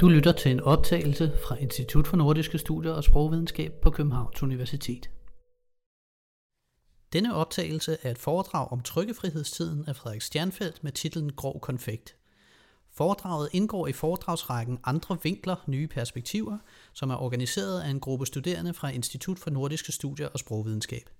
Du 0.00 0.08
lytter 0.08 0.32
til 0.32 0.50
en 0.50 0.60
optagelse 0.60 1.32
fra 1.46 1.56
Institut 1.56 2.06
for 2.06 2.16
Nordiske 2.16 2.58
Studier 2.58 2.92
og 2.92 3.04
Sprogvidenskab 3.04 3.72
på 3.82 3.90
Københavns 3.90 4.42
Universitet. 4.42 5.10
Denne 7.12 7.34
optagelse 7.34 7.96
er 8.02 8.10
et 8.10 8.18
foredrag 8.18 8.72
om 8.72 8.80
trykkefrihedstiden 8.80 9.84
af 9.88 9.96
Frederik 9.96 10.22
Stjernfeldt 10.22 10.84
med 10.84 10.92
titlen 10.92 11.32
Grov 11.32 11.60
konfekt. 11.60 12.16
Foredraget 12.92 13.48
indgår 13.52 13.86
i 13.86 13.92
foredragsrækken 13.92 14.78
Andre 14.84 15.18
vinkler, 15.22 15.56
nye 15.66 15.88
perspektiver, 15.88 16.58
som 16.92 17.10
er 17.10 17.16
organiseret 17.16 17.80
af 17.80 17.88
en 17.88 18.00
gruppe 18.00 18.26
studerende 18.26 18.74
fra 18.74 18.88
Institut 18.88 19.38
for 19.38 19.50
Nordiske 19.50 19.92
Studier 19.92 20.28
og 20.28 20.38
Sprogvidenskab. 20.38 21.10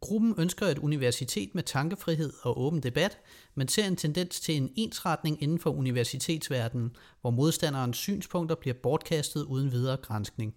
Gruppen 0.00 0.34
ønsker 0.38 0.66
et 0.66 0.78
universitet 0.78 1.54
med 1.54 1.62
tankefrihed 1.62 2.32
og 2.42 2.60
åben 2.60 2.82
debat, 2.82 3.18
men 3.54 3.68
ser 3.68 3.86
en 3.86 3.96
tendens 3.96 4.40
til 4.40 4.56
en 4.56 4.72
ensretning 4.76 5.42
inden 5.42 5.58
for 5.58 5.70
universitetsverdenen, 5.70 6.96
hvor 7.20 7.30
modstanderens 7.30 7.96
synspunkter 7.96 8.56
bliver 8.56 8.74
bortkastet 8.82 9.44
uden 9.44 9.72
videre 9.72 9.96
grænskning. 9.96 10.54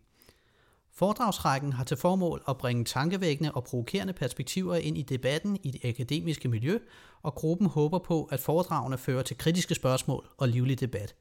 Foredragsrækken 0.93 1.73
har 1.73 1.83
til 1.83 1.97
formål 1.97 2.43
at 2.49 2.57
bringe 2.57 2.85
tankevækkende 2.85 3.51
og 3.51 3.63
provokerende 3.63 4.13
perspektiver 4.13 4.75
ind 4.75 4.97
i 4.97 5.01
debatten 5.01 5.57
i 5.63 5.71
det 5.71 5.85
akademiske 5.85 6.47
miljø, 6.47 6.77
og 7.23 7.35
gruppen 7.35 7.67
håber 7.67 7.99
på, 7.99 8.23
at 8.23 8.39
foredragene 8.39 8.97
fører 8.97 9.21
til 9.21 9.37
kritiske 9.37 9.75
spørgsmål 9.75 10.27
og 10.37 10.47
livlig 10.47 10.79
debat. 10.79 11.15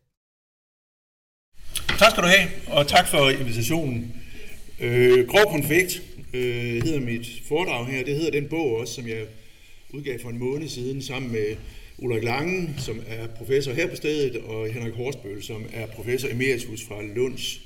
Tak 1.99 2.11
skal 2.11 2.23
du 2.23 2.29
have, 2.29 2.49
og 2.79 2.87
tak 2.87 3.09
for 3.09 3.31
invitationen. 3.31 4.17
Øh, 4.81 5.29
grov 5.29 5.53
konfekt 5.53 6.03
øh, 6.33 6.83
hedder 6.83 7.01
mit 7.01 7.43
foredrag 7.45 7.87
her. 7.87 8.05
Det 8.05 8.17
hedder 8.17 8.31
den 8.31 8.49
bog 8.49 8.77
også, 8.77 8.95
som 8.95 9.09
jeg 9.09 9.27
udgav 9.91 10.19
for 10.19 10.29
en 10.29 10.39
måned 10.39 10.69
siden 10.69 11.03
sammen 11.03 11.33
med 11.33 11.57
Ulrik 11.99 12.23
Lange, 12.23 12.75
som 12.79 13.03
er 13.07 13.27
professor 13.27 13.73
her 13.73 13.87
på 13.87 13.97
stedet, 13.97 14.37
og 14.37 14.69
Henrik 14.73 14.93
Horsbøl, 14.93 15.43
som 15.43 15.65
er 15.73 15.87
professor 15.87 16.29
emeritus 16.29 16.85
fra 16.85 17.03
Lunds 17.03 17.61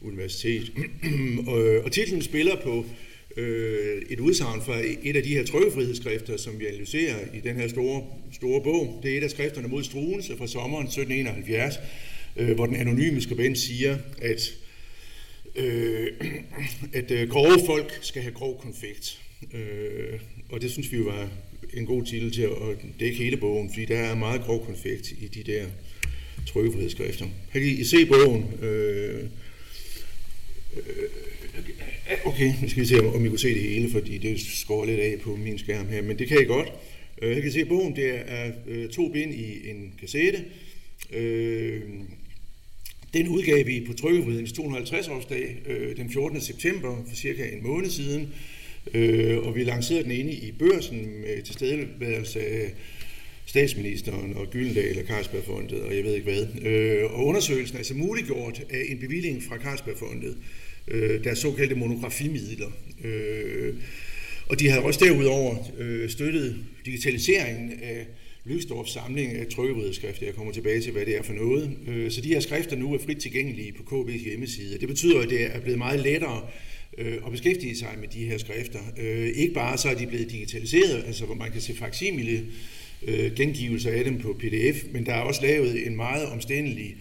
Universitet. 0.00 0.72
og, 1.48 1.80
og 1.84 1.92
titlen 1.92 2.22
spiller 2.22 2.56
på 2.62 2.84
øh, 3.36 4.02
et 4.10 4.20
udsagn 4.20 4.62
fra 4.62 4.80
et 5.02 5.16
af 5.16 5.22
de 5.22 5.28
her 5.28 5.44
trykkefrihedsskrifter, 5.44 6.36
som 6.36 6.60
vi 6.60 6.66
analyserer 6.66 7.16
i 7.34 7.40
den 7.40 7.56
her 7.56 7.68
store, 7.68 8.04
store 8.32 8.60
bog. 8.62 9.00
Det 9.02 9.12
er 9.12 9.18
et 9.18 9.24
af 9.24 9.30
skrifterne 9.30 9.68
mod 9.68 9.82
Struense 9.84 10.36
fra 10.36 10.46
sommeren 10.46 10.86
1771, 10.86 11.74
øh, 12.36 12.54
hvor 12.54 12.66
den 12.66 12.76
anonyme 12.76 13.20
skribent 13.20 13.58
siger, 13.58 13.98
at 14.22 14.54
øh, 15.58 16.12
at 16.92 17.10
øh, 17.10 17.28
grove 17.28 17.58
folk 17.66 17.98
skal 18.02 18.22
have 18.22 18.34
grov 18.34 18.60
konfekt. 18.60 19.20
Øh, 19.54 20.20
og 20.48 20.62
det 20.62 20.70
synes 20.70 20.92
vi 20.92 20.96
jo 20.96 21.02
var 21.04 21.28
en 21.74 21.86
god 21.86 22.04
titel 22.04 22.30
til 22.30 22.42
at 22.42 22.50
dække 23.00 23.16
hele 23.16 23.36
bogen, 23.36 23.70
fordi 23.70 23.84
der 23.84 23.98
er 23.98 24.14
meget 24.14 24.40
grov 24.40 24.66
konfekt 24.66 25.10
i 25.10 25.28
de 25.34 25.52
der 25.52 25.66
trykkefrihedsskrifter. 26.46 27.26
Her 27.52 27.60
kan 27.60 27.70
I 27.70 27.84
se 27.84 28.06
bogen. 28.06 28.50
Øh, 28.62 29.24
øh, 30.76 30.82
okay, 32.24 32.52
nu 32.62 32.68
skal 32.68 32.82
vi 32.82 32.86
se, 32.86 33.00
om 33.00 33.24
I 33.24 33.28
kunne 33.28 33.38
se 33.38 33.54
det 33.54 33.62
hele, 33.62 33.90
fordi 33.90 34.18
det 34.18 34.40
skår 34.40 34.84
lidt 34.84 35.00
af 35.00 35.20
på 35.20 35.36
min 35.36 35.58
skærm 35.58 35.88
her, 35.88 36.02
men 36.02 36.18
det 36.18 36.28
kan 36.28 36.42
I 36.42 36.44
godt. 36.44 36.72
Øh, 37.22 37.34
jeg 37.34 37.42
kan 37.42 37.52
se, 37.52 37.64
bogen 37.64 37.96
det 37.96 38.22
er 38.26 38.52
øh, 38.66 38.88
to 38.88 39.08
bind 39.08 39.34
i 39.34 39.70
en 39.70 39.94
kassette. 40.00 40.44
Øh, 41.12 41.80
den 43.14 43.28
udgav 43.28 43.66
vi 43.66 43.84
på 43.86 43.92
Trykkefrihedens 43.92 44.52
250-årsdag 44.52 45.70
øh, 45.70 45.96
den 45.96 46.10
14. 46.10 46.40
september 46.40 47.04
for 47.08 47.16
cirka 47.16 47.48
en 47.48 47.62
måned 47.62 47.90
siden, 47.90 48.28
øh, 48.94 49.38
og 49.38 49.56
vi 49.56 49.64
lancerede 49.64 50.02
den 50.02 50.12
inde 50.12 50.32
i 50.32 50.52
børsen 50.58 51.20
med 51.20 51.42
tilstedeværelse 51.42 52.40
af 52.40 52.74
statsministeren 53.46 54.34
og 54.36 54.46
Gyldendal 54.50 54.98
og 54.98 55.04
Carlsbergfondet 55.04 55.82
og 55.82 55.96
jeg 55.96 56.04
ved 56.04 56.14
ikke 56.14 56.32
hvad. 56.32 56.46
Øh, 56.62 57.04
og 57.04 57.26
undersøgelsen 57.26 57.74
er 57.76 57.78
altså 57.78 57.94
muliggjort 57.94 58.62
af 58.70 58.84
en 58.88 58.98
bevilling 58.98 59.42
fra 59.42 59.58
Carlsbergfondet, 59.58 60.36
øh, 60.88 61.24
deres 61.24 61.38
såkaldte 61.38 61.74
monografimidler. 61.74 62.70
Øh, 63.04 63.74
og 64.48 64.60
de 64.60 64.68
har 64.68 64.80
også 64.80 65.04
derudover 65.04 65.56
øh, 65.78 66.10
støttet 66.10 66.56
digitaliseringen 66.84 67.72
af 67.82 68.06
Lyksdorfs 68.48 68.92
samling 68.92 69.32
af 69.32 69.46
trykkefrihedsskrifter. 69.46 70.26
Jeg 70.26 70.34
kommer 70.34 70.52
tilbage 70.52 70.80
til, 70.80 70.92
hvad 70.92 71.06
det 71.06 71.16
er 71.16 71.22
for 71.22 71.32
noget. 71.32 71.76
Øh, 71.88 72.10
så 72.10 72.20
de 72.20 72.28
her 72.28 72.40
skrifter 72.40 72.76
nu 72.76 72.94
er 72.94 72.98
frit 72.98 73.18
tilgængelige 73.18 73.72
på 73.72 73.82
KB's 73.82 74.28
hjemmeside. 74.28 74.78
Det 74.78 74.88
betyder, 74.88 75.20
at 75.20 75.30
det 75.30 75.56
er 75.56 75.60
blevet 75.60 75.78
meget 75.78 76.00
lettere 76.00 76.42
øh, 76.98 77.14
at 77.26 77.32
beskæftige 77.32 77.76
sig 77.76 77.94
med 78.00 78.08
de 78.08 78.24
her 78.24 78.38
skrifter. 78.38 78.78
Øh, 78.98 79.28
ikke 79.28 79.54
bare 79.54 79.78
så 79.78 79.88
er 79.88 79.94
de 79.94 80.06
blevet 80.06 80.30
digitaliseret, 80.30 81.04
altså 81.06 81.24
hvor 81.24 81.34
man 81.34 81.52
kan 81.52 81.60
se 81.60 81.74
faksimile 81.76 82.44
øh, 83.02 83.34
gengivelser 83.34 83.90
af 83.90 84.04
dem 84.04 84.18
på 84.18 84.36
pdf, 84.40 84.84
men 84.92 85.06
der 85.06 85.14
er 85.14 85.20
også 85.20 85.42
lavet 85.42 85.86
en 85.86 85.96
meget 85.96 86.26
omstændelig 86.26 86.96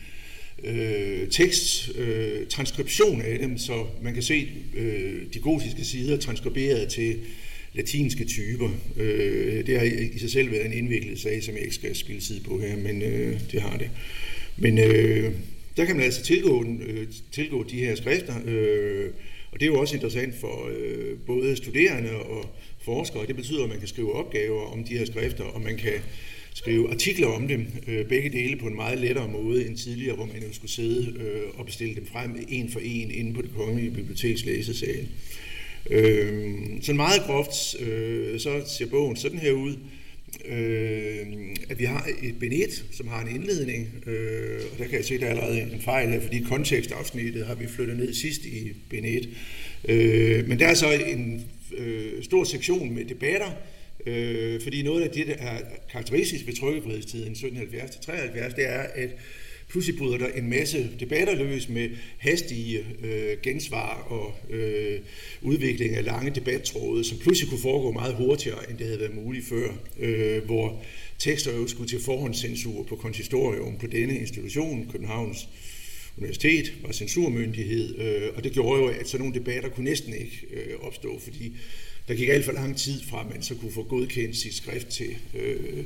øh, 0.64 1.30
tekst, 1.30 1.92
øh, 1.98 2.48
transkription 2.48 3.22
af 3.22 3.40
dem, 3.40 3.58
så 3.58 3.86
man 4.02 4.14
kan 4.14 4.24
se 4.24 4.48
øh, 4.76 5.22
de 5.34 5.40
gotiske 5.40 5.86
sider 5.86 6.18
transkriberet 6.18 6.88
til 6.88 7.20
latinske 7.78 8.26
typer. 8.26 8.70
Øh, 8.98 9.68
det 9.68 9.80
har 9.80 9.86
i 10.14 10.20
sig 10.20 10.32
selv 10.32 10.52
været 10.52 10.66
en 10.66 10.74
indviklet 10.74 11.20
sag, 11.20 11.44
som 11.44 11.56
jeg 11.56 11.64
ikke 11.64 11.76
skal 11.76 11.96
spille 11.96 12.22
tid 12.22 12.40
på 12.42 12.60
her, 12.60 12.78
men 12.78 13.02
øh, 13.02 13.40
det 13.52 13.62
har 13.62 13.78
det. 13.78 13.90
Men 14.58 14.78
øh, 14.78 15.32
der 15.78 15.86
kan 15.86 15.96
man 15.96 16.06
altså 16.06 16.24
tilgå, 16.24 16.66
øh, 16.88 17.08
tilgå 17.32 17.64
de 17.64 17.80
her 17.80 17.96
skrifter, 17.96 18.34
øh, 18.46 19.10
og 19.52 19.60
det 19.60 19.66
er 19.66 19.72
jo 19.72 19.80
også 19.80 19.96
interessant 19.96 20.36
for 20.36 20.70
øh, 20.78 21.18
både 21.26 21.56
studerende 21.56 22.12
og 22.12 22.56
forskere. 22.82 23.28
Det 23.28 23.36
betyder, 23.36 23.64
at 23.64 23.70
man 23.70 23.80
kan 23.80 23.88
skrive 23.88 24.14
opgaver 24.14 24.62
om 24.62 24.84
de 24.84 24.98
her 24.98 25.06
skrifter, 25.06 25.44
og 25.44 25.62
man 25.62 25.78
kan 25.78 25.94
skrive 26.54 26.92
artikler 26.92 27.28
om 27.28 27.48
dem, 27.48 27.66
øh, 27.88 28.06
begge 28.06 28.30
dele 28.30 28.56
på 28.56 28.68
en 28.68 28.76
meget 28.76 29.00
lettere 29.00 29.28
måde 29.28 29.68
end 29.68 29.78
tidligere, 29.78 30.16
hvor 30.16 30.26
man 30.26 30.44
jo 30.48 30.54
skulle 30.54 30.72
sidde 30.72 31.20
øh, 31.20 31.60
og 31.60 31.66
bestille 31.66 31.96
dem 31.96 32.06
frem 32.06 32.46
en 32.50 32.70
for 32.70 32.80
en 32.80 33.12
inde 33.12 33.34
på 33.34 33.42
det 33.42 33.52
kongelige 33.56 33.92
biblioteks 33.92 34.46
læsesal. 34.46 35.00
Øh, 35.00 35.08
Øhm, 35.90 36.82
så 36.82 36.94
meget 36.94 37.22
groft, 37.22 37.82
øh, 37.82 38.40
så 38.40 38.62
ser 38.78 38.86
bogen 38.86 39.16
sådan 39.16 39.40
her 39.40 39.52
ud, 39.52 39.76
øh, 40.46 41.28
at 41.70 41.80
vi 41.80 41.86
har 41.86 42.08
et 42.24 42.40
benet, 42.40 42.86
som 42.92 43.08
har 43.08 43.22
en 43.22 43.36
indledning, 43.36 44.04
øh, 44.08 44.62
og 44.72 44.78
der 44.78 44.86
kan 44.86 44.98
jeg 44.98 45.06
se, 45.06 45.14
at 45.14 45.22
der 45.22 45.28
er 45.28 45.32
allerede 45.32 45.62
en 45.62 45.82
fejl 45.82 46.10
her, 46.10 46.22
fordi 46.22 46.40
kontekstafsnittet 46.40 47.46
har 47.46 47.56
vi 47.56 47.68
flyttet 47.68 47.98
ned 47.98 48.14
sidst 48.14 48.46
i 48.46 48.74
benet. 48.90 49.30
Øh, 49.88 50.48
men 50.48 50.60
der 50.60 50.68
er 50.68 50.74
så 50.74 50.92
en 50.92 51.46
øh, 51.78 52.24
stor 52.24 52.44
sektion 52.44 52.96
med 52.96 53.06
debatter, 53.06 53.52
øh, 54.06 54.62
fordi 54.62 54.84
noget 54.84 55.02
af 55.02 55.10
det, 55.10 55.28
der 55.28 55.34
er 55.34 55.60
karakteristisk 55.92 56.48
ved 56.48 56.54
trykkefrihedstiden 56.54 57.34
1770-73, 57.34 58.56
det 58.56 58.70
er, 58.70 58.86
at 58.96 59.10
Pludselig 59.70 59.98
bryder 60.00 60.18
der 60.18 60.28
en 60.28 60.50
masse 60.50 60.90
debatter 61.00 61.36
løs 61.36 61.70
med 61.70 61.90
hastige 62.18 62.86
øh, 63.04 63.38
gensvar 63.44 64.08
og 64.10 64.56
øh, 64.56 65.00
udvikling 65.42 65.96
af 65.96 66.06
lange 66.06 66.32
debattråde, 66.32 67.04
som 67.04 67.18
pludselig 67.18 67.50
kunne 67.50 67.62
foregå 67.62 67.92
meget 67.92 68.16
hurtigere, 68.16 68.70
end 68.70 68.78
det 68.78 68.86
havde 68.86 69.00
været 69.00 69.16
muligt 69.16 69.46
før, 69.46 69.70
øh, 70.00 70.46
hvor 70.46 70.84
tekster 71.20 71.54
jo 71.54 71.68
skulle 71.68 71.90
til 71.90 72.00
forhåndscensur 72.00 72.84
på 72.84 72.96
konsistorium 72.96 73.78
på 73.78 73.88
denne 73.88 74.18
institution, 74.18 74.90
Københavns 74.92 75.50
Universitet 76.18 76.74
var 76.84 76.92
censurmyndighed, 76.92 78.00
øh, 78.00 78.30
og 78.36 78.44
det 78.44 78.52
gjorde 78.52 78.82
jo, 78.82 78.88
at 78.88 79.08
sådan 79.08 79.26
nogle 79.26 79.40
debatter 79.40 79.70
kunne 79.70 79.90
næsten 79.90 80.14
ikke 80.14 80.48
øh, 80.54 80.80
opstå, 80.80 81.20
fordi 81.20 81.54
der 82.08 82.16
gik 82.16 82.30
alt 82.30 82.46
for 82.46 82.52
lang 82.52 82.78
tid 82.78 83.02
fra, 83.10 83.22
at 83.22 83.30
man 83.34 83.42
så 83.42 83.56
kunne 83.56 83.72
få 83.72 83.84
godkendt 83.84 84.38
sit 84.38 84.54
skrift 84.54 84.88
til 84.88 85.16
øh, 85.34 85.84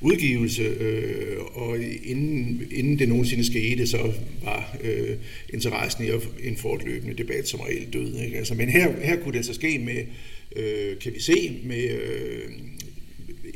udgivelse, 0.00 0.62
øh, 0.62 1.38
og 1.38 1.78
inden, 2.02 2.62
inden 2.70 2.98
det 2.98 3.08
nogensinde 3.08 3.46
skete, 3.46 3.86
så 3.86 4.12
var 4.44 4.76
øh, 4.84 5.16
interessen 5.52 6.04
i 6.04 6.08
en 6.48 6.56
fortløbende 6.56 7.14
debat 7.14 7.48
som 7.48 7.60
regel 7.60 7.92
død. 7.92 8.20
Ikke? 8.24 8.38
Altså, 8.38 8.54
men 8.54 8.68
her, 8.68 8.92
her 9.02 9.16
kunne 9.16 9.32
det 9.32 9.38
altså 9.38 9.54
ske 9.54 9.78
med, 9.78 10.04
øh, 10.56 10.98
kan 10.98 11.14
vi 11.14 11.20
se, 11.20 11.58
med 11.64 11.90
øh, 11.90 12.50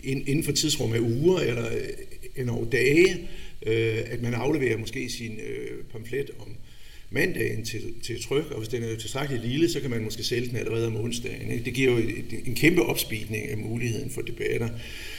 inden 0.05 0.45
for 0.45 0.53
tidsrum 0.53 0.93
af 0.93 0.99
uger 0.99 1.39
eller 1.41 1.67
øh, 1.67 2.43
en 2.43 2.49
år 2.49 2.65
dage, 2.65 3.29
øh, 3.67 3.99
at 4.07 4.23
man 4.23 4.35
afleverer 4.35 4.79
måske 4.79 5.09
sin 5.09 5.33
øh, 5.33 5.85
pamflet 5.93 6.31
om 6.39 6.49
mandagen 7.13 7.65
til, 7.65 7.95
til 8.03 8.23
tryk, 8.23 8.51
og 8.51 8.59
hvis 8.59 8.69
den 8.69 8.83
er 8.83 8.97
tilstrækkeligt 8.97 9.47
lille, 9.47 9.69
så 9.69 9.81
kan 9.81 9.91
man 9.91 10.05
måske 10.05 10.25
sælge 10.25 10.49
den 10.49 10.57
allerede 10.57 10.87
om 10.87 10.97
onsdagen. 10.97 11.51
Ikke? 11.51 11.65
Det 11.65 11.75
giver 11.75 11.93
jo 11.93 11.99
et, 11.99 12.25
en 12.47 12.55
kæmpe 12.55 12.83
opspidning 12.83 13.49
af 13.49 13.59
muligheden 13.59 14.11
for 14.11 14.23
debatter. 14.23 14.69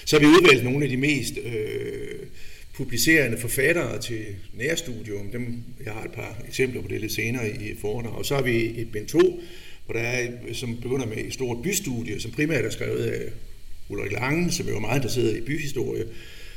Så 0.06 0.16
har 0.16 0.22
vi 0.22 0.25
udvalgt 0.25 0.63
nogle 0.63 0.84
af 0.84 0.90
de 0.90 0.98
mest 0.98 1.34
øh, 1.45 2.28
publicerende 2.74 3.38
forfattere 3.38 4.01
til 4.01 4.25
nærstudium. 4.54 5.31
Dem, 5.31 5.57
jeg 5.86 5.94
har 5.94 6.04
et 6.04 6.12
par 6.12 6.44
eksempler 6.48 6.81
på 6.81 6.88
det 6.88 7.01
lidt 7.01 7.13
senere 7.13 7.50
i 7.50 7.75
foredrag. 7.81 8.13
Og 8.13 8.25
så 8.25 8.36
har 8.36 8.42
vi 8.42 8.81
et 8.81 8.92
Ben 8.92 9.06
2, 9.06 9.19
hvor 9.86 9.94
der 9.94 10.01
er, 10.01 10.31
som 10.54 10.78
begynder 10.81 11.06
med 11.06 11.18
et 11.18 11.34
stort 11.34 11.57
bystudie, 11.63 12.19
som 12.19 12.31
primært 12.31 12.66
er 12.66 12.69
skrevet 12.69 13.04
af 13.04 13.31
Ulrik 13.89 14.12
Lange, 14.12 14.51
som 14.51 14.68
jo 14.68 14.75
er 14.75 14.80
meget 14.80 14.98
interesseret 14.98 15.38
i 15.38 15.42
byhistorie. 15.42 16.06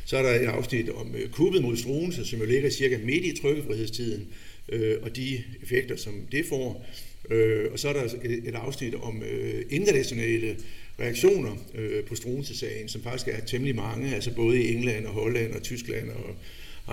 Så 0.04 0.16
er 0.16 0.22
der 0.22 0.30
et 0.30 0.46
afsnit 0.46 0.90
om 0.90 1.14
øh, 1.14 1.30
kuppet 1.30 1.62
mod 1.62 1.76
Struense, 1.76 2.24
som 2.24 2.38
jo 2.38 2.44
ligger 2.44 2.70
cirka 2.70 2.98
midt 3.04 3.24
i 3.24 3.40
trykkefrihedstiden, 3.40 4.26
øh, 4.68 4.96
og 5.02 5.16
de 5.16 5.42
effekter, 5.62 5.96
som 5.96 6.14
det 6.32 6.46
får. 6.46 6.86
Øh, 7.30 7.72
og 7.72 7.78
så 7.78 7.88
er 7.88 7.92
der 7.92 8.04
et, 8.04 8.48
et 8.48 8.54
afsnit 8.54 8.94
om 8.94 9.22
øh, 9.22 9.62
internationale 9.70 10.56
reaktioner 11.00 11.56
øh, 11.74 12.04
på 12.04 12.14
Struense-sagen, 12.14 12.88
som 12.88 13.02
faktisk 13.02 13.28
er 13.28 13.40
temmelig 13.46 13.76
mange, 13.76 14.14
altså 14.14 14.34
både 14.34 14.62
i 14.62 14.74
England 14.74 15.06
og 15.06 15.12
Holland 15.12 15.52
og 15.52 15.62
Tyskland 15.62 16.10
og 16.10 16.36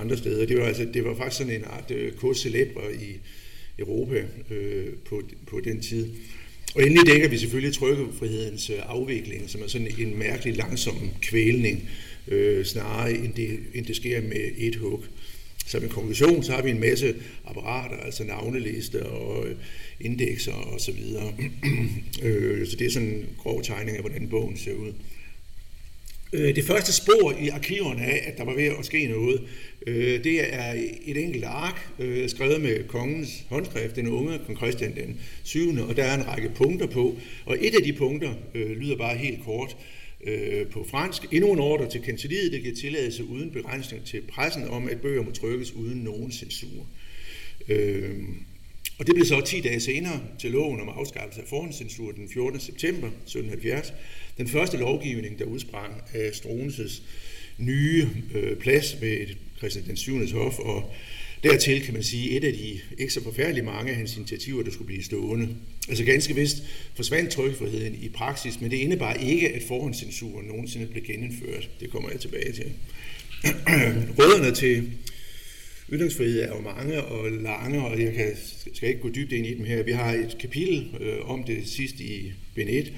andre 0.02 0.18
steder. 0.18 0.46
Det 0.46 0.58
var, 0.58 0.66
altså, 0.66 0.88
det 0.94 1.04
var 1.04 1.16
faktisk 1.16 1.38
sådan 1.38 1.54
en 1.54 1.64
art 1.66 1.92
øh, 1.92 2.36
celebre 2.36 2.96
i 2.96 3.20
Europa 3.80 4.24
øh, 4.52 4.88
på, 5.06 5.22
på 5.48 5.60
den 5.60 5.82
tid. 5.82 6.08
Og 6.76 6.84
endelig 6.84 7.08
dækker 7.08 7.28
vi 7.28 7.38
selvfølgelig 7.38 7.74
trykkefrihedens 7.74 8.70
øh, 8.70 8.76
afvikling, 8.82 9.50
som 9.50 9.62
er 9.62 9.68
sådan 9.68 9.88
en 10.00 10.20
mærkelig 10.20 10.58
langsom 10.58 11.10
kvælning, 11.22 11.90
øh, 12.28 12.66
snarere 12.66 13.12
end 13.12 13.34
det, 13.34 13.60
end 13.74 13.86
det 13.86 13.96
sker 13.96 14.22
med 14.22 14.52
et 14.58 14.76
hug. 14.76 15.06
Som 15.66 15.84
en 15.84 15.90
konklusion, 15.90 16.44
så 16.44 16.52
har 16.52 16.62
vi 16.62 16.70
en 16.70 16.80
masse 16.80 17.16
apparater, 17.46 17.98
altså 17.98 18.24
navnelister 18.24 19.04
og 19.04 19.48
øh, 19.48 19.56
indekser 20.02 20.54
og 20.54 20.82
så 20.82 20.92
videre. 20.92 21.34
øh, 22.24 22.68
så 22.68 22.76
det 22.76 22.88
er 22.88 22.92
sådan 22.92 23.08
en 23.08 23.26
grov 23.38 23.64
tegning 23.64 23.98
af, 23.98 24.04
hvordan 24.04 24.28
bogen 24.30 24.58
ser 24.58 24.74
ud. 24.74 24.94
Øh, 26.34 26.56
det 26.56 26.64
første 26.64 26.94
spor 26.94 27.34
i 27.42 27.50
arkiverne 27.50 28.06
af, 28.06 28.24
at 28.28 28.38
der 28.38 28.44
var 28.44 28.54
ved 28.54 28.64
at 28.64 28.86
ske 28.86 29.08
noget, 29.08 29.42
øh, 29.88 30.24
det 30.24 30.54
er 30.54 30.74
et 31.06 31.18
enkelt 31.18 31.44
ark, 31.44 31.90
øh, 32.00 32.30
skrevet 32.30 32.62
med 32.62 32.88
kongens 32.88 33.44
håndskrift, 33.50 33.96
den 33.96 34.08
unge 34.08 34.40
kong 34.46 34.58
Christian 34.58 34.96
den 34.96 35.20
7. 35.44 35.78
Og 35.90 35.96
der 35.96 36.04
er 36.04 36.18
en 36.18 36.28
række 36.28 36.52
punkter 36.56 36.88
på, 36.88 37.18
og 37.46 37.58
et 37.62 37.76
af 37.76 37.84
de 37.84 37.94
punkter 37.94 38.34
øh, 38.56 38.72
lyder 38.72 38.98
bare 38.98 39.18
helt 39.18 39.44
kort 39.44 39.78
Øh, 40.26 40.68
på 40.68 40.86
fransk. 40.90 41.22
Endnu 41.32 41.54
en 41.54 41.60
ordre 41.60 41.90
til 41.90 42.02
kanseliet, 42.02 42.52
der 42.52 42.60
giver 42.60 42.76
tilladelse 42.76 43.26
uden 43.26 43.52
begrænsning 43.52 44.06
til 44.06 44.22
pressen 44.22 44.68
om, 44.68 44.90
at 44.90 45.02
bøger 45.02 45.24
må 45.24 45.32
trykkes 45.32 45.72
uden 45.72 46.00
nogen 46.00 46.32
censur. 46.32 46.88
Øhm, 47.70 48.36
og 48.98 49.08
det 49.08 49.16
blev 49.16 49.26
så 49.26 49.42
10 49.42 49.62
dage 49.62 49.80
senere 49.80 50.22
til 50.40 50.52
loven 50.52 50.82
om 50.82 50.90
afskaffelse 50.90 51.42
af 51.42 51.48
forhåndscensur 51.48 52.12
den 52.12 52.30
14. 52.34 52.60
september 52.60 53.08
1770. 53.08 53.94
Den 54.38 54.48
første 54.48 54.78
lovgivning, 54.78 55.40
der 55.40 55.46
udsprang 55.46 55.94
af 56.14 56.36
Struenses 56.36 57.04
nye 57.58 58.10
øh, 58.36 58.58
plads 58.58 59.02
ved 59.02 59.28
Christian 59.58 59.86
den 59.86 59.98
7. 59.98 60.28
hof, 60.34 60.60
og 60.60 60.94
dertil 61.44 61.82
kan 61.82 61.94
man 61.94 62.04
sige 62.04 62.30
et 62.30 62.44
af 62.44 62.54
de 62.54 62.80
ikke 62.98 63.14
så 63.14 63.24
forfærdeligt 63.24 63.66
mange 63.66 63.92
af 63.92 63.98
hans 63.98 64.18
initiativer, 64.18 64.64
der 64.64 64.72
skulle 64.72 64.88
blive 64.88 65.04
stående. 65.04 65.50
Altså 65.90 66.04
ganske 66.04 66.36
vist 66.36 66.58
forsvandt 66.96 67.30
trykkefriheden 67.30 67.96
i 68.02 68.10
praksis, 68.10 68.62
men 68.62 68.72
det 68.72 68.78
indebar 68.78 69.14
ikke, 69.14 69.50
at 69.50 69.64
forhåndscensuren 69.64 70.48
nogensinde 70.48 70.88
blev 70.88 71.04
genindført. 71.04 71.70
Det 71.80 71.90
kommer 71.90 72.10
jeg 72.10 72.20
tilbage 72.20 72.52
til. 72.52 72.66
Rødderne 74.20 74.56
til 74.56 74.92
Ytringsfrihed 75.92 76.42
er 76.42 76.48
jo 76.48 76.62
mange 76.62 77.04
og 77.04 77.32
lange, 77.32 77.86
og 77.86 78.02
jeg 78.02 78.14
kan, 78.14 78.32
skal 78.74 78.90
ikke 78.90 79.02
gå 79.02 79.10
dybt 79.10 79.32
ind 79.32 79.48
i 79.48 79.54
dem 79.54 79.66
her. 79.66 79.84
Vi 79.84 79.92
har 79.92 80.14
et 80.14 80.38
kapitel 80.40 80.96
øh, 81.00 81.30
om 81.30 81.44
det 81.44 81.68
sidst 81.68 82.00
i 82.00 82.32
Ben 82.56 82.68
1. 82.70 82.94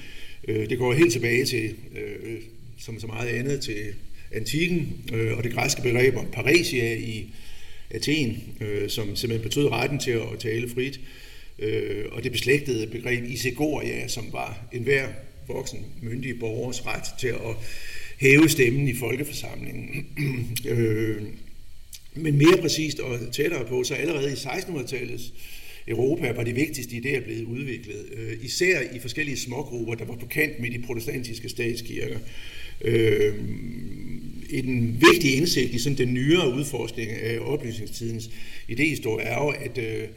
Øh, 0.48 0.68
det 0.68 0.78
går 0.78 0.92
helt 0.92 1.12
tilbage 1.12 1.44
til, 1.44 1.74
øh, 1.96 2.40
som 2.78 3.00
så 3.00 3.06
meget 3.06 3.28
andet, 3.28 3.60
til 3.60 3.76
antikken 4.32 5.04
øh, 5.12 5.36
og 5.36 5.44
det 5.44 5.52
græske 5.52 5.82
begreb 5.82 6.16
om 6.16 6.26
paresia 6.32 6.94
i 6.94 7.30
Athen, 7.90 8.42
øh, 8.60 8.90
som 8.90 9.16
simpelthen 9.16 9.48
betød 9.48 9.68
retten 9.68 9.98
til 9.98 10.10
at 10.10 10.38
tale 10.38 10.68
frit, 10.68 11.00
øh, 11.58 12.04
og 12.12 12.24
det 12.24 12.32
beslægtede 12.32 12.86
begreb 12.86 13.24
isegoria, 13.24 14.08
som 14.08 14.24
var 14.32 14.68
enhver 14.72 15.08
voksen, 15.48 15.86
myndig 16.02 16.38
borgers 16.38 16.86
ret 16.86 17.04
til 17.20 17.28
at 17.28 17.56
hæve 18.20 18.48
stemmen 18.48 18.88
i 18.88 18.96
folkeforsamlingen. 18.96 20.06
øh, 20.70 21.22
men 22.14 22.38
mere 22.38 22.56
præcist 22.60 23.00
og 23.00 23.18
tættere 23.32 23.64
på, 23.64 23.84
så 23.84 23.94
allerede 23.94 24.32
i 24.32 24.34
1600-tallets 24.34 25.32
Europa 25.88 26.32
var 26.32 26.44
de 26.44 26.52
vigtigste 26.52 26.96
idéer 26.96 27.24
blevet 27.24 27.44
udviklet, 27.44 28.06
øh, 28.16 28.32
især 28.42 28.80
i 28.94 28.98
forskellige 28.98 29.36
smågrupper, 29.36 29.94
der 29.94 30.04
var 30.04 30.16
på 30.16 30.26
kant 30.26 30.60
med 30.60 30.70
de 30.70 30.82
protestantiske 30.86 31.48
statskirker. 31.48 32.18
Øh, 32.80 33.34
en 34.50 35.02
vigtig 35.12 35.36
indsigt 35.36 35.74
i 35.74 35.78
sådan 35.78 35.98
den 35.98 36.14
nyere 36.14 36.54
udforskning 36.54 37.10
af 37.10 37.38
oplysningstidens 37.38 38.30
idéhistorie 38.68 39.22
er 39.22 39.44
jo, 39.44 39.48
at 39.48 39.78
øh, 39.78 40.08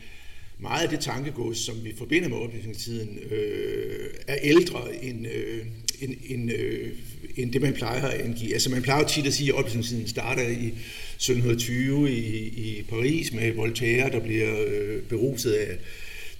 meget 0.59 0.83
af 0.83 0.89
det 0.89 0.99
tankegods, 0.99 1.57
som 1.57 1.75
vi 1.83 1.93
forbinder 1.97 2.29
med 2.29 2.37
oplysningstiden, 2.37 3.19
øh, 3.31 4.09
er 4.27 4.37
ældre 4.41 4.81
end, 5.01 5.27
øh, 5.27 5.65
end, 6.01 6.15
end, 6.29 6.51
øh, 6.51 6.89
end 7.37 7.51
det, 7.51 7.61
man 7.61 7.73
plejer 7.73 8.01
at 8.01 8.21
angive. 8.21 8.53
Altså 8.53 8.69
man 8.69 8.81
plejer 8.81 9.07
tit 9.07 9.25
at 9.25 9.33
sige, 9.33 9.49
at 9.49 9.55
oplysningstiden 9.55 10.07
starter 10.07 10.47
i 10.47 10.73
1720 11.15 12.11
i, 12.11 12.47
i 12.47 12.83
Paris 12.89 13.33
med 13.33 13.51
Voltaire, 13.51 14.09
der 14.09 14.19
bliver 14.19 14.65
øh, 14.67 15.01
beruset 15.01 15.51
af 15.51 15.77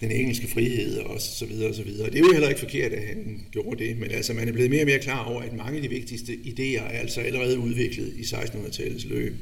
den 0.02 0.12
engelske 0.12 0.48
frihed 0.48 0.98
og 0.98 1.22
så 1.22 1.46
videre 1.46 1.70
og 1.70 1.76
så 1.76 1.84
videre. 1.84 2.10
Det 2.10 2.16
er 2.16 2.20
jo 2.20 2.32
heller 2.32 2.50
ikke 2.50 2.60
forkert, 2.60 2.92
at 2.92 3.08
han 3.08 3.42
gjorde 3.52 3.84
det, 3.84 3.98
men 3.98 4.12
altså 4.12 4.34
man 4.34 4.48
er 4.48 4.52
blevet 4.52 4.70
mere 4.70 4.82
og 4.82 4.86
mere 4.86 5.00
klar 5.00 5.26
over, 5.26 5.42
at 5.42 5.54
mange 5.54 5.76
af 5.76 5.82
de 5.82 5.90
vigtigste 5.90 6.34
idéer 6.34 6.84
er 6.84 7.00
altså 7.00 7.22
allerede 7.22 7.60
udviklet 7.60 8.14
i 8.18 8.22
1600-tallets 8.22 9.10
løb. 9.10 9.36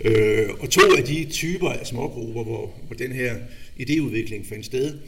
Øh, 0.00 0.48
og 0.60 0.70
to 0.70 0.80
af 0.98 1.04
de 1.04 1.24
typer 1.24 1.68
af 1.68 1.86
smågrupper, 1.86 2.44
hvor, 2.44 2.78
hvor 2.86 2.96
den 2.96 3.12
her 3.12 3.36
idéudvikling 3.80 4.48
fandt 4.48 4.66
sted, 4.66 4.98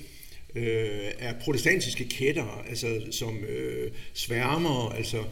øh, 0.57 1.11
er 1.19 1.35
protestantiske 1.41 2.09
kætter, 2.09 2.65
altså 2.69 3.01
som 3.11 3.39
øh, 3.49 3.91
sværmer, 4.13 4.95
altså 4.97 5.25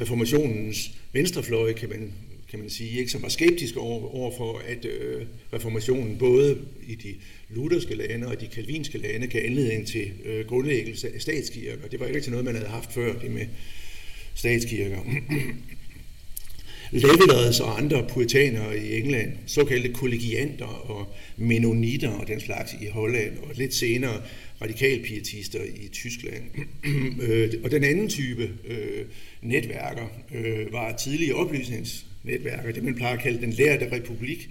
reformationens 0.00 0.90
venstrefløj, 1.12 1.72
kan 1.72 1.88
man 1.88 2.12
kan 2.50 2.58
man 2.58 2.70
sige, 2.70 2.98
ikke, 2.98 3.10
som 3.10 3.22
var 3.22 3.28
skeptiske 3.28 3.80
over, 3.80 4.14
over 4.14 4.36
for, 4.36 4.62
at 4.66 4.84
øh, 4.84 5.26
reformationen 5.52 6.18
både 6.18 6.58
i 6.86 6.94
de 6.94 7.14
lutherske 7.48 7.94
lande 7.94 8.26
og 8.26 8.40
de 8.40 8.46
kalvinske 8.46 8.98
lande 8.98 9.26
kan 9.26 9.42
anledning 9.42 9.86
til 9.86 10.10
øh, 10.24 10.46
grundlæggelse 10.46 11.14
af 11.14 11.20
statskirker. 11.20 11.88
Det 11.88 12.00
var 12.00 12.06
ikke 12.06 12.30
noget, 12.30 12.44
man 12.44 12.54
havde 12.54 12.68
haft 12.68 12.92
før, 12.92 13.18
det 13.18 13.30
med 13.30 13.46
statskirker. 14.34 14.98
Levelers 16.90 17.60
og 17.60 17.78
andre 17.78 18.06
puritanere 18.08 18.78
i 18.78 19.00
England, 19.00 19.32
såkaldte 19.46 19.92
kollegianter 19.92 20.66
og 20.66 21.14
menonitter 21.36 22.10
og 22.10 22.28
den 22.28 22.40
slags 22.40 22.72
i 22.82 22.86
Holland, 22.86 23.38
og 23.38 23.50
lidt 23.54 23.74
senere 23.74 24.22
radikalpietister 24.62 25.60
i 25.62 25.88
Tyskland. 25.88 26.44
Øh, 27.22 27.54
og 27.64 27.70
den 27.70 27.84
anden 27.84 28.08
type 28.08 28.50
øh, 28.66 29.04
netværker 29.42 30.06
øh, 30.34 30.72
var 30.72 30.96
tidlige 30.96 31.34
oplysnings 31.34 32.06
oplysningsnetværker, 32.26 32.72
det 32.72 32.84
man 32.84 32.94
plejer 32.94 33.16
at 33.16 33.22
kalde 33.22 33.40
den 33.40 33.52
lærte 33.52 33.92
republik 33.92 34.50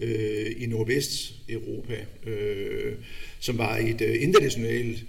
øh, 0.00 0.46
i 0.56 0.66
Nordvest-Europa, 0.66 1.96
øh, 2.26 2.94
som 3.40 3.58
var 3.58 3.76
et 3.76 4.00
øh, 4.00 4.22
internationalt 4.22 5.04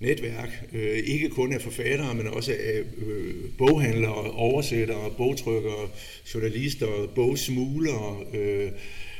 netværk, 0.00 0.64
øh, 0.72 0.98
ikke 0.98 1.28
kun 1.28 1.52
af 1.52 1.60
forfattere, 1.60 2.14
men 2.14 2.26
også 2.26 2.52
af 2.52 2.82
øh, 3.06 3.34
boghandlere, 3.58 4.30
oversættere, 4.30 5.10
bogtrykkere, 5.16 5.88
journalister, 6.34 7.12
bogsmuglere. 7.14 8.24
Øh, 8.34 8.70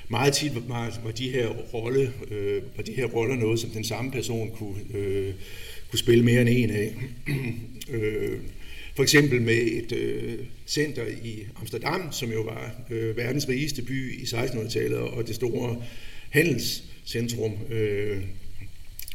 meget 0.09 0.35
tit 0.35 0.55
var, 0.55 1.01
var, 1.05 1.11
de 1.11 1.31
her 1.31 1.49
rolle, 1.49 2.13
øh, 2.31 2.63
var 2.77 2.83
de 2.83 2.93
her 2.93 3.05
roller 3.05 3.37
noget, 3.37 3.61
som 3.61 3.71
den 3.71 3.85
samme 3.85 4.11
person 4.11 4.51
kunne, 4.51 4.77
øh, 4.95 5.35
kunne 5.91 5.99
spille 5.99 6.25
mere 6.25 6.41
end 6.41 6.49
en 6.49 6.71
af. 6.71 6.95
øh, 7.95 8.39
for 9.01 9.03
eksempel 9.03 9.43
med 9.43 9.55
et 9.55 9.93
øh, 9.93 10.39
center 10.67 11.07
i 11.23 11.47
Amsterdam, 11.61 12.13
som 12.13 12.33
jo 12.33 12.43
var 12.43 12.75
øh, 12.91 13.17
verdens 13.17 13.49
rigeste 13.49 13.83
by 13.83 14.21
i 14.21 14.23
1600-tallet, 14.23 14.99
og 14.99 15.27
det 15.27 15.35
store 15.35 15.83
handelscentrum, 16.31 17.53
øh, 17.71 18.19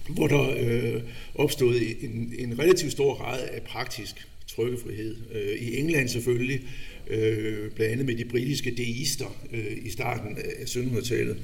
hvor 0.10 0.27
der 0.27 0.56
øh, 0.60 1.01
opstod 1.36 1.75
en, 2.01 2.34
en 2.38 2.60
relativt 2.60 2.92
stor 2.92 3.15
grad 3.15 3.48
af 3.51 3.62
praktisk 3.62 4.15
trykkefrihed. 4.48 5.15
Øh, 5.34 5.68
I 5.68 5.77
England 5.80 6.10
selvfølgelig, 6.10 6.62
øh, 7.08 7.72
blandt 7.72 7.92
andet 7.92 8.06
med 8.06 8.15
de 8.15 8.25
britiske 8.25 8.72
deister 8.77 9.38
øh, 9.54 9.77
i 9.86 9.89
starten 9.89 10.38
af 10.38 10.65
1700-tallet. 10.65 11.38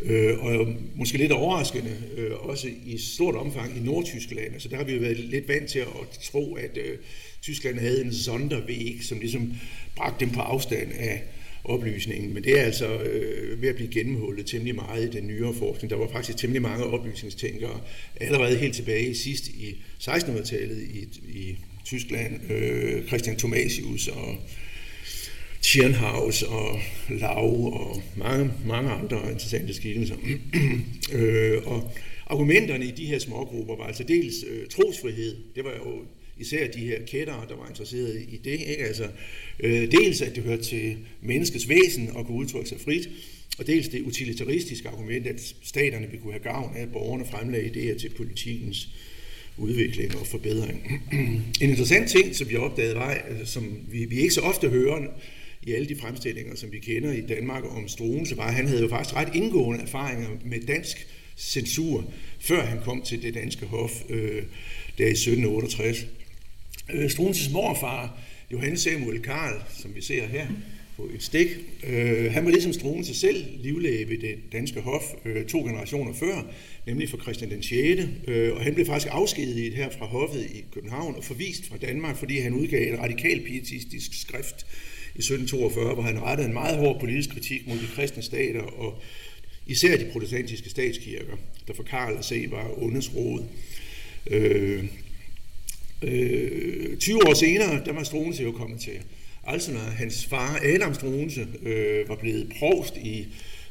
Øh, 0.00 0.38
og 0.38 0.74
måske 0.94 1.18
lidt 1.18 1.32
overraskende, 1.32 1.96
øh, 2.16 2.32
også 2.32 2.68
i 2.86 2.98
stort 2.98 3.34
omfang 3.34 3.76
i 3.76 3.80
Nordtyskland. 3.80 4.52
Altså 4.52 4.68
der 4.68 4.76
har 4.76 4.84
vi 4.84 4.92
jo 4.92 5.00
været 5.00 5.16
lidt 5.16 5.48
vant 5.48 5.68
til 5.68 5.78
at 5.78 5.86
tro, 6.22 6.54
at 6.54 6.76
øh, 6.76 6.98
Tyskland 7.42 7.78
havde 7.78 8.04
en 8.04 8.12
sondervæg, 8.12 8.98
som 9.02 9.18
ligesom 9.18 9.52
bragte 9.96 10.24
dem 10.24 10.34
på 10.34 10.40
afstand 10.40 10.92
af 10.92 11.22
oplysningen. 11.64 12.34
Men 12.34 12.44
det 12.44 12.60
er 12.60 12.62
altså 12.62 13.02
øh, 13.02 13.62
ved 13.62 13.68
at 13.68 13.74
blive 13.74 13.90
gennemhullet 13.90 14.46
temmelig 14.46 14.74
meget 14.74 15.14
i 15.14 15.16
den 15.18 15.26
nyere 15.26 15.54
forskning. 15.54 15.90
Der 15.90 15.96
var 15.96 16.08
faktisk 16.12 16.38
temmelig 16.38 16.62
mange 16.62 16.84
oplysningstænkere 16.84 17.80
allerede 18.20 18.56
helt 18.56 18.74
tilbage 18.74 19.14
sidst 19.14 19.48
i 19.48 19.76
1600-tallet 20.00 20.82
i, 20.82 21.08
i 21.28 21.58
Tyskland. 21.84 22.50
Øh, 22.50 23.06
Christian 23.06 23.36
Thomasius 23.36 24.08
og 24.08 24.36
Tjernhaus 25.62 26.42
og 26.42 26.80
Lau 27.08 27.72
og 27.72 28.02
mange, 28.16 28.50
mange 28.66 28.90
andre 28.90 29.32
interessante 29.32 29.74
skikkelser. 29.74 30.16
øh, 31.12 31.66
og 31.66 31.90
argumenterne 32.26 32.84
i 32.84 32.90
de 32.90 33.06
her 33.06 33.18
smågrupper 33.18 33.76
var 33.76 33.84
altså 33.84 34.04
dels 34.04 34.34
øh, 34.48 34.66
trosfrihed. 34.66 35.36
Det 35.54 35.64
var 35.64 35.72
jo 35.72 36.04
især 36.38 36.70
de 36.70 36.78
her 36.78 36.98
kættere, 37.06 37.46
der 37.48 37.56
var 37.56 37.68
interesseret 37.68 38.26
i 38.28 38.40
det. 38.44 38.60
Ikke? 38.60 38.76
Altså, 38.76 39.08
øh, 39.60 39.92
dels 39.92 40.20
at 40.20 40.36
det 40.36 40.42
hørte 40.42 40.62
til 40.62 40.96
menneskets 41.22 41.68
væsen 41.68 42.08
at 42.18 42.26
kunne 42.26 42.38
udtrykke 42.38 42.68
sig 42.68 42.80
frit, 42.80 43.08
og 43.58 43.66
dels 43.66 43.88
det 43.88 44.00
utilitaristiske 44.00 44.88
argument, 44.88 45.26
at 45.26 45.54
staterne 45.62 46.06
ville 46.06 46.22
kunne 46.22 46.32
have 46.32 46.42
gavn 46.42 46.76
af, 46.76 46.82
at 46.82 46.92
borgerne 46.92 47.24
fremlagde 47.30 47.68
idéer 47.68 47.98
til 47.98 48.08
politikens 48.08 48.88
udvikling 49.56 50.16
og 50.16 50.26
forbedring. 50.26 51.02
en 51.60 51.70
interessant 51.70 52.10
ting, 52.10 52.36
som 52.36 52.50
vi 52.50 52.56
opdagede, 52.56 52.94
var, 52.94 53.22
øh, 53.30 53.46
som 53.46 53.80
vi, 53.90 54.04
vi 54.04 54.16
ikke 54.18 54.34
så 54.34 54.40
ofte 54.40 54.68
hører 54.68 55.06
i 55.68 55.72
alle 55.72 55.88
de 55.88 55.96
fremstillinger, 55.96 56.56
som 56.56 56.72
vi 56.72 56.78
kender 56.78 57.12
i 57.12 57.20
Danmark 57.20 57.64
om 57.76 57.88
Struense, 57.88 58.36
var, 58.36 58.46
at 58.46 58.54
han 58.54 58.66
havde 58.66 58.82
jo 58.82 58.88
faktisk 58.88 59.16
ret 59.16 59.34
indgående 59.34 59.82
erfaringer 59.82 60.28
med 60.44 60.60
dansk 60.60 61.06
censur, 61.36 62.12
før 62.40 62.64
han 62.64 62.78
kom 62.84 63.02
til 63.02 63.22
det 63.22 63.34
danske 63.34 63.66
hof 63.66 63.92
øh, 64.08 64.42
der 64.98 65.06
i 65.06 65.10
1768. 65.10 66.06
Øh, 66.92 67.10
Struenses 67.10 67.52
morfar, 67.52 68.18
Johannes 68.52 68.80
Samuel 68.80 69.22
Karl, 69.22 69.62
som 69.82 69.94
vi 69.94 70.00
ser 70.00 70.26
her, 70.26 70.46
på 70.98 71.10
et 71.14 71.22
stik. 71.22 71.48
Øh, 71.86 72.32
han 72.32 72.44
var 72.44 72.50
ligesom 72.50 72.72
Struense 72.72 73.14
selv 73.14 73.44
livlæge 73.62 74.08
ved 74.08 74.18
det 74.18 74.36
danske 74.52 74.80
hof 74.80 75.02
øh, 75.24 75.46
to 75.46 75.58
generationer 75.58 76.12
før, 76.12 76.52
nemlig 76.86 77.10
for 77.10 77.18
Christian 77.18 77.50
den 77.50 77.62
6. 77.62 78.02
Øh, 78.28 78.54
og 78.56 78.62
han 78.62 78.74
blev 78.74 78.86
faktisk 78.86 79.08
afskediget 79.10 79.74
her 79.74 79.90
fra 79.98 80.06
hoffet 80.06 80.44
i 80.44 80.64
København 80.74 81.14
og 81.14 81.24
forvist 81.24 81.68
fra 81.68 81.76
Danmark, 81.76 82.16
fordi 82.16 82.38
han 82.38 82.54
udgav 82.54 82.92
et 82.92 82.98
radikal 82.98 83.40
pietistisk 83.40 84.20
skrift 84.20 84.66
i 85.18 85.20
1742, 85.20 85.94
hvor 85.94 86.02
han 86.02 86.22
rettede 86.22 86.48
en 86.48 86.54
meget 86.54 86.78
hård 86.78 87.00
politisk 87.00 87.30
kritik 87.30 87.66
mod 87.66 87.76
de 87.76 87.86
kristne 87.94 88.22
stater 88.22 88.62
og 88.62 89.02
især 89.66 89.96
de 89.96 90.10
protestantiske 90.12 90.70
statskirker, 90.70 91.36
der 91.68 91.74
for 91.74 91.82
Karl 91.82 92.16
at 92.18 92.24
se 92.24 92.46
var 92.50 92.82
ondes 92.82 93.14
råd. 93.14 93.44
Øh, 94.30 94.84
øh, 96.02 96.96
20 96.96 97.28
år 97.28 97.34
senere, 97.34 97.84
der 97.84 97.92
var 97.92 98.02
Struensee 98.02 98.44
jo 98.44 98.52
kommet 98.52 98.80
til 98.80 99.00
altså, 99.46 99.72
når 99.72 99.80
Hans 99.80 100.26
far, 100.26 100.60
Adam 100.74 100.94
Struense, 100.94 101.46
øh, 101.62 102.08
var 102.08 102.16
blevet 102.16 102.52
provst 102.58 102.96
i 102.96 103.26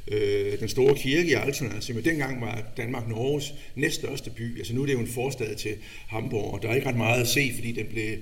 øh, 0.08 0.60
den 0.60 0.70
store 0.70 0.96
kirke 0.96 1.30
i 1.30 1.34
Altona, 1.34 1.80
som 1.80 1.96
jo 1.96 2.02
dengang 2.02 2.42
var 2.42 2.64
Danmark-Norges 2.78 3.54
næststørste 3.76 4.30
by. 4.30 4.58
Altså 4.58 4.76
nu 4.76 4.82
er 4.82 4.86
det 4.86 4.94
jo 4.94 5.00
en 5.00 5.08
forstad 5.08 5.56
til 5.56 5.76
Hamburg, 6.08 6.54
og 6.54 6.62
der 6.62 6.70
er 6.70 6.76
ikke 6.76 6.88
ret 6.88 6.98
meget 6.98 7.22
at 7.22 7.28
se, 7.28 7.52
fordi 7.56 7.72
den 7.72 7.86
blev 7.86 8.10
øh, 8.10 8.18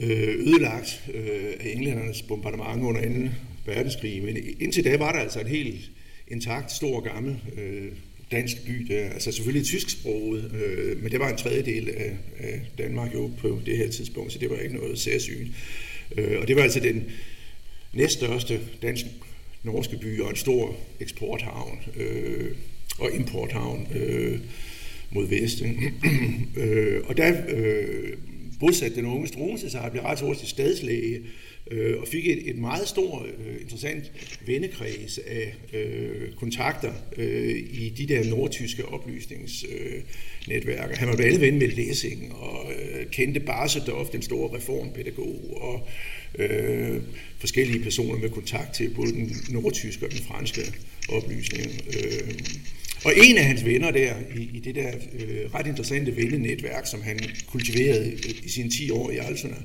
Øh, 0.00 0.34
ødelagt 0.38 1.02
øh, 1.14 1.52
af 1.60 1.72
englændernes 1.74 2.22
bombardement 2.22 2.82
under 2.82 3.28
2. 3.28 3.30
verdenskrig. 3.66 4.22
Men 4.22 4.36
indtil 4.60 4.84
da 4.84 4.96
var 4.96 5.12
der 5.12 5.18
altså 5.18 5.40
en 5.40 5.46
helt 5.46 5.90
intakt, 6.28 6.72
stor, 6.72 7.00
gammel 7.00 7.36
øh, 7.56 7.92
dansk 8.30 8.66
by. 8.66 8.86
Der. 8.88 9.10
Altså 9.10 9.32
selvfølgelig 9.32 9.66
tysksproget, 9.66 10.52
øh, 10.54 11.02
men 11.02 11.12
det 11.12 11.20
var 11.20 11.28
en 11.28 11.36
tredjedel 11.36 11.88
af, 11.88 12.16
af 12.38 12.60
Danmark 12.78 13.14
jo 13.14 13.30
på 13.38 13.60
det 13.66 13.76
her 13.76 13.90
tidspunkt, 13.90 14.32
så 14.32 14.38
det 14.38 14.50
var 14.50 14.56
ikke 14.56 14.76
noget 14.76 14.98
særsygt. 14.98 15.48
Øh, 16.16 16.40
og 16.40 16.48
det 16.48 16.56
var 16.56 16.62
altså 16.62 16.80
den 16.80 17.04
næststørste 17.92 18.60
dansk-norske 18.82 19.96
by 19.96 20.20
og 20.20 20.30
en 20.30 20.36
stor 20.36 20.76
eksporthavn 21.00 21.78
øh, 21.96 22.50
og 22.98 23.14
importhavn 23.14 23.88
øh, 23.94 24.38
mod 25.10 25.28
vest. 25.28 25.62
øh, 26.62 27.00
og 27.04 27.16
der 27.16 27.42
øh, 27.48 28.12
bosatte 28.60 28.96
den 28.96 29.06
unge 29.06 29.28
Struense 29.28 29.70
sig 29.70 29.80
og 29.80 29.90
blev 29.90 30.02
ret 30.02 30.20
hurtigt 30.20 30.50
stadslæge 30.50 31.20
øh, 31.70 32.00
og 32.00 32.08
fik 32.08 32.26
et, 32.26 32.50
et 32.50 32.58
meget 32.58 32.88
stort, 32.88 33.26
øh, 33.26 33.60
interessant 33.60 34.12
vennekreds 34.46 35.18
af 35.18 35.54
øh, 35.72 36.32
kontakter 36.32 36.92
øh, 37.16 37.56
i 37.72 37.94
de 37.98 38.06
der 38.06 38.24
nordtyske 38.24 38.84
oplysningsnetværker. 38.84 40.90
Øh, 40.90 40.98
Han 40.98 41.08
var 41.08 41.16
blandt 41.16 41.34
andet 41.34 41.40
ven 41.40 41.58
med 41.58 41.68
Lessing 41.68 42.34
og 42.34 42.72
øh, 42.72 43.06
kendte 43.06 43.40
Barsedorf, 43.40 44.08
den 44.08 44.22
store 44.22 44.56
reformpædagog, 44.56 45.58
og 45.60 45.88
øh, 46.38 47.02
forskellige 47.38 47.82
personer 47.82 48.18
med 48.18 48.30
kontakt 48.30 48.74
til 48.74 48.90
både 48.90 49.12
den 49.12 49.36
nordtyske 49.48 50.06
og 50.06 50.12
den 50.12 50.20
franske 50.20 50.60
oplysning. 51.08 51.70
Øh, 51.86 52.34
og 53.04 53.12
en 53.16 53.38
af 53.38 53.44
hans 53.44 53.64
venner 53.64 53.90
der, 53.90 54.14
i, 54.36 54.50
i 54.54 54.60
det 54.60 54.74
der 54.74 54.88
øh, 54.88 55.54
ret 55.54 55.66
interessante 55.66 56.16
vennenetværk, 56.16 56.86
som 56.86 57.02
han 57.02 57.20
kultiverede 57.46 58.12
i 58.44 58.48
sine 58.48 58.70
10 58.70 58.90
år 58.90 59.10
i 59.10 59.16
Altona, 59.16 59.56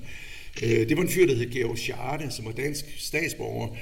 øh, 0.64 0.90
det 0.90 0.98
var 0.98 1.04
en 1.04 1.10
fyr, 1.10 1.28
der 1.28 1.36
hed 1.36 1.52
Georg 1.52 1.78
Scharde, 1.78 2.32
som 2.32 2.46
var 2.46 2.52
dansk 2.52 2.86
statsborger, 2.98 3.78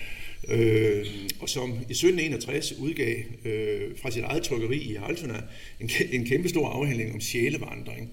øh, 0.48 1.06
og 1.40 1.50
som 1.50 1.70
i 1.70 1.94
1761 1.94 2.74
udgav 2.74 3.16
øh, 3.46 3.82
fra 4.02 4.12
sit 4.12 4.24
eget 4.24 4.44
trykkeri 4.44 4.78
i 4.78 4.98
Altona 5.08 5.42
en, 5.80 5.90
en 6.12 6.26
kæmpe 6.26 6.50
stor 6.50 6.70
afhandling 6.70 7.14
om 7.14 7.22
sjælevandring, 7.22 8.10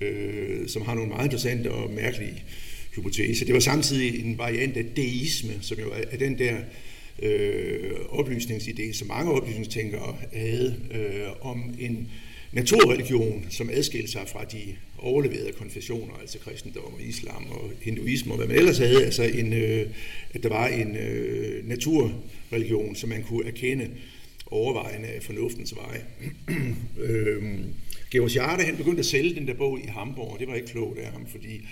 øh, 0.00 0.68
som 0.68 0.82
har 0.82 0.94
nogle 0.94 1.10
meget 1.10 1.24
interessante 1.24 1.70
og 1.70 1.90
mærkelige 1.90 2.42
hypotese. 2.94 3.46
Det 3.46 3.54
var 3.54 3.60
samtidig 3.60 4.24
en 4.24 4.38
variant 4.38 4.76
af 4.76 4.84
deisme, 4.96 5.52
som 5.60 5.78
jo 5.78 5.92
er 6.10 6.16
den 6.16 6.38
der 6.38 6.56
øh, 7.22 7.90
oplysningsidé, 8.12 8.92
som 8.92 9.08
mange 9.08 9.32
oplysningstænkere 9.32 10.16
havde, 10.32 10.76
øh, 10.94 11.46
om 11.46 11.74
en 11.78 12.08
naturreligion, 12.52 13.46
som 13.50 13.70
adskilte 13.72 14.10
sig 14.10 14.22
fra 14.32 14.44
de 14.44 14.76
overleverede 14.98 15.52
konfessioner, 15.52 16.14
altså 16.20 16.38
kristendom 16.38 16.94
og 16.94 17.02
islam 17.02 17.46
og 17.50 17.70
hinduisme 17.82 18.32
og 18.32 18.36
hvad 18.36 18.46
man 18.46 18.56
ellers 18.56 18.78
havde, 18.78 19.04
altså 19.04 19.22
en, 19.22 19.52
øh, 19.52 19.86
at 20.34 20.42
der 20.42 20.48
var 20.48 20.66
en 20.66 20.96
øh, 20.96 21.68
naturreligion, 21.68 22.94
som 22.94 23.08
man 23.08 23.22
kunne 23.22 23.46
erkende 23.46 23.90
overvejende 24.46 25.08
af 25.08 25.22
fornuftens 25.22 25.74
vej. 25.76 26.02
øh, 27.08 27.42
Georg 28.10 28.30
Schade, 28.30 28.64
han 28.64 28.76
begyndte 28.76 29.00
at 29.00 29.06
sælge 29.06 29.34
den 29.34 29.46
der 29.46 29.54
bog 29.54 29.78
i 29.78 29.86
Hamburg, 29.86 30.32
og 30.32 30.38
det 30.38 30.48
var 30.48 30.54
ikke 30.54 30.68
klogt 30.68 30.98
af 30.98 31.12
ham, 31.12 31.26
fordi 31.26 31.68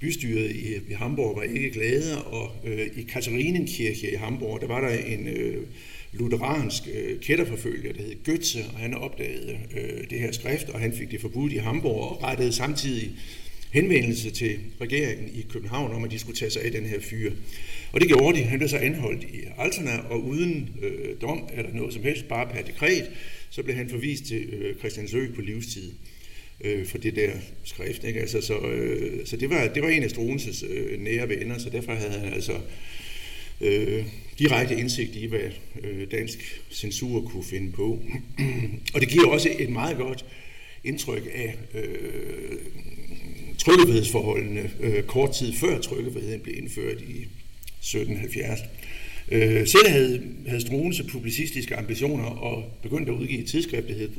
bystyret 0.00 0.50
i, 0.50 0.74
i 0.90 0.92
Hamburg 0.92 1.36
var 1.36 1.42
ikke 1.42 1.70
glade, 1.70 2.24
og 2.24 2.50
øh, 2.64 2.86
i 2.96 3.02
Katharinenkirche 3.02 4.12
i 4.12 4.16
Hamburg, 4.16 4.60
der 4.60 4.66
var 4.66 4.80
der 4.80 4.98
en 4.98 5.28
øh, 5.28 5.66
lutheransk 6.12 6.82
øh, 6.94 7.20
kætterforfølger, 7.20 7.92
der 7.92 8.02
hed 8.02 8.14
Götze, 8.28 8.74
og 8.74 8.78
han 8.78 8.94
opdagede 8.94 9.58
øh, 9.76 10.10
det 10.10 10.18
her 10.18 10.32
skrift, 10.32 10.68
og 10.68 10.80
han 10.80 10.92
fik 10.92 11.10
det 11.10 11.20
forbudt 11.20 11.52
i 11.52 11.56
Hamburg, 11.56 12.10
og 12.10 12.22
rettede 12.22 12.52
samtidig 12.52 13.10
henvendelse 13.72 14.30
til 14.30 14.58
regeringen 14.80 15.28
i 15.34 15.46
København 15.52 15.92
om, 15.92 16.04
at 16.04 16.10
de 16.10 16.18
skulle 16.18 16.36
tage 16.36 16.50
sig 16.50 16.62
af 16.62 16.72
den 16.72 16.86
her 16.86 17.00
fyr. 17.00 17.32
Og 17.92 18.00
det 18.00 18.08
gjorde 18.08 18.38
de. 18.38 18.42
Han 18.42 18.58
blev 18.58 18.68
så 18.68 18.76
anholdt 18.76 19.22
i 19.22 19.40
Altona, 19.58 19.98
og 19.98 20.24
uden 20.24 20.70
øh, 20.82 21.20
dom 21.20 21.48
eller 21.56 21.74
noget 21.74 21.94
som 21.94 22.02
helst, 22.02 22.28
bare 22.28 22.48
per 22.54 22.62
dekret, 22.62 23.10
så 23.50 23.62
blev 23.62 23.76
han 23.76 23.88
forvist 23.88 24.24
til 24.24 24.42
øh, 24.52 24.78
Christiansø 24.78 25.32
på 25.34 25.40
livstid 25.40 25.92
øh, 26.60 26.86
for 26.86 26.98
det 26.98 27.16
der 27.16 27.30
skrift. 27.64 28.04
Ikke? 28.04 28.20
Altså, 28.20 28.40
så 28.40 28.58
øh, 28.58 29.26
så 29.26 29.36
det, 29.36 29.50
var, 29.50 29.68
det 29.74 29.82
var 29.82 29.88
en 29.88 30.02
af 30.02 30.10
Struenses 30.10 30.64
øh, 30.70 31.00
nære 31.00 31.28
venner, 31.28 31.58
så 31.58 31.70
derfor 31.70 31.92
havde 31.92 32.20
han 32.20 32.32
altså 32.32 32.52
øh, 33.60 34.04
direkte 34.38 34.76
indsigt 34.76 35.16
i, 35.16 35.26
hvad 35.26 35.50
øh, 35.82 36.10
dansk 36.10 36.60
censur 36.70 37.20
kunne 37.20 37.44
finde 37.44 37.72
på. 37.72 38.02
og 38.94 39.00
det 39.00 39.08
giver 39.08 39.26
også 39.26 39.50
et 39.58 39.70
meget 39.70 39.96
godt 39.96 40.24
indtryk 40.84 41.28
af 41.34 41.56
øh, 41.74 42.58
trykkefrihedsforholdene 43.58 44.70
øh, 44.80 45.02
kort 45.02 45.34
tid 45.34 45.52
før 45.52 45.80
trykkefriheden 45.80 46.40
blev 46.40 46.58
indført 46.58 47.00
i 47.00 47.26
1770. 47.80 48.60
Øh, 49.30 49.66
selv 49.66 49.88
havde, 49.88 50.22
havde 50.46 50.60
Struense 50.60 51.04
publicistiske 51.04 51.76
ambitioner 51.76 52.24
og 52.24 52.64
begyndte 52.82 53.12
at 53.12 53.18
udgive 53.18 53.40
et 53.40 53.46
tidsskrift, 53.46 53.88
der 53.88 53.94
hed 53.94 54.10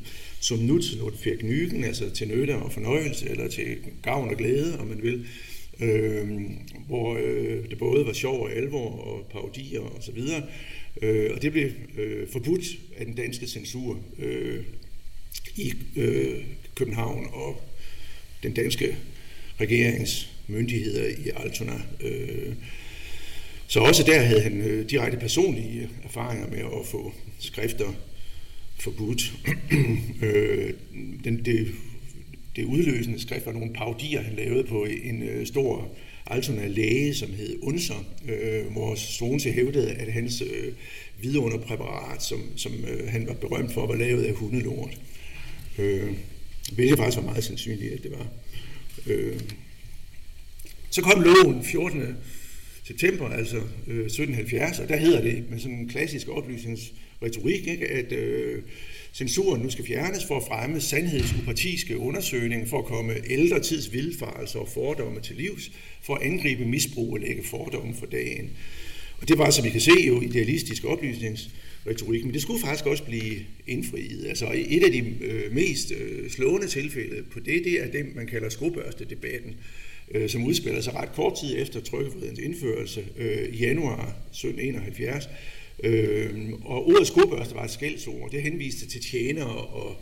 som 0.41 0.59
Nut, 0.59 0.83
Not 0.97 1.13
Vergnügen, 1.13 1.83
altså 1.85 2.09
til 2.09 2.27
nytte 2.27 2.55
og 2.55 2.71
fornøjelse, 2.71 3.29
eller 3.29 3.47
til 3.47 3.77
gavn 4.03 4.29
og 4.29 4.37
glæde, 4.37 4.79
om 4.79 4.87
man 4.87 5.03
vil, 5.03 5.25
øh, 5.79 6.27
hvor 6.87 7.19
øh, 7.23 7.69
det 7.69 7.77
både 7.77 8.05
var 8.05 8.13
sjov 8.13 8.41
og 8.41 8.51
alvor 8.51 8.89
og 8.89 9.25
parodier 9.31 9.79
og 9.79 10.03
så 10.03 10.11
videre. 10.11 10.43
Øh, 11.01 11.31
og 11.35 11.41
det 11.41 11.51
blev 11.51 11.69
øh, 11.97 12.27
forbudt 12.31 12.65
af 12.97 13.05
den 13.05 13.15
danske 13.15 13.47
censur 13.47 13.99
øh, 14.19 14.63
i 15.55 15.73
øh, 15.95 16.43
København 16.75 17.27
og 17.33 17.61
den 18.43 18.53
danske 18.53 18.97
regeringsmyndigheder 19.59 21.07
i 21.07 21.29
Altona. 21.35 21.81
Øh, 22.01 22.53
så 23.67 23.79
også 23.79 24.03
der 24.03 24.19
havde 24.19 24.41
han 24.41 24.61
øh, 24.61 24.89
direkte 24.89 25.17
personlige 25.17 25.89
erfaringer 26.03 26.47
med 26.47 26.59
at 26.59 26.87
få 26.91 27.13
skrifter 27.39 27.93
forbudt. 28.81 29.33
øh, 30.23 30.73
den, 31.23 31.45
det, 31.45 31.67
det 32.55 32.63
udløsende 32.65 33.19
skrift 33.19 33.45
var 33.45 33.51
nogle 33.51 33.73
paudier, 33.73 34.21
han 34.21 34.35
lavede 34.35 34.63
på 34.63 34.85
en 35.03 35.23
øh, 35.23 35.47
stor 35.47 35.91
Altona 36.27 36.67
læge, 36.67 37.15
som 37.15 37.33
hed 37.33 37.57
Unser, 37.61 38.05
øh, 38.29 38.71
hvor 38.71 38.95
Struense 38.95 39.51
hævdede, 39.51 39.91
at 39.91 40.13
hans 40.13 40.41
øh, 40.41 40.73
vidunderpræparat, 41.21 42.23
som, 42.23 42.39
som 42.55 42.71
øh, 42.87 43.07
han 43.07 43.27
var 43.27 43.33
berømt 43.33 43.73
for, 43.73 43.87
var 43.87 43.95
lavet 43.95 44.23
af 44.23 44.33
hundelort. 44.33 44.97
Øh, 45.77 46.11
hvilket 46.73 46.97
faktisk 46.97 47.17
var 47.17 47.23
meget 47.23 47.43
sandsynligt, 47.43 47.93
at 47.93 48.03
det 48.03 48.11
var. 48.11 48.27
Øh, 49.07 49.39
så 50.89 51.01
kom 51.01 51.21
loven 51.21 51.63
14 51.63 52.17
september, 52.83 53.29
altså 53.29 53.57
øh, 53.87 54.05
1770, 54.05 54.79
og 54.79 54.89
der 54.89 54.97
hedder 54.97 55.21
det 55.21 55.49
med 55.49 55.59
sådan 55.59 55.77
en 55.77 55.89
klassisk 55.89 56.27
retorik, 57.23 57.67
ikke, 57.67 57.87
at 57.87 58.11
øh, 58.11 58.61
censuren 59.13 59.61
nu 59.61 59.69
skal 59.69 59.85
fjernes 59.85 60.25
for 60.25 60.37
at 60.37 60.43
fremme 60.47 60.81
sandhedsupartiske 60.81 61.97
undersøgninger, 61.97 62.67
for 62.67 62.79
at 62.79 62.85
komme 62.85 63.13
ældre 63.29 63.59
tids 63.59 63.93
vildfarelser 63.93 64.59
og 64.59 64.69
fordomme 64.69 65.21
til 65.21 65.35
livs, 65.35 65.71
for 66.01 66.15
at 66.15 66.21
angribe 66.21 66.65
misbrug 66.65 67.13
og 67.13 67.19
lægge 67.19 67.43
fordomme 67.43 67.93
for 67.95 68.05
dagen. 68.05 68.49
Og 69.21 69.27
det 69.27 69.37
var, 69.37 69.49
som 69.49 69.65
vi 69.65 69.69
kan 69.69 69.81
se, 69.81 69.91
jo 70.07 70.21
idealistisk 70.21 70.85
oplysningsretorik, 70.85 72.25
men 72.25 72.33
det 72.33 72.41
skulle 72.41 72.61
faktisk 72.61 72.85
også 72.85 73.03
blive 73.03 73.35
indfriet. 73.67 74.25
Altså 74.27 74.51
et 74.53 74.83
af 74.83 74.91
de 74.91 75.15
øh, 75.21 75.53
mest 75.53 75.91
øh, 75.91 76.29
slående 76.29 76.67
tilfælde 76.67 77.23
på 77.31 77.39
det, 77.39 77.63
det 77.63 77.83
er 77.83 77.91
det, 77.91 78.15
man 78.15 78.27
kalder 78.27 78.49
skobørstedebatten, 78.49 79.55
øh, 80.11 80.29
som 80.29 80.45
udspiller 80.45 80.81
sig 80.81 80.95
ret 80.95 81.11
kort 81.11 81.37
tid 81.41 81.61
efter 81.61 81.79
trykkefrihedens 81.79 82.39
indførelse 82.39 83.05
øh, 83.17 83.53
i 83.53 83.57
januar 83.57 84.15
1771. 84.31 85.29
Øh, 85.83 86.49
og 86.65 86.87
ordet 86.87 87.07
skobørste 87.07 87.55
var 87.55 87.63
et 87.63 87.71
skældsord. 87.71 88.31
Det 88.31 88.41
henviste 88.41 88.87
til 88.87 89.01
tjenere 89.01 89.55
og 89.55 89.95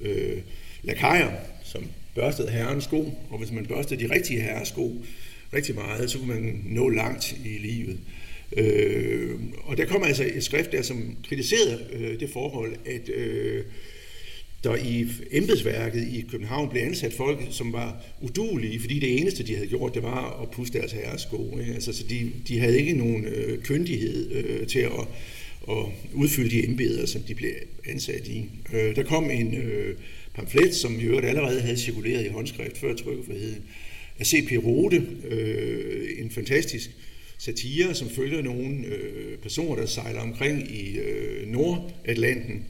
øh, 0.00 0.38
lakajer, 0.82 1.32
som 1.64 1.84
børstede 2.14 2.50
herrens 2.50 2.84
sko, 2.84 3.14
og 3.30 3.38
hvis 3.38 3.52
man 3.52 3.66
børstede 3.66 4.08
de 4.08 4.14
rigtige 4.14 4.40
herres 4.40 4.68
sko 4.68 5.04
rigtig 5.54 5.74
meget, 5.74 6.10
så 6.10 6.18
kunne 6.18 6.34
man 6.34 6.62
nå 6.64 6.88
langt 6.88 7.36
i 7.44 7.58
livet. 7.58 7.98
Øh, 8.56 9.40
og 9.64 9.76
der 9.76 9.84
kom 9.84 10.02
altså 10.02 10.24
et 10.34 10.44
skrift 10.44 10.72
der, 10.72 10.82
som 10.82 11.16
kritiserede 11.28 11.86
øh, 11.92 12.20
det 12.20 12.30
forhold, 12.30 12.76
at 12.86 13.08
øh, 13.08 13.64
der 14.64 14.76
i 14.76 15.06
embedsværket 15.30 16.08
i 16.12 16.24
København 16.30 16.70
blev 16.70 16.82
ansat 16.82 17.12
folk, 17.12 17.40
som 17.50 17.72
var 17.72 18.02
udulige, 18.20 18.80
fordi 18.80 18.98
det 18.98 19.20
eneste, 19.20 19.46
de 19.46 19.54
havde 19.54 19.68
gjort, 19.68 19.94
det 19.94 20.02
var 20.02 20.42
at 20.42 20.50
puste 20.50 20.78
deres 20.78 20.92
herresko. 20.92 21.58
Ikke? 21.60 21.74
Altså, 21.74 21.92
så 21.92 22.04
de, 22.10 22.30
de 22.48 22.58
havde 22.58 22.78
ikke 22.78 22.92
nogen 22.92 23.24
øh, 23.24 23.62
kyndighed 23.62 24.32
øh, 24.32 24.66
til 24.66 24.78
at, 24.78 25.06
at 25.68 25.84
udfylde 26.14 26.50
de 26.50 26.68
embeder, 26.68 27.06
som 27.06 27.22
de 27.22 27.34
blev 27.34 27.50
ansat 27.88 28.28
i. 28.28 28.44
Øh, 28.72 28.96
der 28.96 29.02
kom 29.02 29.30
en 29.30 29.54
øh, 29.54 29.96
pamflet, 30.34 30.74
som 30.74 31.00
i 31.00 31.02
øvrigt 31.02 31.26
allerede 31.26 31.60
havde 31.60 31.78
cirkuleret 31.78 32.24
i 32.24 32.28
håndskrift 32.28 32.78
før 32.78 32.94
trykkefriheden, 32.94 33.62
af 34.18 34.26
C.P. 34.26 34.64
Rode, 34.64 35.06
øh, 35.28 36.08
en 36.18 36.30
fantastisk 36.30 36.90
satire, 37.38 37.94
som 37.94 38.10
følger 38.10 38.42
nogle 38.42 38.86
øh, 38.86 39.38
personer, 39.38 39.76
der 39.76 39.86
sejler 39.86 40.20
omkring 40.20 40.70
i 40.70 40.98
øh, 40.98 41.48
Nordatlanten, 41.48 42.64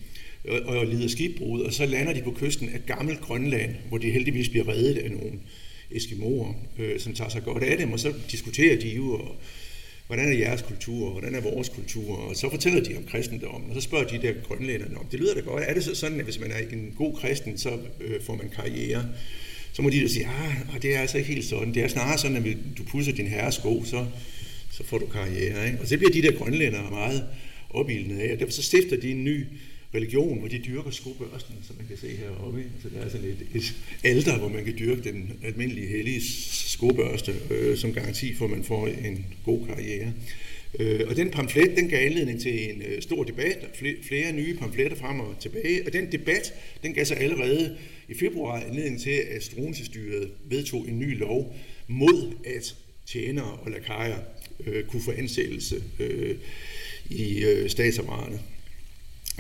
og, 0.49 0.61
og 0.61 0.87
lider 0.87 1.09
skibbrud, 1.09 1.61
og 1.61 1.73
så 1.73 1.87
lander 1.87 2.13
de 2.13 2.23
på 2.23 2.37
kysten 2.41 2.69
af 2.69 2.87
gammel 2.87 3.17
Grønland, 3.17 3.75
hvor 3.89 3.99
de 3.99 4.11
heldigvis 4.11 4.49
bliver 4.49 4.69
reddet 4.69 4.97
af 4.97 5.11
nogle 5.11 5.33
eskimoer, 5.91 6.55
øh, 6.79 7.01
som 7.01 7.15
tager 7.15 7.31
sig 7.31 7.43
godt 7.43 7.63
af 7.63 7.79
dem, 7.79 7.93
og 7.93 8.01
så 8.01 8.13
diskuterer 8.31 8.81
de 8.81 8.89
jo, 8.89 9.13
og, 9.13 9.37
hvordan 10.07 10.33
er 10.33 10.39
jeres 10.39 10.63
kultur, 10.63 11.07
og 11.07 11.13
hvordan 11.13 11.35
er 11.35 11.41
vores 11.41 11.69
kultur, 11.69 12.17
og 12.17 12.37
så 12.37 12.51
fortæller 12.51 12.81
de 12.81 12.97
om 12.97 13.05
kristendommen, 13.05 13.71
og 13.71 13.75
så 13.75 13.81
spørger 13.81 14.05
de 14.05 14.23
der 14.23 14.33
grønlænderne 14.49 14.99
om, 14.99 15.07
det 15.11 15.21
lyder 15.21 15.35
da 15.35 15.41
godt, 15.41 15.65
er 15.67 15.75
det 15.75 15.85
så 15.85 15.95
sådan, 15.95 16.19
at 16.19 16.25
hvis 16.25 16.41
man 16.41 16.51
er 16.51 16.59
en 16.73 16.95
god 16.97 17.17
kristen, 17.17 17.59
så 17.59 17.79
øh, 18.01 18.23
får 18.23 18.37
man 18.37 18.51
karriere? 18.57 19.05
Så 19.73 19.83
må 19.83 19.91
de 19.91 20.03
da 20.03 20.09
sige, 20.09 20.27
ah, 20.27 20.75
ah, 20.75 20.83
det 20.83 20.95
er 20.95 21.01
altså 21.01 21.19
ikke 21.19 21.33
helt 21.33 21.45
sådan, 21.45 21.75
det 21.75 21.83
er 21.83 21.89
snarere 21.89 22.19
sådan, 22.19 22.37
at 22.37 22.43
hvis 22.43 22.57
du 22.79 22.83
pudser 22.83 23.13
din 23.13 23.27
herres 23.27 23.55
sko, 23.55 23.85
så, 23.85 24.07
så 24.73 24.85
får 24.85 24.99
du 24.99 25.07
karriere. 25.07 25.67
Ikke? 25.67 25.79
Og 25.81 25.87
så 25.87 25.97
bliver 25.97 26.13
de 26.13 26.23
der 26.23 26.33
grønlændere 26.33 26.91
meget 26.91 27.25
opildende 27.71 28.23
af, 28.23 28.33
og 28.33 28.41
derfor 28.41 28.53
så 28.53 28.63
stifter 28.63 28.97
de 28.97 29.11
en 29.11 29.25
ny 29.25 29.47
religion, 29.95 30.39
hvor 30.39 30.49
de 30.49 30.59
dyrker 30.59 30.91
skobørsten, 30.91 31.55
som 31.67 31.77
man 31.77 31.87
kan 31.87 31.97
se 31.97 32.09
heroppe. 32.17 32.65
Så 32.83 32.89
der 32.89 33.01
er 33.01 33.09
sådan 33.09 33.27
et, 33.27 33.47
et 33.55 33.75
alter, 34.05 34.39
hvor 34.39 34.49
man 34.49 34.65
kan 34.65 34.75
dyrke 34.79 35.03
den 35.03 35.33
almindelige 35.45 35.87
hellige 35.87 36.21
skobørste, 36.51 37.35
øh, 37.51 37.77
som 37.77 37.93
garanti 37.93 38.35
for, 38.35 38.45
at 38.45 38.51
man 38.51 38.65
får 38.65 38.87
en 38.87 39.27
god 39.45 39.67
karriere. 39.67 40.13
Øh, 40.79 41.01
og 41.07 41.17
den 41.17 41.31
pamflet, 41.31 41.77
den 41.77 41.89
gav 41.89 42.07
anledning 42.07 42.41
til 42.41 42.71
en 42.71 42.83
øh, 42.83 43.03
stor 43.03 43.25
debat, 43.25 43.67
flere, 43.75 43.95
flere 44.03 44.33
nye 44.33 44.57
pamfletter 44.57 44.97
frem 44.97 45.21
og 45.21 45.37
tilbage, 45.41 45.87
og 45.87 45.93
den 45.93 46.13
debat, 46.13 46.55
den 46.83 46.95
gav 46.95 47.05
sig 47.05 47.17
allerede 47.17 47.77
i 48.09 48.15
februar 48.15 48.61
anledning 48.61 49.01
til, 49.01 49.23
at 49.31 49.43
Struensestyret 49.43 50.31
vedtog 50.49 50.89
en 50.89 50.99
ny 50.99 51.19
lov 51.19 51.57
mod, 51.89 52.33
at 52.45 52.75
tjenere 53.07 53.53
og 53.53 53.71
lakajer 53.71 54.19
øh, 54.67 54.85
kunne 54.85 55.03
få 55.03 55.13
ansættelse 55.19 55.83
øh, 56.01 56.37
i 57.11 57.45
øh, 57.45 57.71
statsapparatet. 57.71 58.41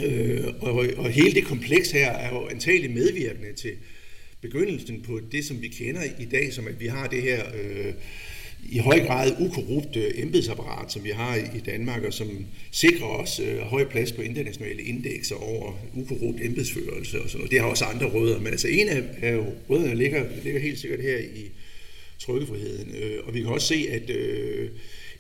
Øh, 0.05 0.45
og, 0.61 0.87
og 0.97 1.11
hele 1.11 1.35
det 1.35 1.45
kompleks 1.45 1.91
her 1.91 2.11
er 2.11 2.29
jo 2.35 2.49
antageligt 2.49 2.95
medvirkende 2.95 3.53
til 3.53 3.73
begyndelsen 4.41 5.03
på 5.03 5.21
det, 5.33 5.45
som 5.45 5.63
vi 5.63 5.69
kender 5.69 6.03
i 6.19 6.25
dag, 6.25 6.53
som 6.53 6.67
at 6.67 6.81
vi 6.81 6.87
har 6.87 7.07
det 7.07 7.23
her 7.23 7.43
øh, 7.55 7.93
i 8.69 8.79
høj 8.79 9.01
grad 9.07 9.33
ukorrupte 9.41 10.01
øh, 10.01 10.23
embedsapparat, 10.23 10.93
som 10.93 11.05
vi 11.05 11.11
har 11.11 11.37
i 11.37 11.61
Danmark, 11.67 12.03
og 12.03 12.13
som 12.13 12.47
sikrer 12.71 13.07
os 13.07 13.41
øh, 13.41 13.59
høj 13.59 13.85
plads 13.85 14.13
på 14.13 14.23
internationale 14.23 14.83
indekser 14.83 15.35
over 15.35 15.73
ukorrupt 15.95 16.41
embedsførelse 16.43 17.21
og 17.21 17.29
sådan 17.29 17.39
noget. 17.39 17.51
Det 17.51 17.61
har 17.61 17.67
også 17.67 17.85
andre 17.85 18.07
rødder, 18.07 18.39
men 18.39 18.47
altså 18.47 18.69
en 18.69 18.89
af, 18.89 19.03
af 19.23 19.39
rødderne 19.71 19.95
ligger, 19.95 20.25
ligger 20.45 20.61
helt 20.61 20.79
sikkert 20.79 21.03
her 21.03 21.19
i 21.19 21.51
trykkefriheden. 22.19 22.95
Øh, 23.03 23.19
og 23.25 23.35
vi 23.35 23.41
kan 23.41 23.49
også 23.49 23.67
se, 23.67 23.87
at 23.91 24.11
øh, 24.11 24.69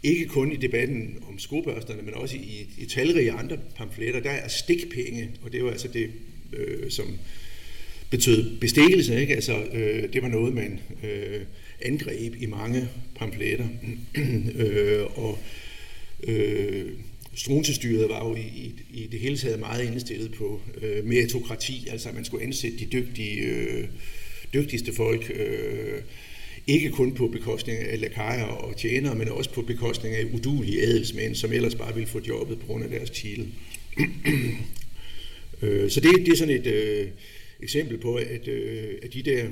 ikke 0.02 0.26
kun 0.26 0.52
i 0.52 0.56
debatten 0.56 1.18
om 1.28 1.38
skobørsterne, 1.38 2.02
men 2.02 2.14
også 2.14 2.36
i, 2.36 2.66
i 2.78 2.86
talrige 2.86 3.32
andre 3.32 3.58
pamfletter, 3.76 4.20
der 4.20 4.30
er 4.30 4.48
stikpenge, 4.48 5.30
og 5.42 5.52
det 5.52 5.64
var 5.64 5.70
altså 5.70 5.88
det, 5.88 6.10
øh, 6.52 6.90
som 6.90 7.18
betød 8.10 8.60
bestikkelse, 8.60 9.20
ikke? 9.20 9.34
Altså, 9.34 9.64
øh, 9.72 10.12
det 10.12 10.22
var 10.22 10.28
noget, 10.28 10.54
man 10.54 10.80
øh, 11.02 11.40
angreb 11.82 12.34
i 12.42 12.46
mange 12.46 12.88
pamfletter. 13.16 13.68
øh, 14.58 15.18
og 15.18 15.38
øh, 16.22 16.92
Struensestyret 17.34 18.08
var 18.08 18.28
jo 18.28 18.34
i, 18.34 18.74
i 18.94 19.06
det 19.06 19.20
hele 19.20 19.36
taget 19.36 19.60
meget 19.60 19.86
indstillet 19.86 20.32
på 20.32 20.60
øh, 20.82 21.04
meritokrati, 21.04 21.88
altså 21.90 22.08
at 22.08 22.14
man 22.14 22.24
skulle 22.24 22.44
ansætte 22.44 22.78
de 22.78 22.84
dygtige, 22.84 23.40
øh, 23.40 23.84
dygtigste 24.54 24.92
folk, 24.92 25.32
øh, 25.34 26.00
ikke 26.66 26.90
kun 26.90 27.14
på 27.14 27.28
bekostning 27.28 27.78
af 27.78 28.00
lakajer 28.00 28.44
og 28.44 28.76
tjenere, 28.76 29.14
men 29.14 29.28
også 29.28 29.50
på 29.50 29.62
bekostning 29.62 30.14
af 30.14 30.24
udulige 30.34 30.82
adelsmænd, 30.82 31.34
som 31.34 31.52
ellers 31.52 31.74
bare 31.74 31.94
ville 31.94 32.08
få 32.08 32.20
jobbet 32.28 32.60
på 32.60 32.66
grund 32.66 32.84
af 32.84 32.90
deres 32.90 33.10
titel. 33.10 33.48
Øh, 35.62 35.90
så 35.90 36.00
det, 36.00 36.26
det 36.26 36.28
er 36.28 36.36
sådan 36.36 36.54
et 36.54 36.66
øh, 36.66 37.08
eksempel 37.62 37.98
på, 37.98 38.14
at, 38.14 38.48
øh, 38.48 38.94
at 39.02 39.14
de 39.14 39.22
der 39.22 39.46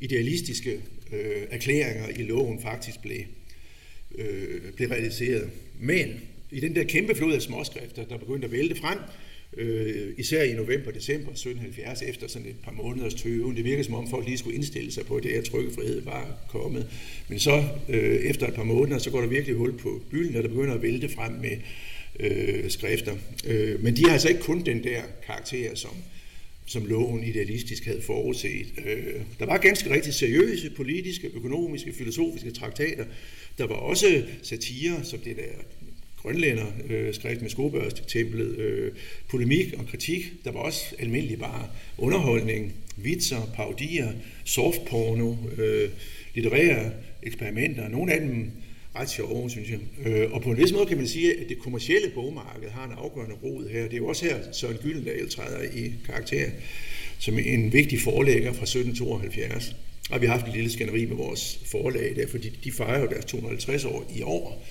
idealistiske 0.00 0.80
øh, 1.12 1.42
erklæringer 1.50 2.08
i 2.08 2.22
loven 2.22 2.62
faktisk 2.62 3.02
blev, 3.02 3.20
øh, 4.18 4.72
blev 4.76 4.88
realiseret. 4.88 5.50
Men 5.80 6.20
i 6.50 6.60
den 6.60 6.74
der 6.74 6.84
kæmpe 6.84 7.14
flod 7.14 7.32
af 7.32 7.42
småskrifter, 7.42 8.04
der 8.04 8.16
begyndte 8.16 8.44
at 8.44 8.52
vælte 8.52 8.74
frem, 8.74 8.98
øh, 8.98 9.31
øh, 9.56 10.14
især 10.18 10.42
i 10.42 10.52
november-december 10.52 11.30
1770, 11.30 12.02
efter 12.02 12.28
sådan 12.28 12.48
et 12.48 12.56
par 12.64 12.72
måneders 12.72 13.14
tøven. 13.14 13.56
Det 13.56 13.64
virker 13.64 13.82
som 13.82 13.94
om 13.94 14.10
folk 14.10 14.26
lige 14.26 14.38
skulle 14.38 14.56
indstille 14.56 14.92
sig 14.92 15.06
på, 15.06 15.16
at 15.16 15.22
det 15.22 15.30
her 15.30 15.42
trykkefrihed 15.42 16.02
var 16.02 16.36
kommet. 16.48 16.90
Men 17.28 17.38
så 17.38 17.64
øh, 17.88 18.16
efter 18.16 18.46
et 18.48 18.54
par 18.54 18.64
måneder, 18.64 18.98
så 18.98 19.10
går 19.10 19.20
der 19.20 19.28
virkelig 19.28 19.56
hul 19.56 19.78
på 19.78 20.02
bylden, 20.10 20.36
og 20.36 20.42
der 20.42 20.48
begynder 20.48 20.74
at 20.74 20.82
vælte 20.82 21.08
frem 21.08 21.32
med 21.32 21.56
øh, 22.20 22.70
skrifter. 22.70 23.16
Øh, 23.46 23.82
men 23.82 23.96
de 23.96 24.04
har 24.04 24.12
altså 24.12 24.28
ikke 24.28 24.40
kun 24.40 24.64
den 24.66 24.84
der 24.84 25.02
karakter, 25.26 25.74
som, 25.74 25.90
som 26.66 26.86
loven 26.86 27.24
idealistisk 27.24 27.84
havde 27.84 28.02
forudset. 28.02 28.66
Øh, 28.86 29.20
der 29.38 29.46
var 29.46 29.58
ganske 29.58 29.90
rigtig 29.90 30.14
seriøse 30.14 30.70
politiske, 30.70 31.30
økonomiske, 31.34 31.92
filosofiske 31.92 32.50
traktater. 32.50 33.04
Der 33.58 33.66
var 33.66 33.74
også 33.74 34.22
satire, 34.42 35.04
som 35.04 35.18
det 35.18 35.36
der 35.36 35.62
grønlænder 36.22 36.66
øh, 36.90 37.14
skrevet 37.14 37.42
med 37.42 37.50
skobørstemplet, 37.50 38.58
øh, 38.58 38.92
polemik 39.28 39.74
og 39.78 39.86
kritik. 39.86 40.32
Der 40.44 40.52
var 40.52 40.60
også 40.60 40.94
almindelig 40.98 41.38
bare 41.38 41.66
underholdning, 41.98 42.74
vitser, 42.96 43.50
parodier, 43.54 44.12
softporno, 44.44 45.34
øh, 45.58 45.88
litterære 46.34 46.90
eksperimenter. 47.22 47.88
Nogle 47.88 48.12
af 48.12 48.20
dem 48.20 48.50
ret 48.96 49.10
sjove, 49.10 49.50
synes 49.50 49.70
jeg. 49.70 49.78
Øh, 50.06 50.32
og 50.32 50.42
på 50.42 50.50
en 50.50 50.56
vis 50.56 50.72
måde 50.72 50.86
kan 50.86 50.96
man 50.96 51.06
sige, 51.06 51.40
at 51.40 51.48
det 51.48 51.58
kommercielle 51.58 52.10
bogmarked 52.14 52.68
har 52.70 52.84
en 52.84 52.92
afgørende 52.96 53.36
rod 53.42 53.68
her. 53.68 53.82
Det 53.82 53.92
er 53.92 53.96
jo 53.96 54.06
også 54.06 54.24
her, 54.24 54.36
Søren 54.52 54.76
Gyldendal 54.76 55.28
træder 55.28 55.62
i 55.62 55.92
karakter 56.06 56.50
som 57.22 57.38
en 57.38 57.72
vigtig 57.72 58.00
forlægger 58.00 58.52
fra 58.52 58.62
1772. 58.62 59.76
Og 60.10 60.20
vi 60.20 60.26
har 60.26 60.32
haft 60.36 60.48
et 60.48 60.54
lille 60.54 60.70
skænderi 60.70 61.04
med 61.04 61.16
vores 61.16 61.60
forlag 61.66 62.12
der, 62.16 62.26
fordi 62.26 62.48
de 62.64 62.72
fejrer 62.72 63.00
jo 63.00 63.06
deres 63.06 63.24
250 63.24 63.84
år 63.84 64.12
i 64.16 64.22
år 64.22 64.64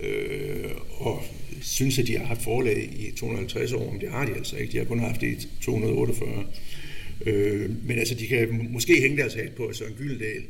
øh, 0.00 0.70
og 0.90 1.22
synes, 1.62 1.98
at 1.98 2.06
de 2.06 2.18
har 2.18 2.24
haft 2.24 2.42
forlag 2.42 2.90
i 2.98 3.10
250 3.16 3.72
år, 3.72 3.92
men 3.92 4.00
det 4.00 4.10
har 4.10 4.26
de 4.26 4.34
altså 4.34 4.56
ikke. 4.56 4.72
De 4.72 4.78
har 4.78 4.84
kun 4.84 4.98
haft 4.98 5.20
det 5.20 5.26
i 5.26 5.48
248. 5.62 6.46
Øh, 7.26 7.70
men 7.86 7.98
altså, 7.98 8.14
de 8.14 8.26
kan 8.26 8.68
måske 8.70 9.00
hænge 9.00 9.16
deres 9.16 9.34
hat 9.34 9.52
på, 9.56 9.66
at 9.66 9.76
Søren 9.76 9.94
Gyldendal 9.94 10.42